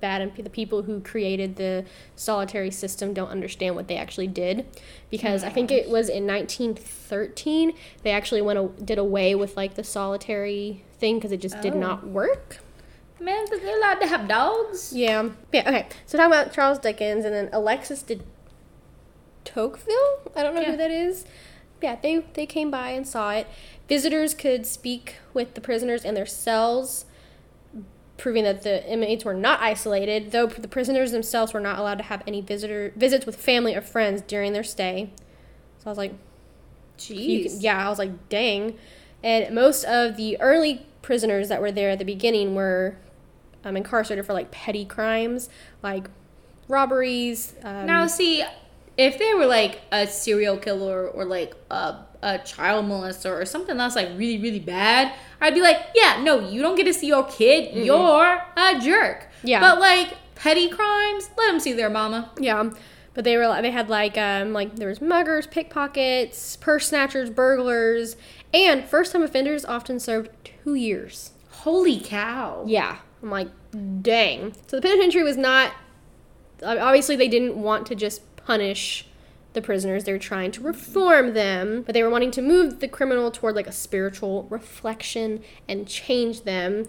bad, 0.00 0.20
and 0.20 0.34
the 0.36 0.50
people 0.50 0.82
who 0.82 1.00
created 1.00 1.54
the 1.56 1.84
solitary 2.16 2.70
system 2.72 3.12
don't 3.14 3.28
understand 3.30 3.76
what 3.76 3.86
they 3.88 3.96
actually 3.96 4.26
did, 4.26 4.66
because 5.10 5.44
I 5.44 5.48
think 5.50 5.70
it 5.70 5.88
was 5.88 6.08
in 6.08 6.26
1913 6.26 7.72
they 8.02 8.10
actually 8.10 8.42
went 8.42 8.58
a- 8.58 8.82
did 8.84 8.98
away 8.98 9.34
with 9.36 9.56
like 9.56 9.74
the 9.74 9.84
solitary 9.84 10.82
thing 10.98 11.16
because 11.18 11.30
it 11.32 11.40
just 11.40 11.60
did 11.60 11.74
Oh. 11.74 11.78
not 11.78 12.06
work. 12.06 12.58
man, 13.20 13.44
but 13.48 13.62
they're 13.62 13.78
allowed 13.78 14.00
to 14.00 14.06
have 14.08 14.26
dogs. 14.26 14.92
Yeah, 14.92 15.28
yeah. 15.52 15.68
Okay, 15.68 15.86
so 16.06 16.18
talking 16.18 16.32
about 16.32 16.52
Charles 16.52 16.80
Dickens 16.80 17.24
and 17.24 17.32
then 17.32 17.48
Alexis 17.52 18.02
de 18.02 18.18
Tocqueville. 19.44 20.20
I 20.36 20.42
don't 20.42 20.54
know 20.56 20.60
Yeah. 20.60 20.70
who 20.72 20.76
that 20.76 20.90
is. 20.90 21.24
Yeah, 21.82 21.96
they 22.00 22.24
they 22.34 22.46
came 22.46 22.70
by 22.70 22.90
and 22.90 23.06
saw 23.06 23.32
it. 23.32 23.46
Visitors 23.88 24.34
could 24.34 24.66
speak 24.66 25.16
with 25.34 25.54
the 25.54 25.60
prisoners 25.60 26.04
in 26.04 26.14
their 26.14 26.26
cells, 26.26 27.04
proving 28.16 28.44
that 28.44 28.62
the 28.62 28.88
inmates 28.90 29.24
were 29.24 29.34
not 29.34 29.60
isolated. 29.60 30.30
Though 30.32 30.46
the 30.46 30.68
prisoners 30.68 31.10
themselves 31.12 31.52
were 31.52 31.60
not 31.60 31.78
allowed 31.78 31.98
to 31.98 32.04
have 32.04 32.22
any 32.26 32.40
visitor 32.40 32.92
visits 32.96 33.26
with 33.26 33.36
family 33.36 33.74
or 33.74 33.80
friends 33.80 34.22
during 34.22 34.52
their 34.52 34.62
stay. 34.62 35.10
So 35.78 35.86
I 35.86 35.90
was 35.90 35.98
like, 35.98 36.14
Jeez. 36.98 37.50
can, 37.50 37.60
yeah, 37.60 37.86
I 37.86 37.88
was 37.88 37.98
like, 37.98 38.28
dang. 38.28 38.78
And 39.22 39.54
most 39.54 39.84
of 39.84 40.16
the 40.16 40.40
early 40.40 40.86
prisoners 41.02 41.48
that 41.48 41.60
were 41.60 41.72
there 41.72 41.90
at 41.90 41.98
the 41.98 42.04
beginning 42.04 42.54
were 42.54 42.96
um, 43.64 43.76
incarcerated 43.76 44.24
for 44.26 44.32
like 44.32 44.50
petty 44.50 44.84
crimes, 44.84 45.48
like 45.82 46.08
robberies. 46.68 47.54
Um, 47.62 47.86
Now, 47.86 48.06
see, 48.06 48.44
if 48.96 49.18
they 49.18 49.34
were 49.34 49.46
like 49.46 49.80
a 49.90 50.06
serial 50.06 50.56
killer 50.56 51.08
or 51.08 51.24
like 51.24 51.54
a, 51.70 51.96
a 52.22 52.38
child 52.38 52.86
molester 52.86 53.32
or 53.40 53.44
something 53.44 53.76
that's 53.76 53.96
like 53.96 54.08
really, 54.16 54.38
really 54.38 54.60
bad, 54.60 55.14
I'd 55.40 55.54
be 55.54 55.60
like, 55.60 55.78
yeah, 55.94 56.20
no, 56.22 56.40
you 56.48 56.62
don't 56.62 56.76
get 56.76 56.84
to 56.84 56.94
see 56.94 57.08
your 57.08 57.24
kid. 57.24 57.74
You're 57.74 58.42
a 58.56 58.78
jerk. 58.80 59.28
Yeah. 59.42 59.60
But 59.60 59.80
like 59.80 60.14
petty 60.34 60.68
crimes, 60.68 61.30
let 61.36 61.50
them 61.50 61.60
see 61.60 61.72
their 61.72 61.90
mama. 61.90 62.30
yeah, 62.38 62.70
but 63.14 63.24
they 63.24 63.36
were 63.36 63.46
like 63.46 63.62
they 63.62 63.70
had 63.70 63.88
like 63.88 64.16
um 64.16 64.52
like 64.52 64.76
there 64.76 64.88
was 64.88 65.00
muggers, 65.00 65.46
pickpockets, 65.46 66.56
purse 66.56 66.88
snatchers, 66.88 67.30
burglars, 67.30 68.16
and 68.54 68.84
first 68.84 69.12
time 69.12 69.22
offenders 69.22 69.64
often 69.64 69.98
served 70.00 70.30
two 70.44 70.74
years. 70.74 71.30
Holy 71.50 72.00
cow. 72.00 72.64
Yeah, 72.66 72.98
I'm 73.22 73.30
like, 73.30 73.48
dang. 74.02 74.54
So 74.66 74.76
the 74.76 74.82
penitentiary 74.82 75.22
was 75.22 75.36
not. 75.36 75.72
Obviously, 76.62 77.16
they 77.16 77.28
didn't 77.28 77.56
want 77.56 77.86
to 77.88 77.94
just 77.94 78.22
punish 78.46 79.06
the 79.52 79.62
prisoners. 79.62 80.04
They 80.04 80.12
were 80.12 80.18
trying 80.18 80.50
to 80.52 80.60
reform 80.62 81.34
them, 81.34 81.82
but 81.82 81.92
they 81.94 82.02
were 82.02 82.10
wanting 82.10 82.30
to 82.32 82.42
move 82.42 82.80
the 82.80 82.88
criminal 82.88 83.30
toward 83.30 83.54
like 83.54 83.66
a 83.66 83.72
spiritual 83.72 84.44
reflection 84.50 85.42
and 85.68 85.86
change 85.86 86.42
them. 86.42 86.86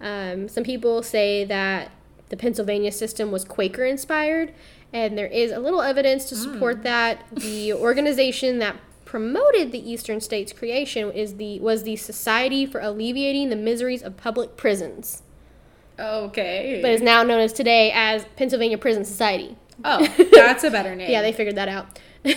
Um, 0.00 0.48
some 0.48 0.64
people 0.64 1.02
say 1.02 1.44
that 1.44 1.92
the 2.30 2.36
Pennsylvania 2.36 2.92
system 2.92 3.30
was 3.30 3.44
Quaker 3.44 3.84
inspired, 3.84 4.52
and 4.92 5.16
there 5.16 5.26
is 5.26 5.52
a 5.52 5.58
little 5.60 5.82
evidence 5.82 6.24
to 6.26 6.36
support 6.36 6.82
that. 6.82 7.24
The 7.32 7.72
organization 7.74 8.58
that 8.58 8.76
promoted 9.04 9.72
the 9.72 9.90
Eastern 9.90 10.20
States 10.20 10.52
creation 10.52 11.10
is 11.12 11.36
the 11.36 11.58
was 11.60 11.82
the 11.82 11.96
Society 11.96 12.64
for 12.66 12.80
Alleviating 12.80 13.50
the 13.50 13.56
Miseries 13.56 14.02
of 14.02 14.16
Public 14.16 14.56
Prisons, 14.56 15.22
Okay. 15.98 16.78
but 16.80 16.90
is 16.92 17.02
now 17.02 17.22
known 17.22 17.40
as 17.40 17.52
today 17.52 17.90
as 17.92 18.24
Pennsylvania 18.36 18.78
Prison 18.78 19.04
Society. 19.04 19.56
Oh, 19.84 20.06
that's 20.32 20.64
a 20.64 20.70
better 20.70 20.94
name. 20.94 21.10
Yeah, 21.10 21.22
they 21.22 21.32
figured 21.32 21.56
that 21.56 21.68
out. 21.68 21.98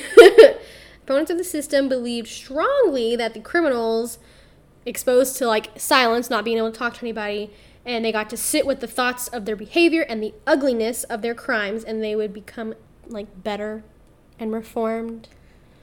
Opponents 1.04 1.32
of 1.32 1.38
the 1.38 1.44
system 1.44 1.90
believed 1.90 2.28
strongly 2.30 3.16
that 3.18 3.34
the 3.34 3.40
criminals 3.42 4.20
exposed 4.86 5.38
to 5.38 5.48
like 5.48 5.72
silence, 5.80 6.30
not 6.30 6.46
being 6.46 6.58
able 6.58 6.72
to 6.72 6.78
talk 6.78 6.94
to 6.96 7.02
anybody, 7.02 7.52
and 7.86 8.06
they 8.06 8.12
got 8.12 8.30
to 8.30 8.38
sit 8.38 8.66
with 8.66 8.80
the 8.80 8.88
thoughts 8.88 9.28
of 9.28 9.46
their 9.46 9.56
behavior 9.58 10.04
and 10.04 10.24
the 10.24 10.34
ugliness 10.48 11.04
of 11.06 11.22
their 11.22 11.36
crimes, 11.36 11.84
and 11.84 12.02
they 12.02 12.16
would 12.16 12.34
become 12.34 12.74
like 13.08 13.44
better 13.44 13.84
and 14.40 14.54
reformed. 14.54 15.28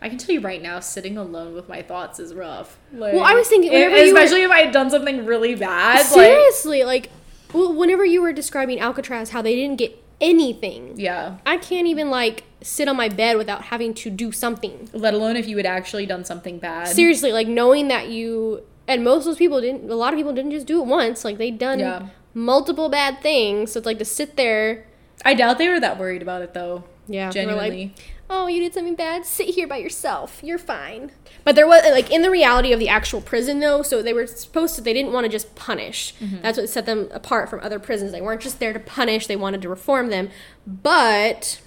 I 0.02 0.08
can 0.08 0.16
tell 0.16 0.34
you 0.34 0.40
right 0.40 0.62
now, 0.62 0.80
sitting 0.80 1.18
alone 1.18 1.54
with 1.54 1.68
my 1.68 1.82
thoughts 1.82 2.18
is 2.18 2.32
rough. 2.32 2.78
Like, 2.90 3.12
Well, 3.12 3.22
I 3.24 3.34
was 3.34 3.48
thinking, 3.48 3.70
whenever 3.70 3.98
you 3.98 4.14
were- 4.14 4.18
especially 4.20 4.42
if 4.42 4.50
I 4.50 4.60
had 4.60 4.72
done 4.72 4.88
something 4.88 5.26
really 5.26 5.54
bad. 5.54 5.96
Like, 5.98 6.06
Seriously, 6.06 6.84
like, 6.84 7.10
well, 7.52 7.74
whenever 7.74 8.04
you 8.06 8.22
were 8.22 8.32
describing 8.32 8.80
Alcatraz, 8.80 9.30
how 9.30 9.42
they 9.42 9.54
didn't 9.54 9.76
get 9.76 10.02
anything, 10.20 10.94
yeah. 10.96 11.38
I 11.46 11.56
can't 11.56 11.86
even 11.86 12.10
like 12.10 12.44
sit 12.62 12.88
on 12.88 12.96
my 12.96 13.08
bed 13.08 13.36
without 13.36 13.62
having 13.64 13.94
to 13.94 14.10
do 14.10 14.32
something. 14.32 14.88
Let 14.92 15.14
alone 15.14 15.36
if 15.36 15.46
you 15.48 15.56
had 15.56 15.66
actually 15.66 16.06
done 16.06 16.24
something 16.24 16.58
bad. 16.58 16.88
seriously 16.88 17.32
like 17.32 17.48
knowing 17.48 17.88
that 17.88 18.08
you 18.08 18.62
and 18.86 19.02
most 19.04 19.20
of 19.20 19.24
those 19.26 19.36
people 19.38 19.60
didn't 19.60 19.88
a 19.90 19.94
lot 19.94 20.12
of 20.12 20.18
people 20.18 20.32
didn't 20.32 20.50
just 20.50 20.66
do 20.66 20.80
it 20.80 20.86
once 20.86 21.24
like 21.24 21.38
they'd 21.38 21.58
done 21.58 21.78
Yeah. 21.78 22.08
multiple 22.34 22.88
bad 22.88 23.20
things 23.22 23.72
so 23.72 23.78
it's 23.78 23.86
like 23.86 23.98
to 23.98 24.04
sit 24.04 24.36
there 24.36 24.86
I 25.24 25.34
doubt 25.34 25.58
they 25.58 25.68
were 25.68 25.80
that 25.80 25.98
worried 25.98 26.22
about 26.22 26.42
it 26.42 26.54
though. 26.54 26.84
yeah 27.06 27.30
Genuinely. 27.30 27.84
like 27.86 27.98
oh 28.30 28.46
you 28.46 28.60
did 28.60 28.72
something 28.72 28.94
bad? 28.94 29.26
Sit 29.26 29.48
here 29.48 29.66
by 29.66 29.76
yourself. 29.78 30.40
You're 30.42 30.56
fine. 30.58 31.10
But 31.44 31.56
there 31.56 31.66
was 31.66 31.82
like 31.90 32.10
in 32.10 32.22
the 32.22 32.30
reality 32.30 32.72
of 32.72 32.78
the 32.78 32.88
actual 32.88 33.20
prison 33.20 33.60
though 33.60 33.82
so 33.82 34.02
they 34.02 34.12
were 34.12 34.26
supposed 34.26 34.76
to 34.76 34.80
they 34.80 34.94
didn't 34.94 35.12
want 35.12 35.24
to 35.24 35.28
just 35.28 35.54
punish. 35.56 36.14
That's 36.40 36.56
what 36.56 36.68
set 36.68 36.86
them 36.86 37.08
apart 37.12 37.50
from 37.50 37.60
other 37.60 37.78
prisons. 37.78 38.12
They 38.12 38.20
weren't 38.20 38.40
just 38.40 38.60
there 38.60 38.72
to 38.72 38.80
punish 38.80 39.26
they 39.26 39.36
wanted 39.36 39.60
to 39.62 39.68
reform 39.68 40.08
them. 40.08 40.30
But 40.66 41.60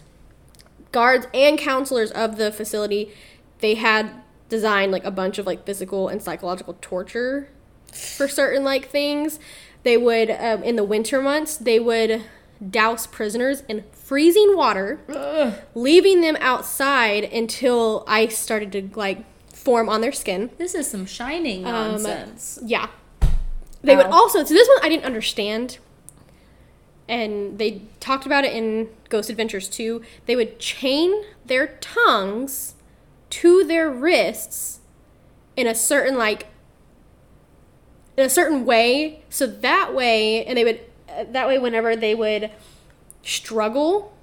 guards 0.91 1.27
and 1.33 1.59
counselors 1.59 2.11
of 2.11 2.37
the 2.37 2.51
facility 2.51 3.11
they 3.59 3.75
had 3.75 4.11
designed 4.49 4.91
like 4.91 5.03
a 5.03 5.11
bunch 5.11 5.37
of 5.37 5.45
like 5.45 5.65
physical 5.65 6.07
and 6.07 6.21
psychological 6.21 6.77
torture 6.81 7.49
for 7.91 8.27
certain 8.27 8.63
like 8.63 8.89
things. 8.89 9.39
They 9.83 9.97
would 9.97 10.31
um, 10.31 10.63
in 10.63 10.77
the 10.77 10.83
winter 10.83 11.21
months 11.21 11.57
they 11.57 11.79
would 11.79 12.23
douse 12.69 13.07
prisoners 13.07 13.63
in 13.67 13.83
freezing 14.03 14.55
water 14.55 14.99
Ugh. 15.09 15.53
leaving 15.73 16.21
them 16.21 16.35
outside 16.39 17.23
until 17.23 18.03
ice 18.07 18.37
started 18.37 18.71
to 18.73 18.89
like 18.99 19.23
form 19.49 19.87
on 19.87 20.01
their 20.01 20.11
skin 20.11 20.49
This 20.57 20.75
is 20.75 20.89
some 20.89 21.05
shining 21.05 21.65
Um, 21.65 21.71
nonsense. 22.03 22.59
yeah. 22.65 22.87
They 23.81 23.95
would 23.95 24.05
also 24.07 24.43
so 24.43 24.53
this 24.53 24.67
one 24.67 24.77
I 24.81 24.89
didn't 24.89 25.05
understand. 25.05 25.77
And 27.09 27.59
they 27.59 27.81
talked 27.99 28.25
about 28.25 28.45
it 28.45 28.53
in 28.53 28.87
Ghost 29.09 29.29
Adventures 29.29 29.67
2. 29.67 30.01
They 30.25 30.37
would 30.37 30.57
chain 30.57 31.23
their 31.45 31.67
tongues 31.81 32.75
to 33.31 33.65
their 33.65 33.89
wrists 33.89 34.79
in 35.57 35.67
a 35.67 35.75
certain 35.75 36.17
like 36.17 36.47
in 38.15 38.25
a 38.25 38.29
certain 38.29 38.65
way. 38.65 39.23
So 39.29 39.45
that 39.47 39.93
way, 39.93 40.45
and 40.45 40.57
they 40.57 40.63
would, 40.63 40.79
uh, 41.09 41.25
that 41.31 41.47
way, 41.47 41.59
whenever 41.59 41.95
they 41.95 42.15
would 42.15 42.51
struggle, 43.23 44.13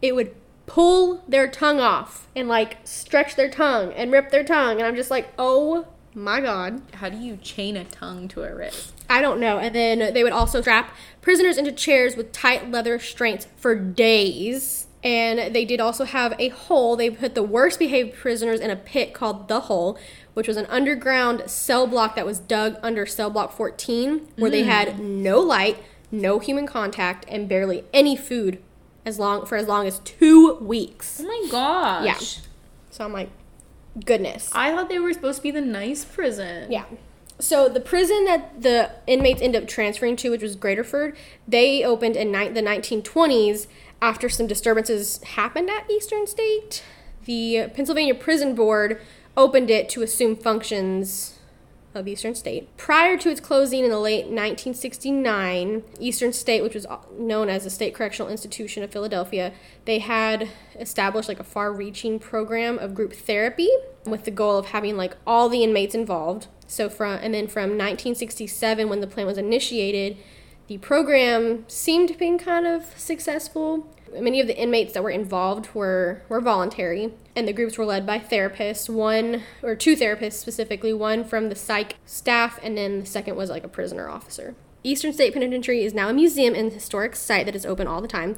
it 0.00 0.14
would 0.14 0.34
pull 0.66 1.22
their 1.26 1.48
tongue 1.48 1.80
off 1.80 2.28
and 2.36 2.48
like 2.48 2.78
stretch 2.84 3.36
their 3.36 3.50
tongue 3.50 3.92
and 3.92 4.12
rip 4.12 4.30
their 4.30 4.44
tongue. 4.44 4.78
And 4.78 4.86
I'm 4.86 4.96
just 4.96 5.10
like, 5.10 5.32
oh 5.38 5.86
my 6.14 6.40
God. 6.40 6.82
How 6.94 7.08
do 7.08 7.16
you 7.16 7.36
chain 7.36 7.76
a 7.76 7.84
tongue 7.84 8.28
to 8.28 8.42
a 8.42 8.54
wrist? 8.54 8.94
I 9.08 9.20
don't 9.20 9.40
know. 9.40 9.58
And 9.58 9.74
then 9.74 10.14
they 10.14 10.22
would 10.22 10.32
also 10.32 10.60
strap 10.60 10.94
prisoners 11.20 11.58
into 11.58 11.72
chairs 11.72 12.16
with 12.16 12.32
tight 12.32 12.70
leather 12.70 12.92
restraints 12.92 13.46
for 13.56 13.74
days. 13.74 14.86
And 15.04 15.54
they 15.54 15.64
did 15.64 15.80
also 15.80 16.04
have 16.04 16.34
a 16.38 16.48
hole. 16.50 16.96
They 16.96 17.10
put 17.10 17.34
the 17.34 17.42
worst 17.42 17.78
behaved 17.78 18.14
prisoners 18.14 18.60
in 18.60 18.70
a 18.70 18.76
pit 18.76 19.12
called 19.12 19.48
the 19.48 19.60
Hole, 19.60 19.98
which 20.34 20.46
was 20.46 20.56
an 20.56 20.66
underground 20.66 21.42
cell 21.46 21.88
block 21.88 22.14
that 22.14 22.24
was 22.24 22.38
dug 22.38 22.76
under 22.82 23.04
cell 23.04 23.28
block 23.28 23.52
14, 23.52 24.28
where 24.36 24.50
they 24.50 24.62
mm. 24.62 24.66
had 24.66 25.00
no 25.00 25.40
light, 25.40 25.82
no 26.12 26.38
human 26.38 26.66
contact, 26.66 27.24
and 27.28 27.48
barely 27.48 27.84
any 27.92 28.14
food 28.14 28.62
as 29.04 29.18
long 29.18 29.46
for 29.46 29.56
as 29.56 29.66
long 29.66 29.86
as 29.86 29.98
two 30.00 30.54
weeks. 30.60 31.20
Oh 31.20 31.26
my 31.26 31.48
gosh. 31.50 32.04
Yeah. 32.04 32.42
So 32.90 33.04
I'm 33.04 33.12
like, 33.12 33.30
goodness. 34.04 34.50
I 34.52 34.70
thought 34.70 34.88
they 34.88 34.98
were 34.98 35.12
supposed 35.12 35.38
to 35.38 35.42
be 35.42 35.50
the 35.50 35.60
nice 35.60 36.04
prison. 36.04 36.70
Yeah. 36.70 36.84
So 37.38 37.68
the 37.68 37.80
prison 37.80 38.24
that 38.26 38.62
the 38.62 38.92
inmates 39.06 39.42
ended 39.42 39.62
up 39.62 39.68
transferring 39.68 40.14
to, 40.16 40.30
which 40.30 40.42
was 40.42 40.56
Graterford, 40.56 41.16
they 41.48 41.82
opened 41.82 42.14
in 42.14 42.30
ni- 42.30 42.48
the 42.50 42.62
1920s 42.62 43.66
after 44.00 44.28
some 44.28 44.46
disturbances 44.46 45.20
happened 45.22 45.68
at 45.68 45.90
Eastern 45.90 46.26
State. 46.26 46.84
The 47.24 47.70
Pennsylvania 47.74 48.14
Prison 48.14 48.54
Board 48.54 49.00
opened 49.36 49.70
it 49.70 49.88
to 49.90 50.02
assume 50.02 50.36
functions 50.36 51.38
of 51.94 52.08
Eastern 52.08 52.34
State. 52.34 52.74
Prior 52.76 53.16
to 53.18 53.30
its 53.30 53.40
closing 53.40 53.84
in 53.84 53.90
the 53.90 53.98
late 53.98 54.26
1969, 54.26 55.82
Eastern 55.98 56.32
State, 56.32 56.62
which 56.62 56.74
was 56.74 56.86
known 57.18 57.48
as 57.48 57.64
the 57.64 57.70
State 57.70 57.94
Correctional 57.94 58.30
Institution 58.30 58.82
of 58.82 58.90
Philadelphia, 58.90 59.52
they 59.84 59.98
had 59.98 60.48
established 60.78 61.28
like 61.28 61.40
a 61.40 61.44
far-reaching 61.44 62.18
program 62.18 62.78
of 62.78 62.94
group 62.94 63.12
therapy 63.12 63.68
with 64.04 64.24
the 64.24 64.30
goal 64.30 64.58
of 64.58 64.66
having 64.66 64.96
like 64.96 65.16
all 65.26 65.48
the 65.48 65.62
inmates 65.62 65.94
involved. 65.94 66.46
So 66.66 66.88
from 66.88 67.18
and 67.22 67.34
then 67.34 67.46
from 67.46 67.70
1967 67.70 68.88
when 68.88 69.00
the 69.00 69.06
plan 69.06 69.26
was 69.26 69.38
initiated, 69.38 70.16
the 70.68 70.78
program 70.78 71.64
seemed 71.68 72.08
to 72.08 72.14
be 72.14 72.38
kind 72.38 72.66
of 72.66 72.86
successful. 72.96 73.94
Many 74.12 74.40
of 74.40 74.46
the 74.46 74.58
inmates 74.58 74.92
that 74.94 75.02
were 75.02 75.10
involved 75.10 75.74
were, 75.74 76.22
were 76.28 76.40
voluntary, 76.40 77.14
and 77.34 77.48
the 77.48 77.52
groups 77.52 77.78
were 77.78 77.84
led 77.84 78.06
by 78.06 78.18
therapists, 78.18 78.88
one 78.88 79.42
or 79.62 79.74
two 79.74 79.96
therapists 79.96 80.34
specifically, 80.34 80.92
one 80.92 81.24
from 81.24 81.48
the 81.48 81.54
psych 81.54 81.96
staff, 82.04 82.58
and 82.62 82.76
then 82.76 83.00
the 83.00 83.06
second 83.06 83.36
was 83.36 83.50
like 83.50 83.64
a 83.64 83.68
prisoner 83.68 84.08
officer. 84.08 84.54
Eastern 84.84 85.12
State 85.12 85.32
Penitentiary 85.32 85.84
is 85.84 85.94
now 85.94 86.08
a 86.08 86.12
museum 86.12 86.54
and 86.54 86.72
historic 86.72 87.14
site 87.16 87.46
that 87.46 87.54
is 87.54 87.64
open 87.64 87.86
all 87.86 88.00
the 88.00 88.08
time. 88.08 88.36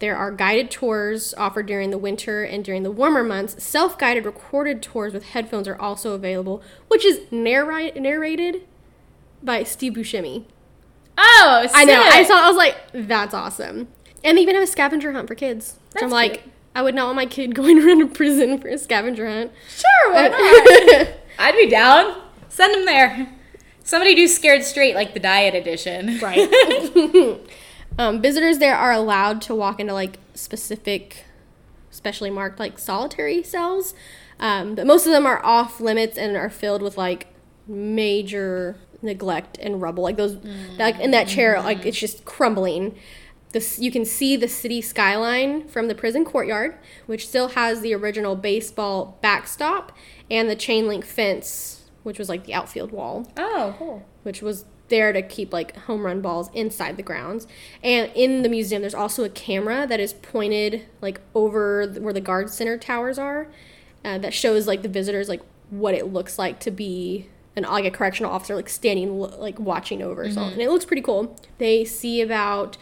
There 0.00 0.16
are 0.16 0.30
guided 0.30 0.70
tours 0.70 1.34
offered 1.34 1.66
during 1.66 1.90
the 1.90 1.98
winter 1.98 2.44
and 2.44 2.64
during 2.64 2.82
the 2.82 2.90
warmer 2.90 3.24
months. 3.24 3.62
Self 3.62 3.98
guided 3.98 4.24
recorded 4.24 4.82
tours 4.82 5.12
with 5.12 5.24
headphones 5.24 5.66
are 5.66 5.80
also 5.80 6.12
available, 6.12 6.62
which 6.88 7.04
is 7.04 7.20
narr- 7.32 7.92
narrated 7.96 8.66
by 9.42 9.64
Steve 9.64 9.94
Buscemi. 9.94 10.44
Oh, 11.16 11.66
I 11.74 11.84
know. 11.84 12.00
I 12.00 12.22
saw. 12.22 12.44
I 12.44 12.48
was 12.48 12.56
like, 12.56 12.76
that's 12.92 13.34
awesome. 13.34 13.88
And 14.24 14.36
they 14.36 14.42
even 14.42 14.54
have 14.54 14.64
a 14.64 14.68
scavenger 14.68 15.12
hunt 15.12 15.28
for 15.28 15.34
kids. 15.34 15.78
Which 15.92 16.02
I'm 16.02 16.10
That's 16.10 16.12
like, 16.12 16.42
cute. 16.42 16.52
I 16.74 16.82
would 16.82 16.94
not 16.94 17.06
want 17.06 17.16
my 17.16 17.26
kid 17.26 17.54
going 17.56 17.78
around 17.84 18.02
a 18.02 18.06
prison 18.06 18.60
for 18.60 18.68
a 18.68 18.78
scavenger 18.78 19.28
hunt. 19.28 19.52
Sure, 19.68 20.12
why 20.12 20.28
not? 20.28 21.08
I'd 21.38 21.56
be 21.56 21.68
down. 21.68 22.20
Send 22.48 22.74
them 22.74 22.86
there. 22.86 23.32
Somebody 23.84 24.14
do 24.14 24.28
Scared 24.28 24.64
Straight 24.64 24.94
like 24.94 25.14
the 25.14 25.20
diet 25.20 25.54
edition. 25.54 26.18
Right. 26.18 26.38
um, 27.98 28.20
visitors 28.20 28.58
there 28.58 28.76
are 28.76 28.92
allowed 28.92 29.40
to 29.42 29.54
walk 29.54 29.80
into 29.80 29.94
like 29.94 30.18
specific, 30.34 31.24
specially 31.90 32.30
marked 32.30 32.58
like 32.58 32.78
solitary 32.78 33.42
cells. 33.42 33.94
Um, 34.40 34.74
but 34.74 34.86
most 34.86 35.06
of 35.06 35.12
them 35.12 35.26
are 35.26 35.44
off 35.44 35.80
limits 35.80 36.18
and 36.18 36.36
are 36.36 36.50
filled 36.50 36.82
with 36.82 36.98
like 36.98 37.28
major 37.66 38.76
neglect 39.00 39.58
and 39.58 39.80
rubble. 39.80 40.02
Like 40.02 40.16
those, 40.16 40.36
like 40.76 40.98
in 41.00 41.10
that 41.12 41.28
chair, 41.28 41.60
like 41.60 41.86
it's 41.86 41.98
just 41.98 42.24
crumbling. 42.24 42.94
This 43.52 43.78
you 43.78 43.90
can 43.90 44.04
see 44.04 44.36
the 44.36 44.48
city 44.48 44.80
skyline 44.82 45.66
from 45.68 45.88
the 45.88 45.94
prison 45.94 46.24
courtyard, 46.24 46.74
which 47.06 47.26
still 47.26 47.48
has 47.48 47.80
the 47.80 47.94
original 47.94 48.36
baseball 48.36 49.18
backstop 49.22 49.92
and 50.30 50.50
the 50.50 50.56
chain 50.56 50.86
link 50.86 51.04
fence, 51.04 51.84
which 52.02 52.18
was 52.18 52.28
like 52.28 52.44
the 52.44 52.52
outfield 52.54 52.92
wall 52.92 53.26
Oh, 53.38 53.74
cool. 53.78 54.06
which 54.22 54.42
was 54.42 54.64
there 54.88 55.12
to 55.12 55.20
keep 55.22 55.52
like 55.52 55.76
home 55.76 56.04
run 56.04 56.20
balls 56.20 56.50
inside 56.54 56.96
the 56.96 57.02
grounds. 57.02 57.46
And 57.82 58.10
in 58.14 58.42
the 58.42 58.48
museum, 58.48 58.82
there's 58.82 58.94
also 58.94 59.24
a 59.24 59.28
camera 59.28 59.86
that 59.86 60.00
is 60.00 60.12
pointed 60.14 60.86
like 61.00 61.20
over 61.34 61.86
where 61.86 62.12
the 62.12 62.20
guard 62.22 62.50
center 62.50 62.76
towers 62.78 63.18
are, 63.18 63.48
uh, 64.04 64.18
that 64.18 64.32
shows 64.34 64.66
like 64.66 64.82
the 64.82 64.88
visitors 64.88 65.28
like 65.28 65.42
what 65.70 65.94
it 65.94 66.12
looks 66.12 66.38
like 66.38 66.58
to 66.60 66.70
be 66.70 67.26
an 67.56 67.64
like 67.64 67.84
a 67.84 67.90
correctional 67.90 68.30
officer 68.32 68.54
like 68.56 68.68
standing 68.68 69.18
like 69.18 69.58
watching 69.58 70.00
over 70.02 70.30
something. 70.30 70.52
And 70.54 70.62
it 70.62 70.70
looks 70.70 70.84
pretty 70.84 71.02
cool. 71.02 71.36
They 71.58 71.84
see 71.84 72.20
about 72.22 72.76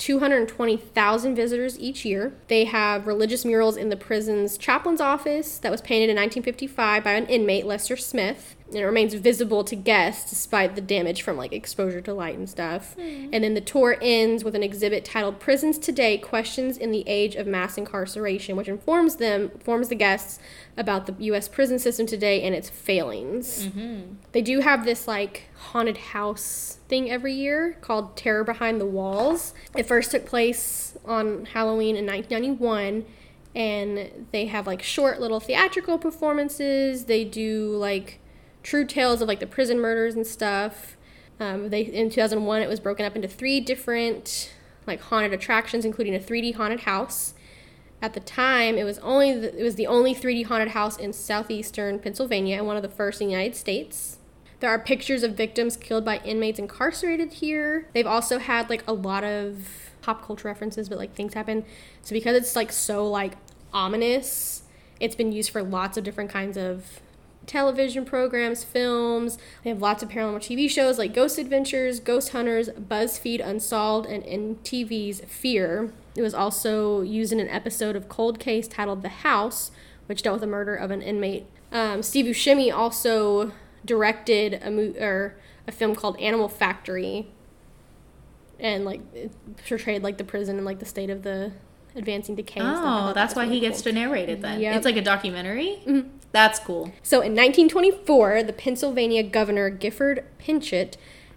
220,000 0.00 1.34
visitors 1.34 1.78
each 1.78 2.06
year. 2.06 2.32
They 2.48 2.64
have 2.64 3.06
religious 3.06 3.44
murals 3.44 3.76
in 3.76 3.90
the 3.90 3.96
prison's 3.96 4.56
chaplain's 4.56 5.00
office 5.00 5.58
that 5.58 5.70
was 5.70 5.82
painted 5.82 6.08
in 6.08 6.16
1955 6.16 7.04
by 7.04 7.12
an 7.12 7.26
inmate, 7.26 7.66
Lester 7.66 7.98
Smith. 7.98 8.56
And 8.70 8.78
it 8.78 8.84
remains 8.84 9.14
visible 9.14 9.64
to 9.64 9.74
guests 9.74 10.30
despite 10.30 10.74
the 10.74 10.80
damage 10.80 11.22
from 11.22 11.36
like 11.36 11.52
exposure 11.52 12.00
to 12.02 12.14
light 12.14 12.36
and 12.36 12.48
stuff. 12.48 12.94
Hmm. 12.94 13.30
And 13.32 13.42
then 13.44 13.54
the 13.54 13.60
tour 13.60 13.96
ends 14.00 14.44
with 14.44 14.54
an 14.54 14.62
exhibit 14.62 15.04
titled 15.04 15.40
Prisons 15.40 15.76
Today 15.76 16.18
Questions 16.18 16.76
in 16.76 16.92
the 16.92 17.02
Age 17.06 17.34
of 17.34 17.46
Mass 17.46 17.76
Incarceration, 17.76 18.56
which 18.56 18.68
informs 18.68 19.16
them, 19.16 19.50
informs 19.54 19.88
the 19.88 19.96
guests 19.96 20.38
about 20.76 21.06
the 21.06 21.14
US 21.24 21.48
prison 21.48 21.78
system 21.78 22.06
today 22.06 22.42
and 22.42 22.54
its 22.54 22.70
failings. 22.70 23.66
Mm-hmm. 23.66 24.14
They 24.32 24.42
do 24.42 24.60
have 24.60 24.84
this 24.84 25.08
like 25.08 25.48
haunted 25.56 25.96
house 25.98 26.78
thing 26.88 27.10
every 27.10 27.34
year 27.34 27.76
called 27.80 28.16
Terror 28.16 28.44
Behind 28.44 28.80
the 28.80 28.86
Walls. 28.86 29.52
It 29.76 29.86
first 29.86 30.10
took 30.10 30.26
place 30.26 30.96
on 31.04 31.46
Halloween 31.46 31.96
in 31.96 32.06
1991 32.06 33.04
and 33.54 34.26
they 34.30 34.46
have 34.46 34.66
like 34.66 34.82
short 34.82 35.20
little 35.20 35.40
theatrical 35.40 35.98
performances. 35.98 37.06
They 37.06 37.24
do 37.24 37.76
like 37.76 38.19
true 38.62 38.84
tales 38.84 39.22
of 39.22 39.28
like 39.28 39.40
the 39.40 39.46
prison 39.46 39.80
murders 39.80 40.14
and 40.14 40.26
stuff. 40.26 40.96
Um, 41.38 41.70
they 41.70 41.82
in 41.82 42.10
2001 42.10 42.62
it 42.62 42.68
was 42.68 42.80
broken 42.80 43.06
up 43.06 43.16
into 43.16 43.28
three 43.28 43.60
different 43.60 44.52
like 44.86 45.00
haunted 45.00 45.32
attractions 45.32 45.84
including 45.84 46.14
a 46.14 46.18
3D 46.18 46.54
haunted 46.54 46.80
house. 46.80 47.34
At 48.02 48.14
the 48.14 48.20
time, 48.20 48.78
it 48.78 48.84
was 48.84 48.98
only 49.00 49.38
the, 49.38 49.58
it 49.58 49.62
was 49.62 49.74
the 49.74 49.86
only 49.86 50.14
3D 50.14 50.46
haunted 50.46 50.68
house 50.68 50.96
in 50.96 51.12
southeastern 51.12 51.98
Pennsylvania 51.98 52.56
and 52.56 52.66
one 52.66 52.76
of 52.76 52.82
the 52.82 52.88
first 52.88 53.20
in 53.20 53.26
the 53.26 53.32
United 53.32 53.54
States. 53.56 54.18
There 54.60 54.70
are 54.70 54.78
pictures 54.78 55.22
of 55.22 55.36
victims 55.36 55.76
killed 55.76 56.04
by 56.04 56.18
inmates 56.18 56.58
incarcerated 56.58 57.34
here. 57.34 57.88
They've 57.92 58.06
also 58.06 58.38
had 58.38 58.70
like 58.70 58.84
a 58.86 58.92
lot 58.92 59.24
of 59.24 59.90
pop 60.02 60.24
culture 60.24 60.48
references, 60.48 60.88
but 60.88 60.98
like 60.98 61.14
things 61.14 61.34
happen. 61.34 61.64
So 62.02 62.14
because 62.14 62.36
it's 62.36 62.56
like 62.56 62.72
so 62.72 63.06
like 63.06 63.34
ominous, 63.72 64.62
it's 64.98 65.14
been 65.14 65.32
used 65.32 65.50
for 65.50 65.62
lots 65.62 65.96
of 65.96 66.04
different 66.04 66.30
kinds 66.30 66.56
of 66.56 67.00
television 67.50 68.04
programs, 68.04 68.62
films. 68.62 69.36
They 69.64 69.70
have 69.70 69.82
lots 69.82 70.04
of 70.04 70.08
paranormal 70.08 70.38
TV 70.38 70.70
shows 70.70 70.98
like 70.98 71.12
Ghost 71.12 71.36
Adventures, 71.36 71.98
Ghost 71.98 72.30
Hunters, 72.30 72.68
BuzzFeed 72.68 73.44
Unsolved, 73.44 74.06
and 74.06 74.22
MTV's 74.22 75.20
Fear. 75.26 75.92
It 76.14 76.22
was 76.22 76.32
also 76.32 77.02
used 77.02 77.32
in 77.32 77.40
an 77.40 77.48
episode 77.48 77.96
of 77.96 78.08
Cold 78.08 78.38
Case 78.38 78.68
titled 78.68 79.02
The 79.02 79.08
House, 79.08 79.72
which 80.06 80.22
dealt 80.22 80.34
with 80.34 80.42
the 80.42 80.46
murder 80.46 80.76
of 80.76 80.92
an 80.92 81.02
inmate. 81.02 81.46
Um, 81.72 82.04
Steve 82.04 82.26
Buscemi 82.26 82.72
also 82.72 83.52
directed 83.84 84.60
a 84.62 84.70
mo- 84.70 84.94
or 85.00 85.34
a 85.66 85.72
film 85.72 85.96
called 85.96 86.20
Animal 86.20 86.48
Factory, 86.48 87.26
and 88.60 88.84
like 88.84 89.00
portrayed 89.66 90.04
like 90.04 90.18
the 90.18 90.24
prison 90.24 90.56
and 90.56 90.64
like 90.64 90.78
the 90.78 90.86
state 90.86 91.10
of 91.10 91.24
the 91.24 91.52
advancing 91.96 92.34
decay. 92.34 92.60
and 92.60 92.76
stuff. 92.76 92.84
I 92.86 93.10
Oh, 93.10 93.12
that's 93.12 93.34
that 93.34 93.40
why 93.40 93.44
he 93.44 93.50
really 93.50 93.60
gets 93.60 93.82
cool. 93.82 93.92
to 93.92 93.98
narrate 93.98 94.28
it 94.28 94.40
then. 94.42 94.60
Yep. 94.60 94.76
It's 94.76 94.84
like 94.84 94.96
a 94.96 95.02
documentary. 95.02 95.82
That's 96.32 96.58
cool. 96.60 96.92
So 97.02 97.16
in 97.18 97.32
1924, 97.32 98.42
the 98.44 98.52
Pennsylvania 98.52 99.22
governor 99.22 99.68
Gifford 99.70 100.24
Pinchot 100.38 100.96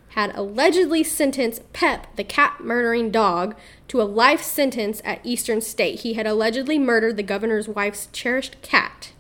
had 0.09 0.35
allegedly 0.35 1.03
sentenced 1.03 1.73
Pep, 1.73 2.15
the 2.15 2.23
cat 2.23 2.57
murdering 2.61 3.09
dog, 3.09 3.55
to 3.87 3.99
a 3.99 4.03
life 4.03 4.43
sentence 4.43 5.01
at 5.03 5.19
Eastern 5.25 5.59
State. 5.61 6.01
He 6.01 6.13
had 6.13 6.27
allegedly 6.27 6.77
murdered 6.77 7.17
the 7.17 7.23
governor's 7.23 7.67
wife's 7.67 8.07
cherished 8.13 8.61
cat. 8.61 9.11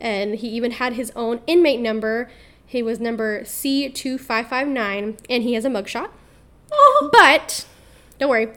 And 0.00 0.34
he 0.34 0.48
even 0.48 0.72
had 0.72 0.94
his 0.94 1.12
own 1.14 1.40
inmate 1.46 1.78
number. 1.78 2.28
He 2.66 2.82
was 2.82 2.98
number 2.98 3.42
C2559, 3.44 5.18
and 5.30 5.42
he 5.44 5.54
has 5.54 5.64
a 5.64 5.68
mugshot. 5.70 6.10
Oh. 6.72 7.10
But, 7.12 7.66
don't 8.18 8.30
worry, 8.30 8.48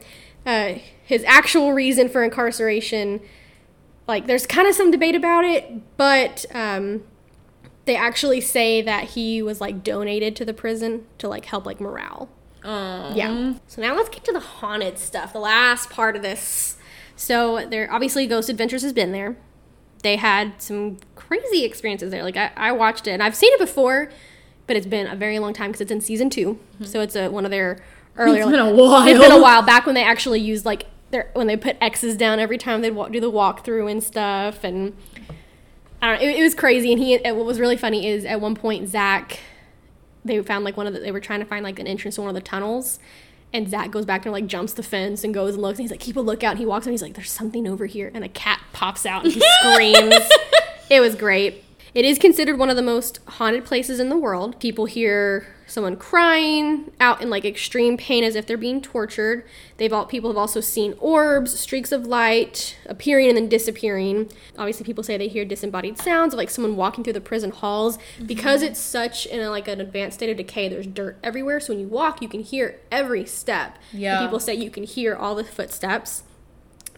uh, 0.44 0.74
his 1.06 1.24
actual 1.24 1.72
reason 1.72 2.08
for 2.08 2.22
incarceration 2.22 3.20
like 4.06 4.26
there's 4.26 4.46
kind 4.46 4.68
of 4.68 4.74
some 4.74 4.90
debate 4.90 5.14
about 5.14 5.44
it 5.44 5.96
but 5.96 6.44
um, 6.52 7.02
They 7.86 7.94
actually 7.96 8.40
say 8.40 8.82
that 8.82 9.10
he 9.10 9.40
was 9.42 9.60
like 9.60 9.84
donated 9.84 10.34
to 10.36 10.44
the 10.44 10.52
prison 10.52 11.06
to 11.18 11.28
like 11.28 11.44
help 11.46 11.64
like 11.64 11.80
morale. 11.80 12.28
Oh. 12.64 13.12
Yeah. 13.14 13.54
So 13.68 13.80
now 13.80 13.94
let's 13.94 14.08
get 14.08 14.24
to 14.24 14.32
the 14.32 14.40
haunted 14.40 14.98
stuff, 14.98 15.32
the 15.32 15.38
last 15.38 15.88
part 15.88 16.16
of 16.16 16.22
this. 16.22 16.76
So 17.14 17.64
there 17.64 17.88
obviously 17.92 18.26
Ghost 18.26 18.48
Adventures 18.48 18.82
has 18.82 18.92
been 18.92 19.12
there. 19.12 19.36
They 20.02 20.16
had 20.16 20.60
some 20.60 20.98
crazy 21.14 21.64
experiences 21.64 22.10
there. 22.10 22.24
Like 22.24 22.36
I, 22.36 22.50
I 22.56 22.72
watched 22.72 23.06
it 23.06 23.12
and 23.12 23.22
I've 23.22 23.36
seen 23.36 23.52
it 23.52 23.60
before, 23.60 24.10
but 24.66 24.76
it's 24.76 24.86
been 24.86 25.06
a 25.06 25.14
very 25.14 25.38
long 25.38 25.52
time 25.52 25.70
because 25.70 25.80
it's 25.82 25.92
in 25.92 26.00
season 26.00 26.28
2 26.28 26.58
So 26.82 27.00
it's 27.00 27.14
a, 27.14 27.28
one 27.28 27.44
of 27.44 27.52
their 27.52 27.78
earlier. 28.16 28.44
Mm-hmm. 28.44 28.54
It's 28.54 28.62
been 28.62 28.74
a 28.74 28.74
while. 28.74 29.06
It's 29.06 29.20
been 29.20 29.32
a 29.32 29.40
while 29.40 29.62
back 29.62 29.86
when 29.86 29.94
they 29.94 30.02
actually 30.04 30.40
used 30.40 30.64
like 30.64 30.86
their 31.16 31.30
when 31.32 31.46
they 31.46 31.56
put 31.56 31.76
X's 31.80 32.16
down 32.16 32.38
every 32.38 32.58
time 32.58 32.82
they'd 32.82 32.90
walk, 32.90 33.12
do 33.12 33.20
the 33.20 33.30
walkthrough 33.30 33.90
and 33.90 34.02
stuff 34.02 34.64
and. 34.64 34.96
I 36.02 36.10
don't 36.10 36.22
know, 36.22 36.28
it, 36.28 36.38
it 36.40 36.42
was 36.42 36.54
crazy, 36.54 36.92
and 36.92 37.02
he. 37.02 37.16
What 37.16 37.46
was 37.46 37.58
really 37.58 37.78
funny 37.78 38.06
is 38.06 38.26
at 38.26 38.38
one 38.38 38.54
point 38.54 38.86
Zach, 38.86 39.40
they 40.26 40.40
found 40.42 40.62
like 40.62 40.76
one 40.76 40.86
of 40.86 40.92
the. 40.92 41.00
They 41.00 41.10
were 41.10 41.20
trying 41.20 41.40
to 41.40 41.46
find 41.46 41.64
like 41.64 41.78
an 41.78 41.86
entrance 41.86 42.16
to 42.16 42.20
one 42.20 42.28
of 42.28 42.34
the 42.34 42.42
tunnels, 42.42 42.98
and 43.50 43.68
Zach 43.68 43.90
goes 43.90 44.04
back 44.04 44.26
and 44.26 44.32
like 44.32 44.46
jumps 44.46 44.74
the 44.74 44.82
fence 44.82 45.24
and 45.24 45.32
goes 45.32 45.54
and 45.54 45.62
looks, 45.62 45.78
and 45.78 45.84
he's 45.84 45.90
like, 45.90 46.00
"Keep 46.00 46.16
a 46.16 46.20
lookout." 46.20 46.50
And 46.50 46.58
he 46.58 46.66
walks 46.66 46.84
and 46.84 46.92
he's 46.92 47.00
like, 47.00 47.14
"There's 47.14 47.30
something 47.30 47.66
over 47.66 47.86
here," 47.86 48.10
and 48.12 48.22
a 48.22 48.28
cat 48.28 48.60
pops 48.74 49.06
out 49.06 49.24
and 49.24 49.32
he 49.32 49.40
screams. 49.60 50.30
It 50.90 51.00
was 51.00 51.14
great. 51.14 51.64
It 51.96 52.04
is 52.04 52.18
considered 52.18 52.58
one 52.58 52.68
of 52.68 52.76
the 52.76 52.82
most 52.82 53.20
haunted 53.26 53.64
places 53.64 54.00
in 54.00 54.10
the 54.10 54.18
world. 54.18 54.60
People 54.60 54.84
hear 54.84 55.46
someone 55.66 55.96
crying 55.96 56.92
out 57.00 57.22
in 57.22 57.30
like 57.30 57.46
extreme 57.46 57.96
pain 57.96 58.22
as 58.22 58.36
if 58.36 58.46
they're 58.46 58.58
being 58.58 58.82
tortured. 58.82 59.46
They've 59.78 59.90
all 59.90 60.04
people 60.04 60.28
have 60.28 60.36
also 60.36 60.60
seen 60.60 60.94
orbs, 60.98 61.58
streaks 61.58 61.92
of 61.92 62.06
light 62.06 62.76
appearing 62.84 63.28
and 63.28 63.36
then 63.38 63.48
disappearing. 63.48 64.30
Obviously, 64.58 64.84
people 64.84 65.02
say 65.04 65.16
they 65.16 65.26
hear 65.26 65.46
disembodied 65.46 65.96
sounds 65.96 66.34
of 66.34 66.38
like 66.38 66.50
someone 66.50 66.76
walking 66.76 67.02
through 67.02 67.14
the 67.14 67.20
prison 67.22 67.50
halls 67.50 67.96
mm-hmm. 67.96 68.26
because 68.26 68.60
it's 68.60 68.78
such 68.78 69.24
in 69.24 69.40
a, 69.40 69.48
like 69.48 69.66
an 69.66 69.80
advanced 69.80 70.18
state 70.18 70.28
of 70.28 70.36
decay. 70.36 70.68
There's 70.68 70.86
dirt 70.86 71.16
everywhere, 71.22 71.60
so 71.60 71.72
when 71.72 71.80
you 71.80 71.88
walk, 71.88 72.20
you 72.20 72.28
can 72.28 72.40
hear 72.40 72.78
every 72.92 73.24
step. 73.24 73.78
And 73.92 74.02
Yeah. 74.02 74.20
people 74.20 74.38
say 74.38 74.52
you 74.52 74.70
can 74.70 74.84
hear 74.84 75.16
all 75.16 75.34
the 75.34 75.44
footsteps. 75.44 76.24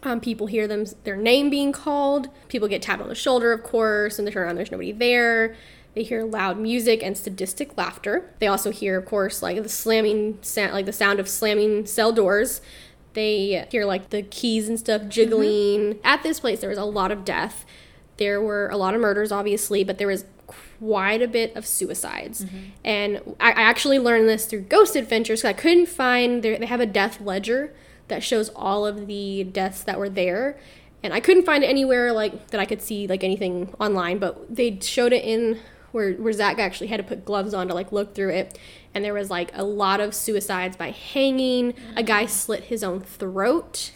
Um, 0.03 0.21
people 0.21 0.47
hear 0.47 0.67
them 0.69 0.85
their 1.05 1.17
name 1.17 1.51
being 1.51 1.73
called. 1.73 2.29
People 2.49 2.69
get 2.69 2.83
tapped 2.83 3.03
on 3.03 3.09
the 3.09 3.15
shoulder, 3.15 3.53
of 3.53 3.63
course, 3.63 4.19
and 4.19 4.27
they 4.27 4.33
turn 4.33 4.45
around. 4.45 4.57
There's 4.57 4.71
nobody 4.71 4.93
there. 4.93 5.57
They 5.95 6.03
hear 6.05 6.25
loud 6.25 6.59
music 6.59 7.03
and 7.03 7.17
sadistic 7.17 7.77
laughter. 7.77 8.33
They 8.39 8.47
also 8.47 8.71
hear, 8.71 8.99
of 8.99 9.07
course, 9.07 9.43
like 9.43 9.61
the 9.63 9.69
slamming 9.69 10.39
sound, 10.43 10.73
like 10.73 10.87
the 10.87 10.93
sound 10.93 11.19
of 11.19 11.29
slamming 11.29 11.87
cell 11.87 12.13
doors. 12.13 12.61
They 13.15 13.67
hear 13.71 13.85
like 13.85 14.11
the 14.11 14.23
keys 14.23 14.69
and 14.69 14.79
stuff 14.79 15.09
jiggling. 15.09 15.99
At 16.05 16.23
this 16.23 16.39
place, 16.41 16.61
there 16.61 16.69
was 16.71 16.79
a 16.79 16.85
lot 16.85 17.11
of 17.11 17.25
death. 17.25 17.65
There 18.19 18.41
were 18.41 18.69
a 18.69 18.77
lot 18.77 18.95
of 18.95 19.01
murders, 19.01 19.33
obviously, 19.33 19.83
but 19.83 19.99
there 19.99 20.07
was 20.07 20.25
quite 20.47 21.23
a 21.23 21.29
bit 21.29 21.57
of 21.57 21.67
suicides. 21.67 22.47
And 22.85 23.21
I, 23.41 23.51
I 23.51 23.63
actually 23.63 23.99
learned 23.99 24.29
this 24.29 24.47
through 24.47 24.63
Ghost 24.63 24.95
Adventures 24.95 25.41
because 25.41 25.51
I 25.51 25.61
couldn't 25.61 25.89
find 25.89 26.43
they 26.43 26.65
have 26.67 26.81
a 26.81 26.87
death 26.87 27.21
ledger 27.21 27.75
that 28.09 28.23
shows 28.23 28.49
all 28.51 28.87
of 28.87 29.07
the 29.07 29.45
deaths 29.45 29.83
that 29.85 29.99
were 29.99 30.09
there. 30.09 30.59
And 31.03 31.15
I 31.15 31.21
couldn't 31.21 31.45
find 31.45 31.63
it 31.63 31.69
anywhere 31.69 32.13
like 32.13 32.49
that 32.49 32.61
I 32.61 32.65
could 32.65 32.83
see 32.83 33.07
like 33.07 33.23
anything 33.23 33.75
online, 33.79 34.19
but 34.19 34.55
they 34.55 34.79
showed 34.81 35.13
it 35.13 35.25
in 35.25 35.59
where 35.93 36.15
where 36.15 36.33
Zach 36.33 36.59
actually 36.59 36.89
had 36.89 36.99
to 36.99 37.05
put 37.05 37.25
gloves 37.25 37.55
on 37.55 37.69
to 37.69 37.75
like 37.75 37.93
look 37.93 38.15
through 38.15 38.31
it. 38.31 38.59
And 38.95 39.05
there 39.05 39.15
was 39.15 39.31
like 39.31 39.51
a 39.55 39.63
lot 39.63 40.01
of 40.01 40.15
suicides 40.15 40.77
by 40.77 40.91
hanging. 40.91 41.75
A 41.97 42.03
guy 42.03 42.27
slit 42.27 42.65
his 42.65 42.83
own 42.83 43.01
throat 43.01 43.93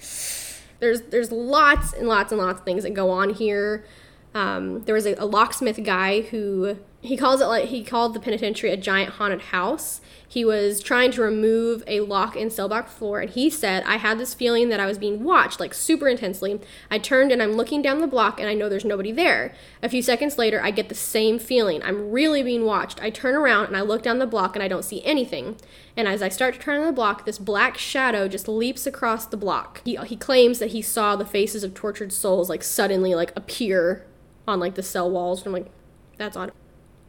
there's 0.82 1.00
there's 1.02 1.30
lots 1.30 1.92
and 1.92 2.08
lots 2.08 2.32
and 2.32 2.40
lots 2.40 2.58
of 2.58 2.64
things 2.64 2.82
that 2.82 2.92
go 2.92 3.08
on 3.08 3.30
here. 3.30 3.84
Um, 4.34 4.82
there 4.82 4.96
was 4.96 5.06
a, 5.06 5.14
a 5.14 5.24
locksmith 5.24 5.82
guy 5.84 6.22
who 6.22 6.76
he 7.02 7.16
calls 7.16 7.40
it 7.40 7.46
like 7.46 7.64
he 7.66 7.82
called 7.82 8.14
the 8.14 8.20
penitentiary 8.20 8.70
a 8.70 8.76
giant 8.76 9.14
haunted 9.14 9.42
house. 9.42 10.00
He 10.26 10.44
was 10.44 10.80
trying 10.80 11.10
to 11.12 11.20
remove 11.20 11.82
a 11.86 12.00
lock 12.00 12.36
in 12.36 12.48
cellblock 12.48 12.88
floor, 12.88 13.20
and 13.20 13.28
he 13.28 13.50
said, 13.50 13.82
"I 13.84 13.96
had 13.96 14.18
this 14.18 14.34
feeling 14.34 14.68
that 14.68 14.78
I 14.78 14.86
was 14.86 14.98
being 14.98 15.24
watched, 15.24 15.58
like 15.58 15.74
super 15.74 16.08
intensely. 16.08 16.60
I 16.92 16.98
turned 16.98 17.32
and 17.32 17.42
I'm 17.42 17.52
looking 17.52 17.82
down 17.82 18.00
the 18.00 18.06
block, 18.06 18.38
and 18.38 18.48
I 18.48 18.54
know 18.54 18.68
there's 18.68 18.84
nobody 18.84 19.10
there. 19.10 19.52
A 19.82 19.88
few 19.88 20.00
seconds 20.00 20.38
later, 20.38 20.62
I 20.62 20.70
get 20.70 20.88
the 20.88 20.94
same 20.94 21.40
feeling. 21.40 21.82
I'm 21.82 22.12
really 22.12 22.42
being 22.44 22.64
watched. 22.64 23.02
I 23.02 23.10
turn 23.10 23.34
around 23.34 23.66
and 23.66 23.76
I 23.76 23.80
look 23.80 24.04
down 24.04 24.20
the 24.20 24.26
block, 24.26 24.54
and 24.54 24.62
I 24.62 24.68
don't 24.68 24.84
see 24.84 25.04
anything. 25.04 25.56
And 25.96 26.06
as 26.06 26.22
I 26.22 26.28
start 26.28 26.54
to 26.54 26.60
turn 26.60 26.80
on 26.80 26.86
the 26.86 26.92
block, 26.92 27.26
this 27.26 27.38
black 27.38 27.76
shadow 27.76 28.28
just 28.28 28.46
leaps 28.46 28.86
across 28.86 29.26
the 29.26 29.36
block. 29.36 29.82
He, 29.84 29.96
he 29.96 30.16
claims 30.16 30.60
that 30.60 30.70
he 30.70 30.80
saw 30.80 31.16
the 31.16 31.26
faces 31.26 31.64
of 31.64 31.74
tortured 31.74 32.12
souls 32.12 32.48
like 32.48 32.62
suddenly 32.62 33.14
like 33.14 33.32
appear 33.36 34.06
on 34.46 34.60
like 34.60 34.76
the 34.76 34.82
cell 34.84 35.10
walls. 35.10 35.40
And 35.40 35.48
I'm 35.48 35.62
like, 35.62 35.72
that's 36.16 36.36
odd. 36.36 36.52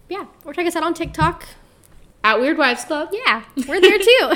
Yeah. 0.09 0.27
Or 0.45 0.53
check 0.53 0.67
us 0.67 0.77
out 0.77 0.83
on 0.85 0.95
TikTok. 0.95 1.45
At 2.27 2.41
Weird 2.41 2.59
Wives 2.59 2.85
Club. 2.85 3.11
Yeah, 3.13 3.45
we're 3.69 3.81
there 3.81 3.99
too. 4.01 4.19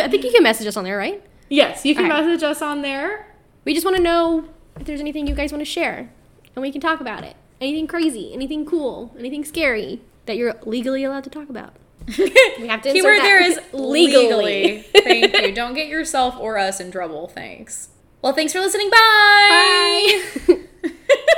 I 0.00 0.08
think 0.10 0.24
you 0.24 0.32
can 0.32 0.42
message 0.42 0.66
us 0.66 0.74
on 0.74 0.84
there, 0.84 0.96
right? 0.96 1.22
Yes, 1.50 1.84
you 1.84 1.94
can 1.94 2.08
right. 2.08 2.24
message 2.24 2.42
us 2.42 2.62
on 2.62 2.80
there. 2.80 3.26
We 3.66 3.74
just 3.74 3.84
want 3.84 3.98
to 3.98 4.02
know 4.02 4.48
if 4.80 4.86
there's 4.86 5.00
anything 5.00 5.26
you 5.26 5.34
guys 5.34 5.52
want 5.52 5.60
to 5.60 5.70
share, 5.70 6.08
and 6.54 6.62
we 6.62 6.72
can 6.72 6.80
talk 6.80 6.98
about 7.02 7.24
it. 7.24 7.36
Anything 7.60 7.86
crazy, 7.86 8.32
anything 8.32 8.64
cool, 8.64 9.14
anything 9.18 9.44
scary 9.44 10.00
that 10.24 10.38
you're 10.38 10.54
legally 10.64 11.04
allowed 11.04 11.24
to 11.24 11.30
talk 11.30 11.50
about. 11.50 11.74
We 12.58 12.68
have 12.68 12.80
to 12.82 12.92
Keyword 12.94 13.18
there 13.18 13.42
is 13.42 13.60
Legally. 13.74 14.42
legally. 14.42 14.86
Thank 15.04 15.36
you. 15.36 15.52
Don't 15.52 15.74
get 15.74 15.88
yourself 15.88 16.38
or 16.40 16.56
us 16.56 16.80
in 16.80 16.90
trouble. 16.90 17.28
Thanks. 17.28 17.90
Well, 18.22 18.32
thanks 18.32 18.54
for 18.54 18.60
listening. 18.60 18.88
Bye. 18.88 20.22
Bye. 20.48 21.36